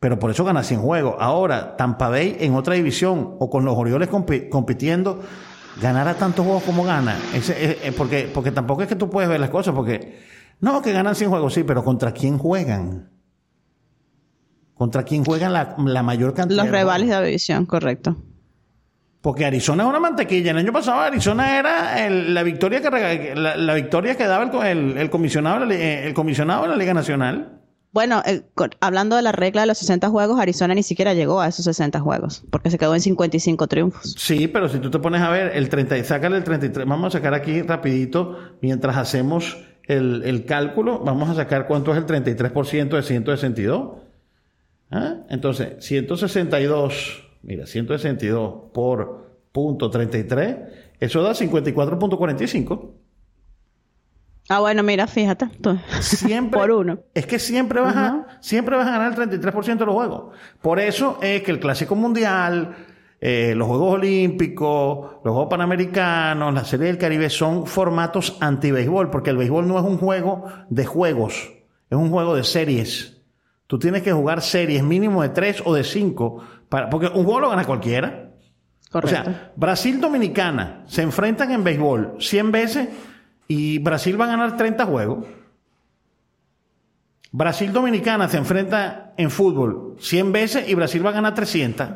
Pero 0.00 0.18
por 0.18 0.32
eso 0.32 0.44
gana 0.44 0.64
100 0.64 0.80
juegos. 0.80 1.14
Ahora, 1.20 1.76
Tampa 1.76 2.08
Bay 2.08 2.38
en 2.40 2.56
otra 2.56 2.74
división 2.74 3.36
o 3.38 3.50
con 3.50 3.64
los 3.64 3.76
Orioles 3.76 4.08
compitiendo, 4.08 5.20
ganará 5.80 6.14
tantos 6.14 6.44
juegos 6.44 6.64
como 6.64 6.82
gana. 6.82 7.16
porque, 7.96 8.28
porque 8.34 8.50
tampoco 8.50 8.82
es 8.82 8.88
que 8.88 8.96
tú 8.96 9.08
puedes 9.08 9.30
ver 9.30 9.38
las 9.38 9.50
cosas, 9.50 9.76
porque 9.76 10.18
no, 10.58 10.82
que 10.82 10.90
ganan 10.90 11.14
100 11.14 11.30
juegos, 11.30 11.54
sí, 11.54 11.62
pero 11.62 11.84
¿contra 11.84 12.10
quién 12.10 12.36
juegan? 12.36 13.10
¿Contra 14.74 15.04
quién 15.04 15.24
juegan 15.24 15.52
la, 15.52 16.02
mayor 16.02 16.34
cantidad? 16.34 16.64
Los 16.64 16.72
rivales 16.72 17.06
de 17.06 17.14
la 17.14 17.22
división, 17.22 17.64
correcto. 17.64 18.16
Porque 19.24 19.46
Arizona 19.46 19.84
es 19.84 19.88
una 19.88 20.00
mantequilla. 20.00 20.50
El 20.50 20.58
año 20.58 20.70
pasado 20.70 21.00
Arizona 21.00 21.58
era 21.58 22.10
la 22.10 22.42
victoria 22.42 22.82
que 22.82 23.34
la, 23.34 23.72
victoria 23.72 24.18
que 24.18 24.26
daba 24.26 24.44
el, 24.68 25.08
comisionado 25.08 25.64
el 25.64 26.12
comisionado 26.12 26.64
de 26.64 26.68
la 26.68 26.76
Liga 26.76 26.92
Nacional. 26.92 27.58
Bueno, 27.90 28.22
eh, 28.26 28.42
hablando 28.80 29.16
de 29.16 29.22
la 29.22 29.32
regla 29.32 29.62
de 29.62 29.68
los 29.68 29.78
60 29.78 30.10
juegos, 30.10 30.38
Arizona 30.38 30.74
ni 30.74 30.82
siquiera 30.82 31.14
llegó 31.14 31.40
a 31.40 31.48
esos 31.48 31.64
60 31.64 32.00
juegos, 32.00 32.44
porque 32.50 32.70
se 32.70 32.76
quedó 32.76 32.94
en 32.94 33.00
55 33.00 33.66
triunfos. 33.66 34.14
Sí, 34.18 34.46
pero 34.46 34.68
si 34.68 34.78
tú 34.78 34.90
te 34.90 34.98
pones 34.98 35.22
a 35.22 35.30
ver 35.30 35.52
el 35.56 35.70
30, 35.70 36.04
sácale 36.04 36.36
el 36.36 36.44
33, 36.44 36.86
vamos 36.86 37.06
a 37.06 37.18
sacar 37.18 37.32
aquí 37.32 37.62
rapidito, 37.62 38.38
mientras 38.60 38.94
hacemos 38.98 39.56
el, 39.84 40.22
el 40.26 40.44
cálculo, 40.44 40.98
vamos 40.98 41.30
a 41.30 41.34
sacar 41.34 41.66
cuánto 41.66 41.92
es 41.92 41.96
el 41.96 42.04
33% 42.04 42.90
de 42.90 43.02
162. 43.02 44.02
¿Ah? 44.90 45.14
Entonces, 45.30 45.82
162 45.82 47.23
Mira, 47.44 47.66
162 47.66 48.70
por 48.72 49.38
punto 49.52 49.90
33, 49.90 50.56
eso 50.98 51.22
da 51.22 51.32
54.45. 51.32 52.90
Ah, 54.48 54.60
bueno, 54.60 54.82
mira, 54.82 55.06
fíjate. 55.06 55.48
Siempre, 56.00 56.58
por 56.60 56.70
uno. 56.70 56.98
Es 57.14 57.26
que 57.26 57.38
siempre 57.38 57.80
vas, 57.80 57.96
a, 57.96 58.38
siempre 58.40 58.76
vas 58.76 58.86
a 58.86 58.90
ganar 58.90 59.18
el 59.18 59.40
33% 59.40 59.78
de 59.78 59.86
los 59.86 59.94
juegos. 59.94 60.34
Por 60.60 60.80
eso 60.80 61.18
es 61.22 61.42
que 61.42 61.50
el 61.50 61.60
Clásico 61.60 61.94
Mundial, 61.94 62.74
eh, 63.20 63.54
los 63.56 63.68
Juegos 63.68 63.94
Olímpicos, 63.94 65.12
los 65.24 65.32
Juegos 65.32 65.48
Panamericanos, 65.48 66.52
la 66.52 66.64
Serie 66.64 66.88
del 66.88 66.98
Caribe 66.98 67.30
son 67.30 67.66
formatos 67.66 68.36
anti-béisbol, 68.40 69.10
porque 69.10 69.30
el 69.30 69.38
béisbol 69.38 69.66
no 69.66 69.78
es 69.78 69.84
un 69.84 69.96
juego 69.96 70.44
de 70.68 70.84
juegos, 70.84 71.52
es 71.88 71.96
un 71.96 72.10
juego 72.10 72.36
de 72.36 72.44
series. 72.44 73.22
Tú 73.66 73.78
tienes 73.78 74.02
que 74.02 74.12
jugar 74.12 74.42
series 74.42 74.82
mínimo 74.82 75.22
de 75.22 75.30
tres 75.30 75.62
o 75.64 75.72
de 75.72 75.84
cinco 75.84 76.42
porque 76.90 77.06
un 77.06 77.24
juego 77.24 77.40
lo 77.40 77.50
gana 77.50 77.64
cualquiera. 77.64 78.30
Correcto. 78.90 79.20
O 79.20 79.24
sea, 79.24 79.52
Brasil 79.56 80.00
Dominicana 80.00 80.84
se 80.86 81.02
enfrentan 81.02 81.50
en 81.50 81.64
béisbol 81.64 82.16
100 82.20 82.52
veces 82.52 82.88
y 83.48 83.78
Brasil 83.78 84.20
va 84.20 84.26
a 84.26 84.28
ganar 84.28 84.56
30 84.56 84.86
juegos. 84.86 85.26
Brasil 87.32 87.72
Dominicana 87.72 88.28
se 88.28 88.36
enfrenta 88.36 89.12
en 89.16 89.30
fútbol 89.30 89.96
100 89.98 90.32
veces 90.32 90.68
y 90.68 90.74
Brasil 90.74 91.04
va 91.04 91.10
a 91.10 91.14
ganar 91.14 91.34
300. 91.34 91.88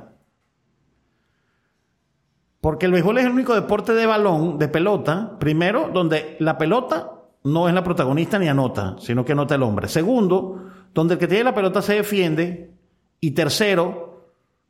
Porque 2.61 2.87
el 2.87 2.93
béisbol 2.93 3.19
es 3.19 3.25
el 3.25 3.31
único 3.31 3.55
deporte 3.55 3.95
de 3.95 4.05
balón, 4.05 4.59
de 4.59 4.67
pelota, 4.67 5.39
primero, 5.39 5.91
donde 5.93 6.37
la 6.41 6.59
pelota 6.59 7.13
no 7.45 7.69
es 7.69 7.75
la 7.75 7.85
protagonista 7.85 8.39
ni 8.39 8.49
anota, 8.49 8.97
sino 8.99 9.25
que 9.25 9.33
anota 9.33 9.55
el 9.55 9.63
hombre. 9.63 9.87
Segundo, 9.87 10.71
donde 10.93 11.15
el 11.15 11.21
que 11.21 11.29
tiene 11.29 11.45
la 11.45 11.55
pelota 11.55 11.83
se 11.83 11.95
defiende. 11.95 12.75
Y 13.21 13.31
tercero, 13.31 14.08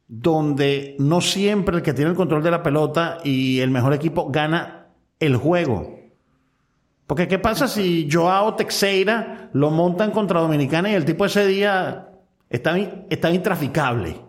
donde 0.08 0.96
no 0.98 1.20
siempre 1.20 1.76
el 1.76 1.82
que 1.82 1.92
tiene 1.92 2.10
el 2.10 2.16
control 2.16 2.42
de 2.42 2.50
la 2.50 2.62
pelota 2.62 3.18
y 3.22 3.60
el 3.60 3.70
mejor 3.70 3.92
equipo 3.92 4.30
gana 4.30 4.86
el 5.20 5.36
juego. 5.36 5.98
Porque 7.06 7.28
¿qué 7.28 7.38
pasa 7.38 7.68
si 7.68 8.08
Joao 8.10 8.54
Teixeira 8.54 9.50
lo 9.52 9.70
montan 9.70 10.10
contra 10.10 10.40
Dominicana 10.40 10.90
y 10.90 10.94
el 10.94 11.04
tipo 11.04 11.26
ese 11.26 11.46
día 11.46 12.08
está, 12.48 12.76
está 13.10 13.30
intraficable? 13.30 14.20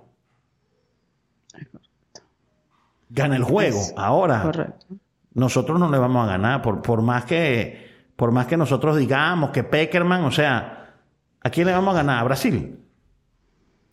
Gana 3.09 3.37
el 3.37 3.43
juego. 3.43 3.79
Ahora, 3.97 4.75
nosotros 5.33 5.79
no 5.79 5.89
le 5.89 5.97
vamos 5.97 6.27
a 6.27 6.31
ganar 6.31 6.61
por, 6.61 6.81
por, 6.81 7.01
más 7.01 7.25
que, 7.25 7.89
por 8.15 8.31
más 8.31 8.47
que 8.47 8.57
nosotros 8.57 8.97
digamos 8.97 9.49
que 9.51 9.63
Peckerman, 9.63 10.23
o 10.25 10.31
sea, 10.31 10.93
¿a 11.41 11.49
quién 11.49 11.67
le 11.67 11.73
vamos 11.73 11.95
a 11.95 11.97
ganar? 11.97 12.19
¿A 12.19 12.23
Brasil? 12.23 12.79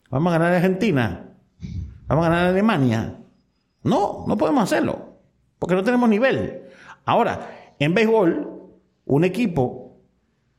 ¿Vamos 0.09 0.31
a 0.31 0.37
ganar 0.37 0.53
a 0.53 0.57
Argentina? 0.57 1.26
¿Vamos 2.07 2.25
a 2.25 2.29
ganar 2.29 2.45
a 2.45 2.49
Alemania? 2.49 3.15
No, 3.83 4.25
no 4.27 4.37
podemos 4.37 4.63
hacerlo, 4.63 5.19
porque 5.59 5.75
no 5.75 5.83
tenemos 5.83 6.09
nivel. 6.09 6.63
Ahora, 7.05 7.73
en 7.79 7.93
béisbol, 7.93 8.49
un 9.05 9.23
equipo 9.23 9.87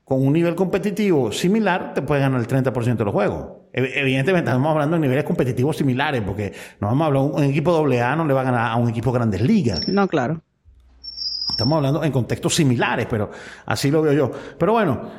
con 0.05 0.27
un 0.27 0.33
nivel 0.33 0.55
competitivo 0.55 1.33
similar 1.33 1.93
te 1.95 2.03
puede 2.03 2.23
ganar 2.23 2.41
el 2.41 2.47
30% 2.47 2.97
de 2.97 3.05
los 3.05 3.13
juegos. 3.13 3.59
Evidentemente, 3.73 4.51
estamos 4.51 4.73
hablando 4.73 4.97
de 4.97 5.01
niveles 5.01 5.25
competitivos 5.25 5.77
similares, 5.77 6.23
porque 6.23 6.53
no 6.81 6.89
vamos 6.89 7.03
a 7.03 7.07
hablar, 7.07 7.23
un 7.23 7.45
equipo 7.45 7.77
AA 7.77 8.17
no 8.17 8.25
le 8.25 8.33
va 8.33 8.41
a 8.41 8.45
ganar 8.45 8.71
a 8.73 8.77
un 8.77 8.89
equipo 8.89 9.13
Grandes 9.13 9.43
Ligas. 9.43 9.87
No, 9.89 10.09
claro. 10.09 10.41
Estamos 11.51 11.77
hablando 11.77 12.05
en 12.05 12.13
contextos 12.13 12.55
similares, 12.55 13.07
pero 13.11 13.31
así 13.67 13.91
lo 13.91 14.01
veo 14.01 14.13
yo. 14.13 14.31
Pero 14.59 14.73
bueno, 14.73 15.11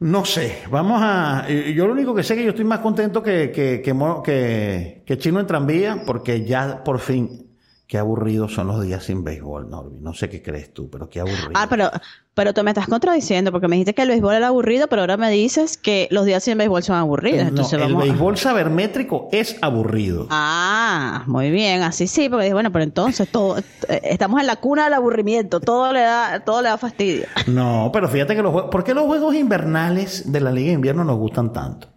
no 0.00 0.24
sé, 0.24 0.62
vamos 0.70 1.00
a... 1.02 1.46
Yo 1.48 1.86
lo 1.86 1.92
único 1.92 2.14
que 2.14 2.22
sé 2.22 2.34
es 2.34 2.38
que 2.38 2.44
yo 2.44 2.50
estoy 2.50 2.64
más 2.64 2.80
contento 2.80 3.22
que, 3.22 3.50
que, 3.50 3.82
que, 3.82 5.02
que, 5.06 5.18
Chino 5.18 5.40
en 5.40 5.46
tranvía, 5.46 6.02
porque 6.06 6.44
ya 6.44 6.82
por 6.82 6.98
fin 6.98 7.49
Qué 7.90 7.98
aburridos 7.98 8.54
son 8.54 8.68
los 8.68 8.80
días 8.86 9.02
sin 9.02 9.24
béisbol, 9.24 9.68
Norby. 9.68 9.98
No 9.98 10.14
sé 10.14 10.28
qué 10.28 10.40
crees 10.40 10.72
tú, 10.72 10.88
pero 10.88 11.08
qué 11.08 11.18
aburrido. 11.18 11.50
Ah, 11.54 11.66
pero, 11.68 11.90
pero 12.34 12.54
tú 12.54 12.62
me 12.62 12.70
estás 12.70 12.86
contradiciendo 12.86 13.50
porque 13.50 13.66
me 13.66 13.74
dijiste 13.74 13.94
que 13.94 14.02
el 14.02 14.10
béisbol 14.10 14.32
era 14.32 14.46
aburrido, 14.46 14.86
pero 14.86 15.02
ahora 15.02 15.16
me 15.16 15.28
dices 15.28 15.76
que 15.76 16.06
los 16.12 16.24
días 16.24 16.44
sin 16.44 16.56
béisbol 16.56 16.84
son 16.84 16.94
aburridos. 16.94 17.48
Entonces 17.48 17.80
no, 17.80 17.86
el 17.86 17.96
béisbol 17.96 18.38
sabermétrico 18.38 19.28
es 19.32 19.56
aburrido. 19.60 20.28
Ah, 20.30 21.24
muy 21.26 21.50
bien, 21.50 21.82
así 21.82 22.06
sí, 22.06 22.28
porque 22.28 22.52
bueno, 22.52 22.70
pero 22.70 22.84
entonces 22.84 23.28
todo, 23.28 23.58
eh, 23.58 24.00
estamos 24.04 24.40
en 24.40 24.46
la 24.46 24.54
cuna 24.54 24.84
del 24.84 24.94
aburrimiento, 24.94 25.58
todo 25.58 25.92
le 25.92 26.02
da, 26.02 26.44
todo 26.44 26.62
le 26.62 26.68
da 26.68 26.78
fastidio. 26.78 27.26
No, 27.48 27.90
pero 27.92 28.08
fíjate 28.08 28.36
que 28.36 28.42
los 28.42 28.52
juegos, 28.52 28.70
¿por 28.70 28.84
qué 28.84 28.94
los 28.94 29.06
juegos 29.06 29.34
invernales 29.34 30.30
de 30.30 30.40
la 30.40 30.52
Liga 30.52 30.68
de 30.68 30.74
Invierno 30.74 31.02
nos 31.02 31.18
gustan 31.18 31.52
tanto? 31.52 31.88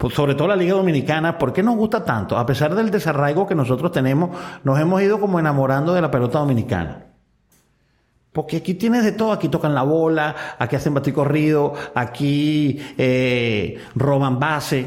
Pues 0.00 0.14
sobre 0.14 0.34
todo 0.34 0.48
la 0.48 0.56
Liga 0.56 0.72
Dominicana, 0.72 1.36
¿por 1.36 1.52
qué 1.52 1.62
nos 1.62 1.76
gusta 1.76 2.02
tanto? 2.02 2.38
A 2.38 2.46
pesar 2.46 2.74
del 2.74 2.90
desarraigo 2.90 3.46
que 3.46 3.54
nosotros 3.54 3.92
tenemos, 3.92 4.30
nos 4.64 4.80
hemos 4.80 5.02
ido 5.02 5.20
como 5.20 5.38
enamorando 5.38 5.92
de 5.92 6.00
la 6.00 6.10
pelota 6.10 6.38
dominicana. 6.38 7.04
Porque 8.32 8.56
aquí 8.56 8.72
tienes 8.72 9.04
de 9.04 9.12
todo, 9.12 9.30
aquí 9.30 9.50
tocan 9.50 9.74
la 9.74 9.82
bola, 9.82 10.34
aquí 10.58 10.74
hacen 10.74 10.94
corrido, 10.94 11.74
aquí 11.94 12.80
eh, 12.96 13.78
roban 13.94 14.40
base. 14.40 14.86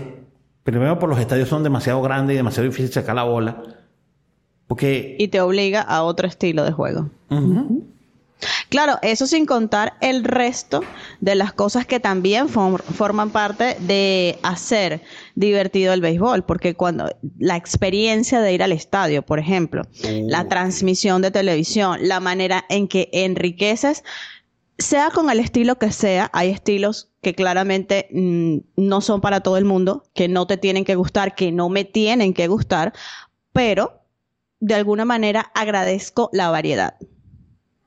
Primero 0.64 0.98
por 0.98 1.10
los 1.10 1.20
estadios 1.20 1.48
son 1.48 1.62
demasiado 1.62 2.02
grandes 2.02 2.34
y 2.34 2.38
demasiado 2.38 2.68
difícil 2.68 2.92
sacar 2.92 3.14
la 3.14 3.24
bola. 3.24 3.62
Porque... 4.66 5.16
Y 5.20 5.28
te 5.28 5.42
obliga 5.42 5.82
a 5.82 6.02
otro 6.02 6.28
estilo 6.28 6.64
de 6.64 6.72
juego. 6.72 7.12
Claro, 8.70 8.98
eso 9.02 9.28
sin 9.28 9.46
contar 9.46 9.94
el 10.02 10.24
resto 10.24 10.82
de 11.22 11.36
las 11.36 11.54
cosas 11.54 11.86
que 11.86 12.00
también 12.00 12.50
forman 12.50 13.30
parte 13.30 13.78
de 13.80 14.40
hacer 14.44 15.02
divertido 15.36 15.94
el 15.94 16.02
béisbol, 16.02 16.44
porque 16.44 16.76
cuando 16.76 17.10
la 17.38 17.56
experiencia 17.56 18.42
de 18.42 18.54
ir 18.54 18.64
al 18.64 18.72
estadio, 18.72 19.22
por 19.22 19.40
ejemplo, 19.40 19.84
la 20.02 20.42
oh. 20.42 20.48
transmisión 20.48 21.22
de 21.22 21.32
televisión, 21.32 22.00
la 22.02 22.20
manera 22.20 22.66
en 22.70 22.88
que 22.88 23.10
enriqueces, 23.14 24.04
sea 24.78 25.12
con 25.12 25.30
el 25.30 25.40
estilo 25.40 25.78
que 25.78 25.92
sea, 25.92 26.30
hay 26.34 26.50
estilos 26.50 27.12
que 27.22 27.36
claramente 27.36 28.08
mm, 28.12 28.58
no 28.76 29.02
son 29.02 29.22
para 29.22 29.42
todo 29.42 29.58
el 29.58 29.66
mundo, 29.66 30.04
que 30.14 30.28
no 30.28 30.48
te 30.48 30.58
tienen 30.58 30.84
que 30.84 30.96
gustar, 30.96 31.36
que 31.36 31.52
no 31.52 31.70
me 31.70 31.86
tienen 31.86 32.34
que 32.34 32.48
gustar, 32.48 32.94
pero 33.54 34.02
de 34.60 34.74
alguna 34.74 35.06
manera 35.06 35.52
agradezco 35.54 36.30
la 36.34 36.50
variedad. 36.50 36.96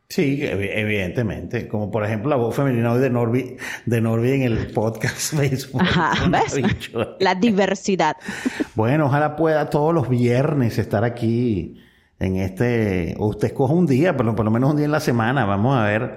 Sí, 0.08 0.38
evidentemente. 0.42 1.66
Como 1.66 1.90
por 1.90 2.04
ejemplo 2.04 2.30
la 2.30 2.36
voz 2.36 2.54
femenina 2.54 2.92
hoy 2.92 3.00
de 3.00 3.10
Norby, 3.10 3.56
de 3.86 4.00
Norby 4.00 4.32
en 4.32 4.42
el 4.42 4.66
podcast 4.68 5.34
Facebook. 5.36 5.82
Ajá, 5.82 6.28
¿ves? 6.30 6.60
La 7.18 7.34
diversidad. 7.34 8.16
Bueno, 8.74 9.06
ojalá 9.06 9.34
pueda 9.34 9.68
todos 9.68 9.92
los 9.92 10.08
viernes 10.08 10.78
estar 10.78 11.04
aquí 11.04 11.82
en 12.20 12.36
este. 12.36 13.16
O 13.18 13.26
usted 13.26 13.48
escoja 13.48 13.74
un 13.74 13.86
día, 13.86 14.16
pero 14.16 14.34
por 14.36 14.44
lo 14.44 14.50
menos 14.50 14.70
un 14.70 14.76
día 14.76 14.86
en 14.86 14.92
la 14.92 15.00
semana. 15.00 15.44
Vamos 15.44 15.76
a 15.76 15.84
ver. 15.84 16.16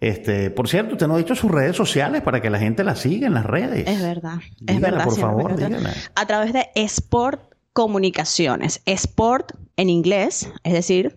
Este, 0.00 0.50
por 0.50 0.66
cierto, 0.68 0.92
usted 0.92 1.06
nos 1.08 1.16
ha 1.16 1.18
dicho 1.18 1.34
sus 1.34 1.50
redes 1.50 1.76
sociales 1.76 2.22
para 2.22 2.40
que 2.40 2.48
la 2.48 2.58
gente 2.58 2.84
la 2.84 2.94
siga 2.94 3.26
en 3.26 3.34
las 3.34 3.44
redes. 3.44 3.86
Es 3.86 4.00
verdad, 4.00 4.38
es 4.66 4.80
verdad. 4.80 5.04
Por 5.04 5.18
favor, 5.18 5.56
dígala. 5.56 5.92
A 6.14 6.26
través 6.26 6.52
de 6.54 6.68
Sport 6.74 7.52
Comunicaciones. 7.72 8.80
Sport 8.86 9.52
en 9.76 9.90
inglés, 9.90 10.50
es 10.64 10.72
decir, 10.72 11.16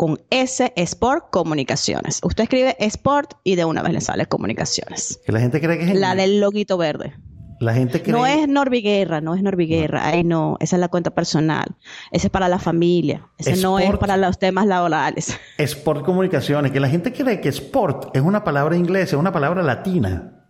con 0.00 0.18
S 0.30 0.72
Sport 0.76 1.26
Comunicaciones. 1.30 2.20
Usted 2.22 2.44
escribe 2.44 2.74
Sport 2.78 3.34
y 3.44 3.56
de 3.56 3.66
una 3.66 3.82
vez 3.82 3.92
le 3.92 4.00
sale 4.00 4.24
Comunicaciones. 4.24 5.20
Que 5.26 5.30
la 5.30 5.40
gente 5.40 5.60
cree 5.60 5.76
que 5.76 5.90
es 5.90 5.94
La 5.94 6.14
del 6.14 6.40
loguito 6.40 6.78
verde. 6.78 7.12
La 7.60 7.74
gente 7.74 8.00
cree... 8.00 8.10
No 8.10 8.24
es 8.24 8.48
Norviguerra, 8.48 9.20
no 9.20 9.34
es 9.34 9.42
Norviguerra. 9.42 10.06
Ay, 10.06 10.24
no, 10.24 10.56
esa 10.60 10.76
es 10.76 10.80
la 10.80 10.88
cuenta 10.88 11.10
personal. 11.10 11.76
Esa 12.12 12.28
es 12.28 12.30
para 12.30 12.48
la 12.48 12.58
familia. 12.58 13.28
Ese 13.36 13.56
no 13.56 13.78
es 13.78 13.94
para 13.98 14.16
los 14.16 14.38
temas 14.38 14.66
laborales. 14.66 15.38
Sport 15.58 16.02
Comunicaciones, 16.06 16.72
que 16.72 16.80
la 16.80 16.88
gente 16.88 17.12
cree 17.12 17.42
que 17.42 17.50
sport 17.50 18.16
es 18.16 18.22
una 18.22 18.42
palabra 18.42 18.78
inglesa, 18.78 19.16
es 19.16 19.20
una 19.20 19.32
palabra 19.32 19.62
latina. 19.62 20.46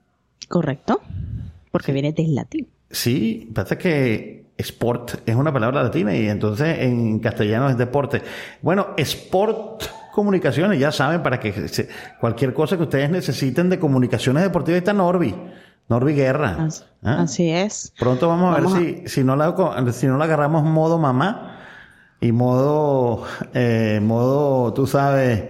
Correcto, 0.46 1.00
porque 1.72 1.90
viene 1.90 2.12
del 2.12 2.36
latín. 2.36 2.68
Sí, 2.88 3.50
pasa 3.52 3.76
que 3.76 4.39
sport 4.60 5.22
es 5.26 5.34
una 5.34 5.52
palabra 5.52 5.82
latina 5.82 6.14
y 6.14 6.28
entonces 6.28 6.78
en 6.80 7.18
castellano 7.18 7.68
es 7.68 7.76
deporte. 7.76 8.22
Bueno, 8.62 8.88
sport 8.96 9.84
comunicaciones, 10.12 10.78
ya 10.78 10.92
saben, 10.92 11.22
para 11.22 11.40
que 11.40 11.88
cualquier 12.20 12.52
cosa 12.52 12.76
que 12.76 12.82
ustedes 12.82 13.10
necesiten 13.10 13.70
de 13.70 13.78
comunicaciones 13.78 14.42
deportivas 14.42 14.78
está 14.78 14.92
Norby. 14.92 15.34
Norby 15.88 16.14
Guerra. 16.14 16.68
¿Ah? 17.02 17.22
Así, 17.22 17.50
es. 17.50 17.92
Pronto 17.98 18.28
vamos, 18.28 18.56
a 18.56 18.60
ver 18.60 18.70
Si, 18.70 19.08
si, 19.08 19.24
no 19.24 19.34
la, 19.34 19.54
si 19.92 20.06
no 20.06 20.18
la 20.18 20.24
agarramos 20.24 20.62
modo 20.62 20.98
mamá 20.98 21.58
y 22.20 22.32
modo, 22.32 23.24
eh, 23.54 23.98
modo, 24.02 24.72
tú 24.72 24.86
sabes, 24.86 25.44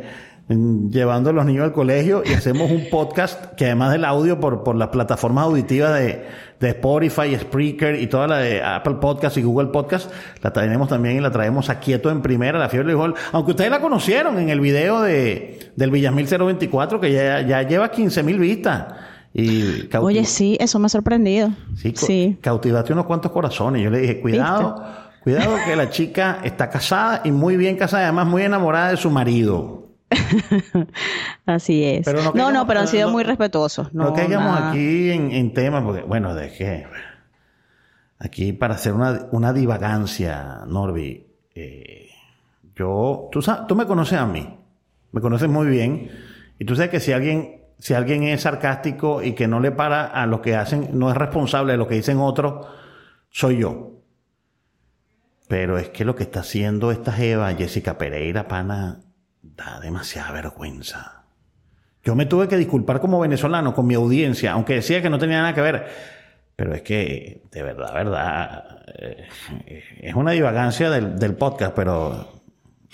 llevando 0.51 1.31
a 1.31 1.33
los 1.33 1.47
niños 1.47 1.65
al 1.65 1.73
colegio 1.73 2.23
y 2.25 2.33
hacemos 2.33 2.71
un 2.73 2.89
podcast 2.91 3.55
que 3.55 3.67
además 3.67 3.93
del 3.93 4.05
audio 4.05 4.41
por, 4.41 4.65
por 4.65 4.75
las 4.75 4.89
plataformas 4.89 5.45
auditivas 5.45 5.95
de, 5.95 6.25
de 6.59 6.69
Spotify, 6.71 7.37
Spreaker 7.39 7.95
y 8.01 8.09
toda 8.09 8.27
la 8.27 8.39
de 8.39 8.61
Apple 8.61 8.97
Podcast 9.01 9.37
y 9.37 9.43
Google 9.43 9.69
Podcast, 9.69 10.11
la 10.43 10.53
tenemos 10.53 10.89
también 10.89 11.17
y 11.17 11.21
la 11.21 11.31
traemos 11.31 11.71
a 11.71 11.79
Quieto 11.79 12.11
en 12.11 12.21
primera, 12.21 12.59
la 12.59 12.69
fiebre 12.69 12.93
del. 12.95 13.15
Aunque 13.31 13.53
ustedes 13.53 13.71
la 13.71 13.81
conocieron 13.81 14.39
en 14.39 14.49
el 14.49 14.61
video 14.61 15.03
de, 15.03 15.71
del 15.77 15.91
Villamil 15.93 16.27
024 16.27 17.01
que 17.01 17.13
ya, 17.13 17.43
ya 17.43 17.63
lleva 17.63 17.91
15 17.91 18.23
mil 18.25 18.41
vistas. 18.41 18.87
Y 19.33 19.89
Oye, 19.97 20.25
sí, 20.25 20.57
eso 20.59 20.81
me 20.81 20.87
ha 20.87 20.89
sorprendido. 20.89 21.51
Sí, 21.77 21.93
sí. 21.95 22.39
cautivaste 22.41 22.93
unos 22.93 23.07
cuantos 23.07 23.31
corazones. 23.31 23.83
Yo 23.83 23.91
le 23.91 24.01
dije, 24.01 24.21
cuidado, 24.21 24.85
cuidado 25.23 25.55
que 25.65 25.77
la 25.77 25.91
chica 25.91 26.41
está 26.43 26.69
casada 26.69 27.21
y 27.25 27.31
muy 27.31 27.57
bien 27.57 27.77
casada, 27.77 28.03
además 28.03 28.27
muy 28.27 28.43
enamorada 28.43 28.91
de 28.91 28.97
su 28.97 29.11
marido. 29.11 29.90
Así 31.47 31.85
es. 31.85 32.07
no, 32.35 32.51
no, 32.51 32.67
pero 32.67 32.81
han 32.81 32.89
sido 32.89 33.11
muy 33.11 33.23
respetuosos. 33.23 33.93
No, 33.95 34.13
caigamos 34.13 34.61
aquí 34.61 35.11
en, 35.11 35.31
en 35.31 35.55
temas, 35.55 35.83
porque, 35.85 36.03
bueno, 36.03 36.35
de 36.35 36.53
qué. 36.53 36.87
Aquí 38.19 38.53
para 38.53 38.75
hacer 38.75 38.93
una, 38.93 39.29
una 39.31 39.53
divagancia, 39.53 40.61
Norby. 40.67 41.27
Eh, 41.55 42.09
yo, 42.75 43.29
tú, 43.33 43.41
tú 43.67 43.75
me 43.75 43.87
conoces 43.87 44.19
a 44.19 44.27
mí, 44.27 44.59
me 45.13 45.21
conoces 45.21 45.49
muy 45.49 45.69
bien, 45.69 46.11
y 46.59 46.65
tú 46.65 46.75
sabes 46.77 46.91
que 46.91 47.01
si 47.01 47.13
alguien 47.13 47.61
si 47.81 47.95
alguien 47.95 48.25
es 48.25 48.43
sarcástico 48.43 49.23
y 49.23 49.33
que 49.33 49.49
no 49.49 49.59
le 49.59 49.73
para 49.73 50.07
a 50.07 50.27
lo 50.27 50.43
que 50.43 50.55
hacen, 50.55 50.91
no 50.93 51.11
es 51.11 51.17
responsable 51.17 51.73
de 51.73 51.79
lo 51.79 51.89
que 51.89 51.95
dicen 51.95 52.19
otros, 52.19 52.67
soy 53.31 53.59
yo. 53.59 53.93
Pero 55.49 55.79
es 55.79 55.89
que 55.89 56.05
lo 56.05 56.15
que 56.15 56.23
está 56.23 56.41
haciendo 56.41 56.93
esta 56.93 57.11
Jeva, 57.11 57.53
Jessica 57.55 57.97
Pereira, 57.97 58.47
pana, 58.47 59.01
da 59.65 59.81
demasiada 59.81 60.33
vergüenza. 60.33 61.25
Yo 62.03 62.15
me 62.15 62.27
tuve 62.27 62.49
que 62.49 62.57
disculpar 62.57 63.01
como 63.01 63.21
venezolano 63.21 63.75
con 63.75 63.87
mi 63.87 63.95
audiencia, 63.95 64.53
aunque 64.53 64.75
decía 64.75 65.03
que 65.03 65.11
no 65.11 65.19
tenía 65.19 65.41
nada 65.41 65.55
que 65.55 65.61
ver. 65.61 65.87
Pero 66.57 66.75
es 66.75 66.83
que, 66.83 67.43
de 67.51 67.63
verdad, 67.63 67.95
verdad, 67.95 68.83
eh, 68.99 69.29
es 70.01 70.15
una 70.15 70.33
divagancia 70.33 70.91
del, 70.91 71.19
del 71.19 71.35
podcast, 71.35 71.75
pero 71.75 72.40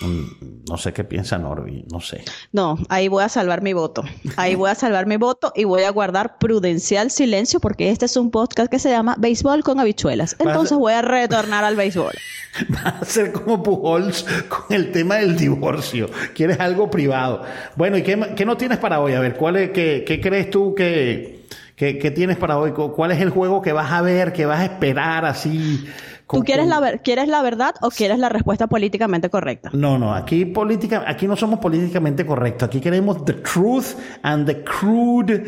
no 0.00 0.76
sé 0.76 0.92
qué 0.92 1.04
piensa 1.04 1.38
Norby, 1.38 1.86
no 1.90 2.00
sé. 2.00 2.22
No, 2.52 2.78
ahí 2.88 3.08
voy 3.08 3.24
a 3.24 3.28
salvar 3.28 3.62
mi 3.62 3.72
voto. 3.72 4.04
Ahí 4.36 4.54
voy 4.54 4.70
a 4.70 4.74
salvar 4.74 5.06
mi 5.06 5.16
voto 5.16 5.52
y 5.56 5.64
voy 5.64 5.82
a 5.82 5.90
guardar 5.90 6.38
prudencial 6.38 7.10
silencio 7.10 7.60
porque 7.60 7.90
este 7.90 8.04
es 8.04 8.16
un 8.16 8.30
podcast 8.30 8.70
que 8.70 8.78
se 8.78 8.90
llama 8.90 9.16
Béisbol 9.18 9.62
con 9.62 9.80
habichuelas. 9.80 10.36
Entonces 10.38 10.76
voy 10.76 10.92
a 10.92 11.02
retornar 11.02 11.64
al 11.64 11.76
béisbol. 11.76 12.12
Va 12.74 12.98
a 13.00 13.04
ser 13.04 13.32
como 13.32 13.62
Pujols 13.62 14.26
con 14.48 14.76
el 14.76 14.92
tema 14.92 15.16
del 15.16 15.36
divorcio. 15.36 16.10
Quieres 16.34 16.60
algo 16.60 16.90
privado. 16.90 17.42
Bueno, 17.76 17.96
¿y 17.96 18.02
qué, 18.02 18.34
qué 18.36 18.44
no 18.44 18.56
tienes 18.56 18.78
para 18.78 19.00
hoy? 19.00 19.14
A 19.14 19.20
ver, 19.20 19.36
¿cuál 19.36 19.56
es, 19.56 19.70
qué, 19.70 20.04
qué 20.06 20.20
crees 20.20 20.50
tú 20.50 20.74
que, 20.74 21.46
que, 21.74 21.98
que 21.98 22.10
tienes 22.10 22.36
para 22.36 22.58
hoy? 22.58 22.72
¿Cuál 22.72 23.12
es 23.12 23.20
el 23.20 23.30
juego 23.30 23.62
que 23.62 23.72
vas 23.72 23.92
a 23.92 24.02
ver, 24.02 24.32
que 24.32 24.46
vas 24.46 24.60
a 24.60 24.64
esperar 24.64 25.24
así? 25.24 25.86
¿Tú 26.28 26.42
quieres 26.42 26.66
la, 26.66 26.98
quieres 26.98 27.28
la 27.28 27.42
verdad 27.42 27.74
o 27.82 27.90
quieres 27.90 28.18
la 28.18 28.28
respuesta 28.28 28.66
políticamente 28.66 29.30
correcta? 29.30 29.70
No, 29.72 29.98
no, 29.98 30.12
aquí, 30.14 30.44
política, 30.44 31.04
aquí 31.06 31.26
no 31.26 31.36
somos 31.36 31.60
políticamente 31.60 32.26
correctos. 32.26 32.68
Aquí 32.68 32.80
queremos 32.80 33.24
the 33.24 33.34
truth 33.34 33.94
and 34.22 34.46
the 34.46 34.64
crude 34.64 35.44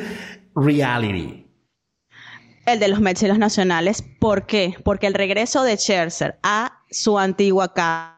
reality. 0.55 1.45
El 2.66 2.79
de 2.79 2.89
los 2.89 3.01
Mets 3.01 3.22
y 3.22 3.29
los 3.29 3.39
nacionales. 3.39 4.05
¿Por 4.20 4.47
qué? 4.47 4.74
Porque 4.85 5.07
el 5.07 5.14
regreso 5.14 5.62
de 5.62 5.76
Scherzer 5.76 6.39
a 6.43 6.85
su 6.91 7.18
antigua 7.18 7.72
casa 7.72 8.17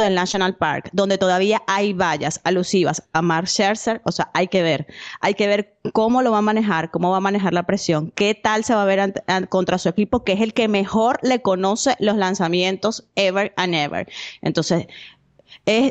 del 0.00 0.14
National 0.14 0.56
Park, 0.56 0.88
donde 0.92 1.18
todavía 1.18 1.62
hay 1.66 1.92
vallas 1.92 2.40
alusivas 2.44 3.02
a 3.12 3.20
Mark 3.20 3.46
Scherzer, 3.46 4.00
o 4.04 4.12
sea, 4.12 4.30
hay 4.32 4.48
que 4.48 4.62
ver, 4.62 4.86
hay 5.20 5.34
que 5.34 5.46
ver 5.46 5.76
cómo 5.92 6.22
lo 6.22 6.32
va 6.32 6.38
a 6.38 6.42
manejar, 6.42 6.90
cómo 6.90 7.10
va 7.10 7.18
a 7.18 7.20
manejar 7.20 7.52
la 7.52 7.64
presión, 7.64 8.10
qué 8.14 8.34
tal 8.34 8.64
se 8.64 8.74
va 8.74 8.84
a 8.84 8.86
ver 8.86 9.22
contra 9.50 9.76
su 9.76 9.90
equipo, 9.90 10.24
que 10.24 10.32
es 10.32 10.40
el 10.40 10.54
que 10.54 10.66
mejor 10.66 11.18
le 11.22 11.42
conoce 11.42 11.94
los 11.98 12.16
lanzamientos 12.16 13.04
ever 13.16 13.52
and 13.56 13.74
ever. 13.74 14.08
Entonces, 14.40 14.86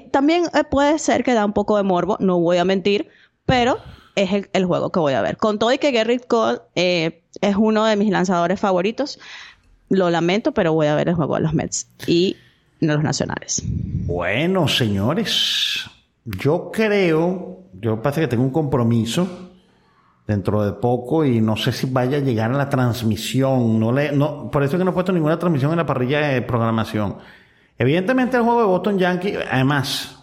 también 0.09 0.45
eh, 0.55 0.63
puede 0.63 0.97
ser 0.97 1.23
que 1.23 1.35
da 1.35 1.45
un 1.45 1.53
poco 1.53 1.77
de 1.77 1.83
morbo, 1.83 2.17
no 2.19 2.39
voy 2.39 2.57
a 2.57 2.65
mentir, 2.65 3.07
pero 3.45 3.77
es 4.15 4.47
el, 4.51 4.65
juego 4.65 4.91
que 4.91 4.99
voy 4.99 5.13
a 5.13 5.21
ver. 5.21 5.37
Con 5.37 5.59
todo 5.59 5.71
y 5.73 5.77
que 5.77 5.91
Gerrit 5.91 6.25
Cole 6.25 6.57
eh, 6.73 7.21
es 7.41 7.55
uno 7.55 7.85
de 7.85 7.95
mis 7.97 8.09
lanzadores 8.09 8.59
favoritos, 8.59 9.19
lo 9.89 10.09
lamento, 10.09 10.53
pero 10.53 10.73
voy 10.73 10.87
a 10.87 10.95
ver 10.95 11.07
el 11.09 11.13
juego 11.13 11.35
de 11.35 11.41
los 11.41 11.53
Mets. 11.53 11.87
Y 12.07 12.35
los 12.81 13.01
nacionales. 13.03 13.63
Bueno, 13.65 14.67
señores, 14.67 15.89
yo 16.25 16.71
creo, 16.71 17.65
yo 17.79 18.01
parece 18.01 18.21
que 18.21 18.27
tengo 18.27 18.43
un 18.43 18.51
compromiso 18.51 19.51
dentro 20.27 20.63
de 20.63 20.73
poco 20.73 21.25
y 21.25 21.41
no 21.41 21.55
sé 21.55 21.71
si 21.71 21.87
vaya 21.87 22.17
a 22.17 22.21
llegar 22.21 22.51
a 22.51 22.57
la 22.57 22.69
transmisión. 22.69 23.79
No 23.79 23.91
le, 23.91 24.11
no, 24.11 24.49
por 24.49 24.63
eso 24.63 24.75
es 24.75 24.79
que 24.79 24.85
no 24.85 24.91
he 24.91 24.93
puesto 24.93 25.11
ninguna 25.11 25.39
transmisión 25.39 25.71
en 25.71 25.77
la 25.77 25.85
parrilla 25.85 26.27
de 26.27 26.41
programación. 26.41 27.17
Evidentemente 27.77 28.37
el 28.37 28.43
juego 28.43 28.61
de 28.61 28.67
Boston 28.67 28.97
Yankees, 28.97 29.39
además, 29.49 30.19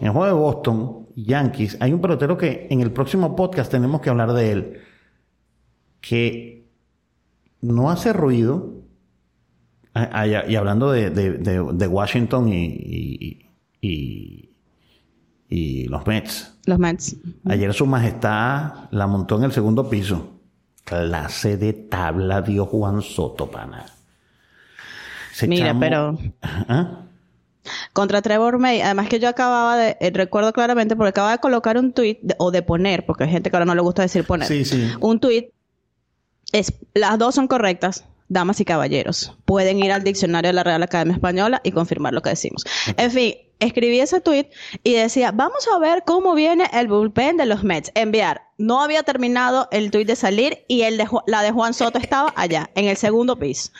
en 0.00 0.06
el 0.06 0.12
juego 0.12 0.26
de 0.26 0.32
Boston 0.32 1.06
Yankees 1.16 1.76
hay 1.80 1.92
un 1.92 2.00
pelotero 2.00 2.36
que 2.36 2.66
en 2.70 2.80
el 2.80 2.90
próximo 2.92 3.36
podcast 3.36 3.70
tenemos 3.70 4.00
que 4.00 4.10
hablar 4.10 4.32
de 4.32 4.52
él, 4.52 4.80
que 6.00 6.68
no 7.60 7.90
hace 7.90 8.12
ruido, 8.12 8.83
y 9.94 10.56
hablando 10.56 10.90
de, 10.90 11.88
Washington 11.88 12.52
y, 12.52 13.46
y, 13.80 14.50
los 15.88 16.06
Mets. 16.06 16.58
Los 16.66 16.78
Mets. 16.78 17.16
Ayer 17.46 17.72
su 17.72 17.86
majestad 17.86 18.90
la 18.90 19.06
montó 19.06 19.36
en 19.36 19.44
el 19.44 19.52
segundo 19.52 19.88
piso. 19.88 20.32
Clase 20.84 21.56
de 21.56 21.72
tabla 21.72 22.42
dio 22.42 22.66
Juan 22.66 23.02
Soto, 23.02 23.50
pana. 23.50 23.86
Mira, 25.46 25.76
pero... 25.78 26.18
¿Ah? 26.42 27.00
Contra 27.94 28.20
Trevor 28.20 28.58
May, 28.58 28.82
además 28.82 29.08
que 29.08 29.18
yo 29.18 29.28
acababa 29.28 29.78
de, 29.78 29.96
eh, 30.00 30.10
recuerdo 30.12 30.52
claramente, 30.52 30.96
porque 30.96 31.10
acababa 31.10 31.32
de 31.32 31.38
colocar 31.38 31.78
un 31.78 31.92
tweet, 31.92 32.18
o 32.36 32.50
de 32.50 32.60
poner, 32.60 33.06
porque 33.06 33.24
hay 33.24 33.30
gente 33.30 33.48
que 33.48 33.56
ahora 33.56 33.64
no 33.64 33.74
le 33.74 33.80
gusta 33.80 34.02
decir 34.02 34.24
poner. 34.24 34.46
Sí, 34.46 34.66
sí. 34.66 34.90
Un 35.00 35.18
tweet, 35.18 35.50
es, 36.52 36.74
las 36.92 37.18
dos 37.18 37.34
son 37.34 37.48
correctas 37.48 38.04
damas 38.28 38.60
y 38.60 38.64
caballeros. 38.64 39.36
Pueden 39.44 39.78
ir 39.82 39.92
al 39.92 40.04
diccionario 40.04 40.48
de 40.48 40.54
la 40.54 40.64
Real 40.64 40.82
Academia 40.82 41.14
Española 41.14 41.60
y 41.64 41.72
confirmar 41.72 42.14
lo 42.14 42.22
que 42.22 42.30
decimos. 42.30 42.64
En 42.96 43.10
fin, 43.10 43.34
escribí 43.60 44.00
ese 44.00 44.20
tweet 44.20 44.50
y 44.82 44.94
decía, 44.94 45.32
vamos 45.32 45.66
a 45.74 45.78
ver 45.78 46.04
cómo 46.06 46.34
viene 46.34 46.68
el 46.72 46.88
bullpen 46.88 47.36
de 47.36 47.46
los 47.46 47.64
Mets. 47.64 47.92
Enviar. 47.94 48.42
No 48.56 48.82
había 48.82 49.02
terminado 49.02 49.68
el 49.72 49.90
tweet 49.90 50.04
de 50.04 50.16
salir 50.16 50.64
y 50.68 50.82
el 50.82 50.96
de, 50.96 51.08
la 51.26 51.42
de 51.42 51.50
Juan 51.50 51.74
Soto 51.74 51.98
estaba 51.98 52.32
allá, 52.36 52.70
en 52.74 52.86
el 52.86 52.96
segundo 52.96 53.38
piso. 53.38 53.72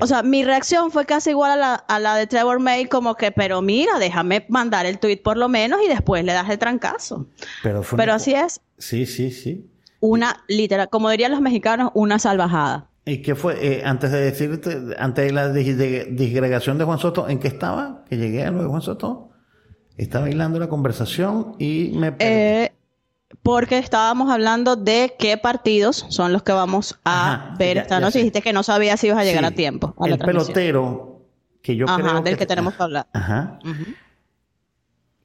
O 0.00 0.06
sea, 0.06 0.22
mi 0.22 0.42
reacción 0.42 0.90
fue 0.90 1.04
casi 1.04 1.30
igual 1.30 1.62
a 1.62 1.98
la, 1.98 2.16
de 2.16 2.26
Trevor 2.26 2.60
May, 2.60 2.86
como 2.86 3.14
que, 3.14 3.30
pero 3.30 3.60
mira, 3.60 3.98
déjame 3.98 4.46
mandar 4.48 4.86
el 4.86 4.98
tweet 4.98 5.18
por 5.18 5.36
lo 5.36 5.50
menos 5.50 5.80
y 5.84 5.88
después 5.88 6.24
le 6.24 6.32
das 6.32 6.48
el 6.48 6.58
trancazo. 6.58 7.26
Pero, 7.62 7.82
pero 7.96 8.14
así 8.14 8.32
es. 8.32 8.60
Sí, 8.78 9.04
sí, 9.04 9.30
sí. 9.30 9.66
Una, 10.00 10.42
literal, 10.48 10.88
como 10.88 11.10
dirían 11.10 11.30
los 11.30 11.40
mexicanos, 11.40 11.90
una 11.94 12.18
salvajada. 12.18 12.88
¿Y 13.04 13.22
qué 13.22 13.34
fue? 13.34 13.56
Eh, 13.60 13.82
antes 13.84 14.12
de 14.12 14.20
decirte, 14.20 14.78
antes 14.98 15.26
de 15.26 15.32
la 15.32 15.48
disgregación 15.50 16.78
de 16.78 16.84
Juan 16.84 16.98
Soto, 16.98 17.28
¿en 17.28 17.38
qué 17.38 17.48
estaba? 17.48 18.04
Que 18.08 18.16
llegué 18.16 18.44
a 18.44 18.50
lo 18.50 18.62
de 18.62 18.68
Juan 18.68 18.82
Soto. 18.82 19.30
Estaba 19.96 20.26
bailando 20.26 20.58
la 20.58 20.68
conversación 20.68 21.54
y 21.58 21.92
me 21.94 22.14
eh, 22.18 22.72
porque 23.42 23.78
estábamos 23.78 24.30
hablando 24.30 24.76
de 24.76 25.14
qué 25.18 25.36
partidos 25.36 26.06
son 26.10 26.32
los 26.32 26.42
que 26.42 26.52
vamos 26.52 26.98
a 27.04 27.54
ver 27.58 27.78
esta 27.78 27.98
noche. 28.00 28.18
Dijiste 28.18 28.42
que 28.42 28.52
no 28.52 28.62
sabía 28.62 28.96
si 28.96 29.08
ibas 29.08 29.18
a 29.18 29.24
llegar 29.24 29.44
a 29.44 29.50
tiempo. 29.50 29.94
el 30.04 30.18
pelotero 30.18 31.12
que 31.62 31.76
yo 31.76 31.86
Ajá, 31.88 32.20
del 32.20 32.36
que, 32.36 32.46
tenemos 32.46 32.74
que 32.74 32.82
hablar. 32.82 33.06
Ajá. 33.12 33.58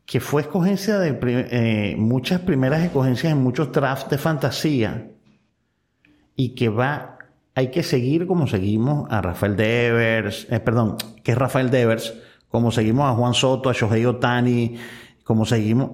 Que 0.05 0.19
fue 0.19 0.43
escogencia 0.43 0.99
de 0.99 1.17
eh, 1.21 1.95
muchas 1.97 2.41
primeras 2.41 2.81
escogencias 2.81 3.33
en 3.33 3.39
muchos 3.39 3.71
drafts 3.71 4.09
de 4.09 4.17
fantasía 4.17 5.11
y 6.35 6.55
que 6.55 6.69
va, 6.69 7.16
hay 7.57 7.71
que 7.71 7.81
seguir 7.81 8.27
como 8.27 8.45
seguimos 8.45 9.07
a 9.09 9.19
Rafael 9.19 9.55
Devers, 9.55 10.45
eh, 10.51 10.59
perdón, 10.59 10.95
que 11.23 11.31
es 11.31 11.37
Rafael 11.39 11.71
Devers, 11.71 12.13
como 12.49 12.71
seguimos 12.71 13.09
a 13.09 13.15
Juan 13.15 13.33
Soto, 13.33 13.71
a 13.71 13.73
Shohei 13.73 14.05
Otani, 14.05 14.77
como 15.23 15.43
seguimos, 15.43 15.89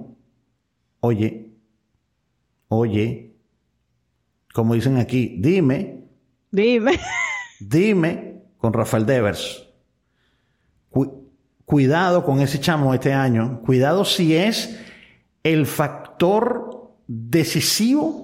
oye, 0.99 1.53
oye, 2.67 3.37
como 4.53 4.73
dicen 4.73 4.97
aquí, 4.97 5.37
dime, 5.39 6.03
dime, 6.51 6.99
dime 7.61 8.41
con 8.57 8.73
Rafael 8.73 9.05
Devers. 9.05 9.65
cuidado 11.63 12.25
con 12.25 12.41
ese 12.41 12.59
chamo 12.59 12.93
este 12.93 13.13
año, 13.13 13.61
cuidado 13.61 14.03
si 14.03 14.35
es 14.35 14.77
el 15.43 15.65
factor 15.65 16.91
decisivo 17.07 18.22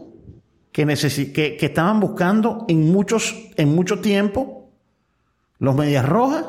que, 0.72 0.86
que, 0.86 1.58
que, 1.58 1.66
estaban 1.66 2.00
buscando 2.00 2.66
en, 2.68 2.92
muchos, 2.92 3.36
en 3.56 3.74
mucho 3.74 4.00
tiempo 4.00 4.70
los 5.58 5.76
Medias 5.76 6.08
Rojas 6.08 6.46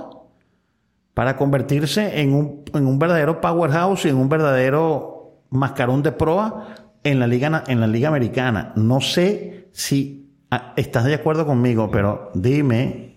para 1.15 1.37
convertirse 1.37 2.21
en 2.21 2.35
un, 2.35 2.65
en 2.73 2.87
un 2.87 2.99
verdadero 2.99 3.41
powerhouse 3.41 4.05
y 4.05 4.09
en 4.09 4.17
un 4.17 4.29
verdadero 4.29 5.41
mascarón 5.51 6.03
de 6.03 6.13
proa 6.13 6.75
en 7.03 7.19
la 7.19 7.27
liga, 7.27 7.65
en 7.67 7.81
la 7.81 7.87
liga 7.87 8.09
americana. 8.09 8.73
No 8.77 9.01
sé 9.01 9.69
si 9.73 10.31
ah, 10.51 10.73
estás 10.77 11.05
de 11.05 11.15
acuerdo 11.15 11.47
conmigo, 11.47 11.91
pero 11.91 12.31
dime 12.35 13.10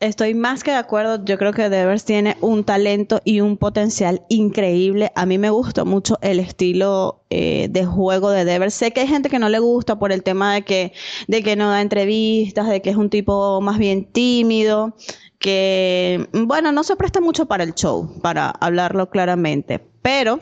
Estoy 0.00 0.32
más 0.32 0.64
que 0.64 0.70
de 0.70 0.78
acuerdo. 0.78 1.22
Yo 1.26 1.36
creo 1.36 1.52
que 1.52 1.68
Devers 1.68 2.06
tiene 2.06 2.38
un 2.40 2.64
talento 2.64 3.20
y 3.22 3.42
un 3.42 3.58
potencial 3.58 4.22
increíble. 4.30 5.12
A 5.14 5.26
mí 5.26 5.36
me 5.36 5.50
gusta 5.50 5.84
mucho 5.84 6.16
el 6.22 6.40
estilo 6.40 7.22
eh, 7.28 7.68
de 7.70 7.84
juego 7.84 8.30
de 8.30 8.46
Devers. 8.46 8.72
Sé 8.72 8.92
que 8.92 9.00
hay 9.00 9.06
gente 9.06 9.28
que 9.28 9.38
no 9.38 9.50
le 9.50 9.58
gusta 9.58 9.98
por 9.98 10.10
el 10.10 10.22
tema 10.22 10.54
de 10.54 10.62
que, 10.62 10.94
de 11.28 11.42
que 11.42 11.54
no 11.54 11.68
da 11.68 11.82
entrevistas, 11.82 12.66
de 12.66 12.80
que 12.80 12.88
es 12.88 12.96
un 12.96 13.10
tipo 13.10 13.60
más 13.60 13.76
bien 13.76 14.06
tímido, 14.06 14.96
que, 15.38 16.28
bueno, 16.32 16.72
no 16.72 16.82
se 16.82 16.96
presta 16.96 17.20
mucho 17.20 17.44
para 17.44 17.64
el 17.64 17.74
show, 17.74 18.20
para 18.22 18.48
hablarlo 18.48 19.10
claramente. 19.10 19.86
Pero 20.00 20.40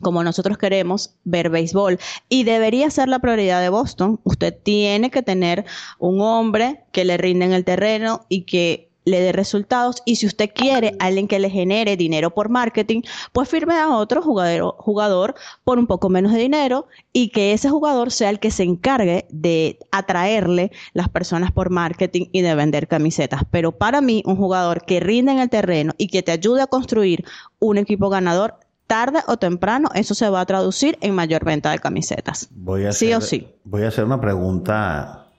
como 0.00 0.24
nosotros 0.24 0.58
queremos 0.58 1.14
ver 1.24 1.50
béisbol 1.50 1.98
y 2.28 2.44
debería 2.44 2.90
ser 2.90 3.08
la 3.08 3.20
prioridad 3.20 3.60
de 3.60 3.68
Boston. 3.68 4.20
Usted 4.24 4.54
tiene 4.62 5.10
que 5.10 5.22
tener 5.22 5.64
un 5.98 6.20
hombre 6.20 6.84
que 6.92 7.04
le 7.04 7.16
rinde 7.16 7.44
en 7.44 7.52
el 7.52 7.64
terreno 7.64 8.26
y 8.28 8.42
que 8.42 8.90
le 9.04 9.20
dé 9.20 9.32
resultados 9.32 10.02
y 10.04 10.16
si 10.16 10.26
usted 10.26 10.50
quiere 10.54 10.96
alguien 10.98 11.28
que 11.28 11.38
le 11.38 11.50
genere 11.50 11.96
dinero 11.96 12.30
por 12.30 12.48
marketing, 12.48 13.02
pues 13.32 13.48
firme 13.48 13.74
a 13.74 13.96
otro 13.96 14.22
jugador, 14.22 14.76
jugador 14.78 15.34
por 15.62 15.78
un 15.78 15.86
poco 15.86 16.08
menos 16.08 16.32
de 16.32 16.38
dinero 16.38 16.86
y 17.12 17.28
que 17.28 17.52
ese 17.52 17.68
jugador 17.68 18.10
sea 18.10 18.30
el 18.30 18.40
que 18.40 18.50
se 18.50 18.62
encargue 18.62 19.26
de 19.30 19.78
atraerle 19.92 20.72
las 20.92 21.08
personas 21.08 21.52
por 21.52 21.70
marketing 21.70 22.26
y 22.32 22.40
de 22.40 22.54
vender 22.54 22.88
camisetas. 22.88 23.42
Pero 23.50 23.72
para 23.72 24.00
mí, 24.00 24.22
un 24.26 24.36
jugador 24.36 24.84
que 24.84 25.00
rinde 25.00 25.32
en 25.32 25.38
el 25.38 25.50
terreno 25.50 25.92
y 25.98 26.08
que 26.08 26.22
te 26.22 26.32
ayude 26.32 26.62
a 26.62 26.66
construir 26.66 27.24
un 27.58 27.78
equipo 27.78 28.08
ganador 28.08 28.58
tarde 28.86 29.20
o 29.26 29.36
temprano 29.36 29.88
eso 29.94 30.14
se 30.14 30.28
va 30.28 30.40
a 30.40 30.46
traducir 30.46 30.98
en 31.00 31.14
mayor 31.14 31.44
venta 31.44 31.70
de 31.70 31.78
camisetas. 31.78 32.48
Voy 32.50 32.84
a 32.86 32.92
sí 32.92 33.12
o 33.14 33.20
sí. 33.20 33.48
Voy 33.64 33.82
a 33.82 33.88
hacer 33.88 34.04
una 34.04 34.20
pregunta 34.20 35.30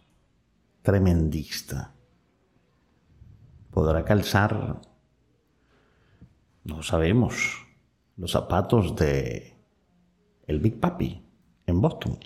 tremendista. 0.82 1.94
¿Podrá 3.72 4.06
calzar? 4.06 4.80
No 6.64 6.82
sabemos. 6.82 7.66
Los 8.18 8.32
zapatos 8.32 8.96
de 8.96 9.58
el 10.48 10.60
Big 10.60 10.80
Papi 10.80 11.22
en 11.66 11.82
Boston. 11.82 12.18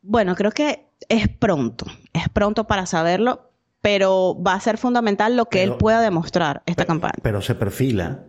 Bueno, 0.00 0.34
creo 0.34 0.52
que 0.52 0.88
es 1.08 1.28
pronto. 1.28 1.86
Es 2.12 2.28
pronto 2.28 2.66
para 2.66 2.86
saberlo, 2.86 3.50
pero 3.80 4.40
va 4.40 4.54
a 4.54 4.60
ser 4.60 4.78
fundamental 4.78 5.36
lo 5.36 5.46
que 5.46 5.62
él 5.62 5.74
pueda 5.74 6.00
demostrar 6.00 6.62
esta 6.66 6.86
campaña. 6.86 7.14
Pero 7.22 7.42
se 7.42 7.54
perfila. 7.54 8.24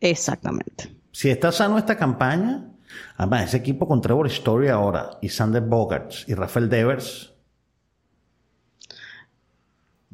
Exactamente. 0.00 1.03
Si 1.14 1.30
está 1.30 1.52
sano 1.52 1.78
esta 1.78 1.96
campaña, 1.96 2.72
además 3.16 3.44
ese 3.44 3.58
equipo 3.58 3.86
con 3.86 4.00
Trevor 4.00 4.26
Story 4.26 4.66
ahora 4.66 5.10
y 5.22 5.28
Sander 5.28 5.62
Bogarts 5.62 6.28
y 6.28 6.34
Rafael 6.34 6.68
Devers. 6.68 7.33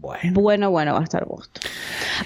Bueno. 0.01 0.41
bueno, 0.41 0.71
bueno, 0.71 0.95
va 0.95 1.01
a 1.01 1.05
estar 1.05 1.27
Boston. 1.27 1.63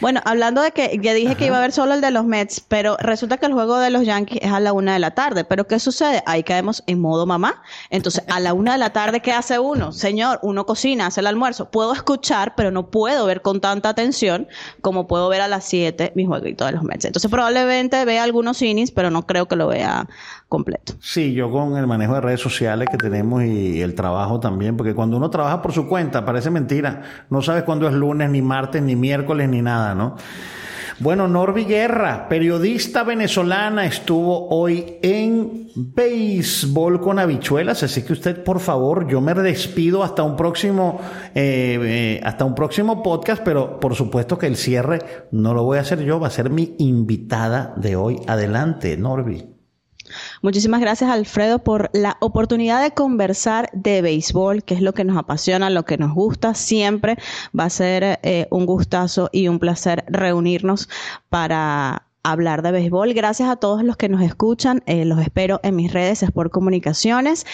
Bueno, 0.00 0.20
hablando 0.24 0.62
de 0.62 0.70
que 0.70 0.96
ya 1.02 1.12
dije 1.12 1.34
que 1.34 1.46
iba 1.46 1.56
a 1.56 1.58
haber 1.58 1.72
solo 1.72 1.94
el 1.94 2.00
de 2.00 2.12
los 2.12 2.24
Mets, 2.24 2.60
pero 2.60 2.96
resulta 2.98 3.38
que 3.38 3.46
el 3.46 3.52
juego 3.52 3.78
de 3.78 3.90
los 3.90 4.04
Yankees 4.04 4.38
es 4.42 4.52
a 4.52 4.60
la 4.60 4.72
una 4.72 4.92
de 4.92 5.00
la 5.00 5.10
tarde. 5.12 5.44
Pero 5.44 5.66
¿qué 5.66 5.80
sucede? 5.80 6.22
Ahí 6.24 6.44
caemos 6.44 6.84
en 6.86 7.00
modo 7.00 7.26
mamá. 7.26 7.62
Entonces, 7.90 8.22
a 8.28 8.38
la 8.38 8.54
una 8.54 8.72
de 8.72 8.78
la 8.78 8.92
tarde, 8.92 9.20
¿qué 9.20 9.32
hace 9.32 9.58
uno? 9.58 9.90
Señor, 9.90 10.38
uno 10.42 10.66
cocina, 10.66 11.06
hace 11.06 11.18
el 11.20 11.26
almuerzo. 11.26 11.70
Puedo 11.70 11.92
escuchar, 11.92 12.54
pero 12.54 12.70
no 12.70 12.90
puedo 12.90 13.26
ver 13.26 13.42
con 13.42 13.60
tanta 13.60 13.88
atención 13.88 14.46
como 14.80 15.08
puedo 15.08 15.28
ver 15.28 15.40
a 15.40 15.48
las 15.48 15.64
siete 15.64 16.12
mi 16.14 16.26
jueguito 16.26 16.64
de 16.66 16.72
los 16.72 16.84
Mets. 16.84 17.06
Entonces, 17.06 17.28
probablemente 17.28 18.04
vea 18.04 18.22
algunos 18.22 18.62
innings, 18.62 18.92
pero 18.92 19.10
no 19.10 19.26
creo 19.26 19.48
que 19.48 19.56
lo 19.56 19.66
vea 19.66 20.06
completo. 20.54 20.92
Sí, 21.00 21.34
yo 21.34 21.50
con 21.50 21.76
el 21.76 21.88
manejo 21.88 22.14
de 22.14 22.20
redes 22.20 22.40
sociales 22.40 22.88
que 22.88 22.96
tenemos 22.96 23.42
y 23.42 23.80
el 23.80 23.96
trabajo 23.96 24.38
también, 24.38 24.76
porque 24.76 24.94
cuando 24.94 25.16
uno 25.16 25.28
trabaja 25.28 25.60
por 25.60 25.72
su 25.72 25.88
cuenta, 25.88 26.24
parece 26.24 26.48
mentira. 26.48 27.02
No 27.28 27.42
sabes 27.42 27.64
cuándo 27.64 27.88
es 27.88 27.94
lunes, 27.94 28.30
ni 28.30 28.40
martes, 28.40 28.80
ni 28.80 28.94
miércoles, 28.94 29.48
ni 29.48 29.62
nada. 29.62 29.96
¿no? 29.96 30.14
Bueno, 31.00 31.26
Norby 31.26 31.64
Guerra, 31.64 32.28
periodista 32.28 33.02
venezolana, 33.02 33.84
estuvo 33.84 34.48
hoy 34.50 34.98
en 35.02 35.66
Béisbol 35.74 37.00
con 37.00 37.18
habichuelas, 37.18 37.82
así 37.82 38.02
que 38.02 38.12
usted, 38.12 38.44
por 38.44 38.60
favor, 38.60 39.08
yo 39.08 39.20
me 39.20 39.34
despido 39.34 40.04
hasta 40.04 40.22
un 40.22 40.36
próximo, 40.36 41.00
eh, 41.34 41.80
eh, 41.82 42.20
hasta 42.22 42.44
un 42.44 42.54
próximo 42.54 43.02
podcast, 43.02 43.42
pero 43.42 43.80
por 43.80 43.96
supuesto 43.96 44.38
que 44.38 44.46
el 44.46 44.54
cierre 44.54 45.26
no 45.32 45.52
lo 45.52 45.64
voy 45.64 45.78
a 45.78 45.80
hacer 45.80 46.00
yo, 46.04 46.20
va 46.20 46.28
a 46.28 46.30
ser 46.30 46.48
mi 46.48 46.76
invitada 46.78 47.74
de 47.76 47.96
hoy. 47.96 48.20
Adelante, 48.28 48.96
Norby. 48.96 49.53
Muchísimas 50.42 50.80
gracias, 50.80 51.10
Alfredo, 51.10 51.60
por 51.60 51.90
la 51.92 52.16
oportunidad 52.20 52.82
de 52.82 52.92
conversar 52.92 53.70
de 53.72 54.02
béisbol, 54.02 54.64
que 54.64 54.74
es 54.74 54.80
lo 54.80 54.92
que 54.92 55.04
nos 55.04 55.16
apasiona, 55.16 55.70
lo 55.70 55.84
que 55.84 55.98
nos 55.98 56.14
gusta. 56.14 56.54
Siempre 56.54 57.16
va 57.58 57.64
a 57.64 57.70
ser 57.70 58.20
eh, 58.22 58.46
un 58.50 58.66
gustazo 58.66 59.30
y 59.32 59.48
un 59.48 59.58
placer 59.58 60.04
reunirnos 60.08 60.88
para 61.28 62.06
hablar 62.24 62.62
de 62.62 62.72
béisbol. 62.72 63.12
Gracias 63.12 63.48
a 63.48 63.56
todos 63.56 63.84
los 63.84 63.96
que 63.96 64.08
nos 64.08 64.22
escuchan. 64.22 64.82
Eh, 64.86 65.04
los 65.04 65.20
espero 65.20 65.60
en 65.62 65.76
mis 65.76 65.92
redes 65.92 66.22
Sport 66.22 66.50
Comunicaciones 66.50 67.46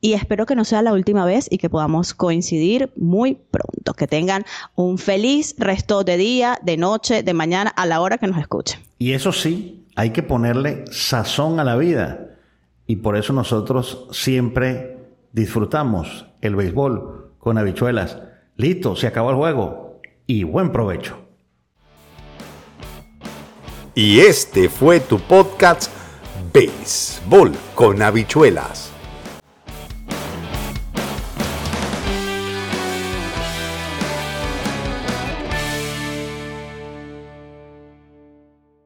y 0.00 0.14
espero 0.14 0.46
que 0.46 0.56
no 0.56 0.64
sea 0.64 0.82
la 0.82 0.92
última 0.92 1.24
vez 1.24 1.46
y 1.50 1.58
que 1.58 1.70
podamos 1.70 2.14
coincidir 2.14 2.90
muy 2.96 3.34
pronto. 3.34 3.92
Que 3.94 4.08
tengan 4.08 4.44
un 4.74 4.98
feliz 4.98 5.54
resto 5.58 6.02
de 6.02 6.16
día, 6.16 6.58
de 6.62 6.76
noche, 6.76 7.22
de 7.22 7.34
mañana, 7.34 7.70
a 7.70 7.86
la 7.86 8.00
hora 8.00 8.18
que 8.18 8.26
nos 8.26 8.38
escuchen. 8.38 8.80
Y 8.98 9.12
eso 9.12 9.30
sí, 9.32 9.83
hay 9.96 10.10
que 10.10 10.22
ponerle 10.22 10.84
sazón 10.90 11.60
a 11.60 11.64
la 11.64 11.76
vida. 11.76 12.38
Y 12.86 12.96
por 12.96 13.16
eso 13.16 13.32
nosotros 13.32 14.08
siempre 14.10 14.98
disfrutamos 15.32 16.26
el 16.40 16.56
béisbol 16.56 17.32
con 17.38 17.58
habichuelas. 17.58 18.18
Listo, 18.56 18.96
se 18.96 19.06
acabó 19.06 19.30
el 19.30 19.36
juego. 19.36 20.00
Y 20.26 20.44
buen 20.44 20.70
provecho. 20.70 21.18
Y 23.94 24.20
este 24.20 24.68
fue 24.68 25.00
tu 25.00 25.18
podcast 25.20 25.90
Béisbol 26.52 27.52
con 27.74 28.02
habichuelas. 28.02 28.93